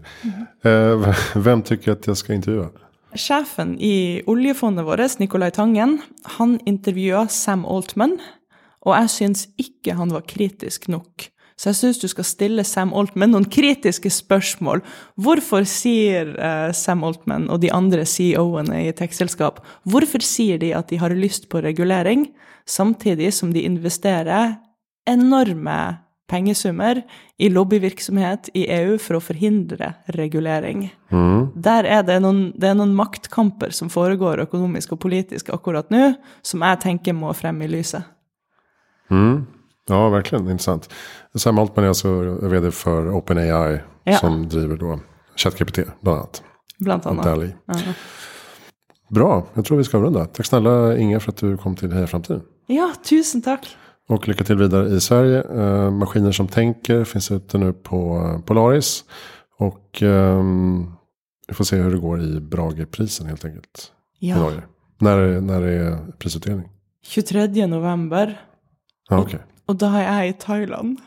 Eh, 0.63 1.15
vem 1.35 1.61
tycker 1.61 1.91
att 1.91 2.07
jag 2.07 2.17
ska 2.17 2.33
intervjua? 2.33 2.69
Sjefen 3.17 3.75
i 3.79 4.21
oljefondet 4.29 4.85
vårt, 4.87 5.19
Nicolai 5.19 5.51
Tangen, 5.51 5.97
han 6.37 6.59
intervjua 6.65 7.25
Sam 7.27 7.65
Altman, 7.67 8.15
og 8.87 8.95
jeg 8.95 9.11
syns 9.11 9.45
ikke 9.59 9.97
han 9.99 10.13
var 10.15 10.23
kritisk 10.29 10.87
nok. 10.87 11.27
Så 11.59 11.69
jeg 11.69 11.77
syns 11.77 11.99
du 12.01 12.07
skal 12.09 12.25
stille 12.25 12.63
Sam 12.65 12.93
Altman 12.97 13.35
noen 13.35 13.45
kritiske 13.51 14.09
spørsmål. 14.09 14.79
Hvorfor 15.21 15.67
sier 15.69 16.31
eh, 16.33 16.71
Sam 16.73 17.03
Altman 17.05 17.49
og 17.53 17.59
de 17.61 17.69
andre 17.75 18.07
CEO-ene 18.07 18.87
i 18.87 18.93
tech-selskap 18.97 19.59
hvorfor 19.85 20.23
sier 20.25 20.57
de 20.61 20.71
at 20.73 20.89
de 20.89 20.97
har 21.03 21.13
lyst 21.13 21.51
på 21.51 21.61
regulering, 21.61 22.29
samtidig 22.65 23.29
som 23.37 23.51
de 23.53 23.67
investerer 23.67 24.55
enorme 25.09 25.77
pengesummer 26.31 27.01
i 27.37 27.49
lobbyvirksomhet 27.51 28.49
i 28.55 28.63
EU 28.79 28.97
for 29.03 29.19
å 29.19 29.23
forhindre 29.23 29.91
regulering? 30.15 30.87
Der 31.11 31.83
er 31.85 32.05
det 32.07 32.21
noen, 32.23 32.45
det 32.55 32.71
er 32.71 32.77
noen 32.79 32.95
maktkamper 32.95 33.75
som 33.75 33.91
foregår 33.91 34.45
økonomisk 34.47 34.95
og 34.95 35.03
politisk 35.03 35.51
akkurat 35.51 35.91
nå, 35.91 36.13
som 36.41 36.63
jeg 36.63 36.79
tenker 36.87 37.17
må 37.17 37.33
frem 37.35 37.59
i 37.61 37.69
lyset. 37.75 38.07
Ja, 39.91 40.09
verkligen 40.09 40.49
intressant. 40.49 40.89
Sam 41.35 41.59
Altman 41.59 41.83
är 41.83 41.87
alltså 41.87 42.09
vd 42.41 42.71
för 42.71 43.15
OpenAI. 43.15 43.79
Ja. 44.03 44.17
Som 44.17 44.49
driver 44.49 44.77
då 44.77 44.99
ChatGPT 45.35 45.79
bland 46.01 46.17
annat. 46.17 46.43
Blant 46.79 47.05
Och 47.05 47.11
annet. 47.11 47.25
DALI. 47.25 47.53
Bra, 49.09 49.45
jag 49.53 49.65
tror 49.65 49.77
vi 49.77 49.83
ska 49.83 49.97
avrunda. 49.97 50.25
Tack 50.25 50.45
snälla 50.45 50.97
Inga 50.97 51.19
för 51.19 51.31
att 51.31 51.37
du 51.37 51.57
kom 51.57 51.75
till 51.75 51.91
Heja 51.91 52.07
Framtiden. 52.07 52.41
Ja, 52.67 52.91
tusen 53.03 53.41
takk. 53.41 53.67
Och 54.09 54.27
lycka 54.27 54.43
till 54.43 54.57
vidare 54.57 54.87
i 54.89 54.99
Sverige. 55.01 55.43
Eh, 55.43 55.91
maskiner 55.91 56.31
som 56.31 56.47
tänker 56.47 57.03
finns 57.03 57.31
ute 57.31 57.57
nu 57.57 57.73
på 57.73 58.17
eh, 58.35 58.41
Polaris. 58.45 59.03
Och 59.57 60.03
eh, 60.03 60.43
vi 61.47 61.53
får 61.53 61.63
se 61.63 61.75
hur 61.75 61.91
det 61.91 61.97
går 61.97 62.21
i 62.21 62.39
Brageprisen 62.39 63.27
helt 63.27 63.45
enkelt. 63.45 63.91
I 64.19 64.29
Ja. 64.29 64.37
Norge. 64.39 64.61
När, 64.99 65.41
när 65.41 65.61
det 65.61 65.71
är 65.73 65.97
prisutdelning? 66.19 66.69
23. 67.05 67.67
november, 67.67 68.41
Ja, 69.09 69.17
okej. 69.19 69.39
og 69.67 69.75
da 69.79 69.85
er 69.97 70.03
jeg 70.21 70.29
i 70.29 70.33
Thailand. 70.39 70.97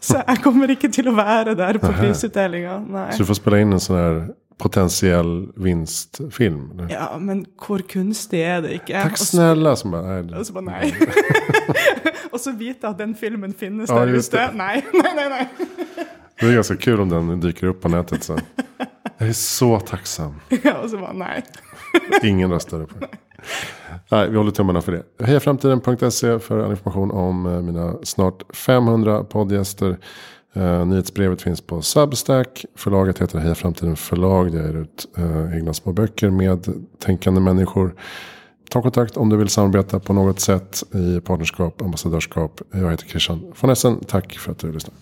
Så 0.00 0.22
jeg 0.26 0.38
kommer 0.42 0.70
ikke 0.70 0.88
til 0.92 1.08
å 1.08 1.14
være 1.14 1.54
der 1.54 1.78
på 1.78 1.92
prisutdelinga. 1.92 2.80
Så 3.12 3.18
du 3.18 3.24
får 3.24 3.34
spela 3.38 3.60
in 3.60 3.72
en 3.72 3.80
sån 3.80 3.96
här 3.96 4.28
potentiell 4.58 5.48
vinstfilm. 5.56 6.70
eller? 6.72 6.88
Ja, 6.90 7.18
men 7.18 7.46
hvor 7.66 7.78
kunstig 7.88 8.40
er 8.40 8.60
det 8.60 8.72
ikke? 8.80 8.92
Tack 9.02 9.12
Og 9.12 9.18
så- 9.18 9.36
snälla. 9.36 9.76
Som 9.76 9.90
nej, 9.90 10.24
Og 10.34 10.54
bare 10.54 10.64
nei. 10.64 10.92
Og 12.36 12.42
så 12.44 12.52
vite 12.56 12.88
at 12.88 13.00
den 13.00 13.14
filmen 13.18 13.54
finnes 13.56 13.90
Ja, 13.90 14.04
der 14.04 14.16
ute. 14.20 14.46
Nei, 14.56 14.80
nei, 15.02 15.12
nei. 15.16 15.28
nei. 15.32 16.06
Det 16.36 16.50
er 16.50 16.58
ganske 16.60 16.76
kul 16.84 17.00
om 17.00 17.12
den 17.12 17.40
dyker 17.40 17.72
opp 17.72 17.80
på 17.82 17.90
nettet. 17.92 18.26
Så. 18.28 18.36
Jeg 19.16 19.30
er 19.32 19.38
så 19.40 19.70
tacksam. 19.88 20.36
Ja, 20.52 20.76
og 20.82 20.90
så 20.92 21.00
bare 21.00 21.16
nei. 21.16 21.38
Ingen 22.22 22.52
röstade 22.52 22.86
på 22.90 23.00
det. 23.00 23.08
Nej, 24.10 24.28
vi 24.30 24.36
håller 24.36 24.50
tummarna 24.50 24.82
för 24.82 24.92
det. 24.92 25.24
Hejaframtiden.se 25.26 26.38
för 26.38 26.64
all 26.64 26.70
information 26.70 27.10
om 27.10 27.42
mine 27.42 27.62
mina 27.62 27.94
snart 28.02 28.56
500 28.56 29.24
poddgäster. 29.24 29.98
Uh, 30.56 30.86
nyhetsbrevet 30.86 31.42
finns 31.42 31.60
på 31.60 31.82
Substack. 31.82 32.64
Förlaget 32.74 33.18
heter 33.18 33.38
Heja 33.38 33.54
Framtiden 33.54 33.96
Förlag. 33.96 34.52
Det 34.52 34.58
ger 34.58 34.76
ut 34.76 35.06
uh, 35.18 35.56
egna 35.56 35.74
små 35.74 35.92
böcker 35.92 36.30
med 36.30 36.66
tänkande 36.98 37.40
människor. 37.40 37.94
Ta 38.70 38.82
kontakt 38.82 39.16
om 39.16 39.28
du 39.28 39.36
vill 39.36 39.48
samarbeta 39.48 40.00
på 40.00 40.12
något 40.12 40.40
sätt 40.40 40.82
i 40.94 41.20
partnerskap, 41.20 41.82
ambassadörskap. 41.82 42.60
Jag 42.70 42.90
heter 42.90 43.06
Christian 43.06 43.52
von 43.60 43.70
Essen. 43.70 44.00
Tack 44.08 44.38
för 44.38 44.52
att 44.52 44.58
du 44.58 44.72
lyssnade. 44.72 44.96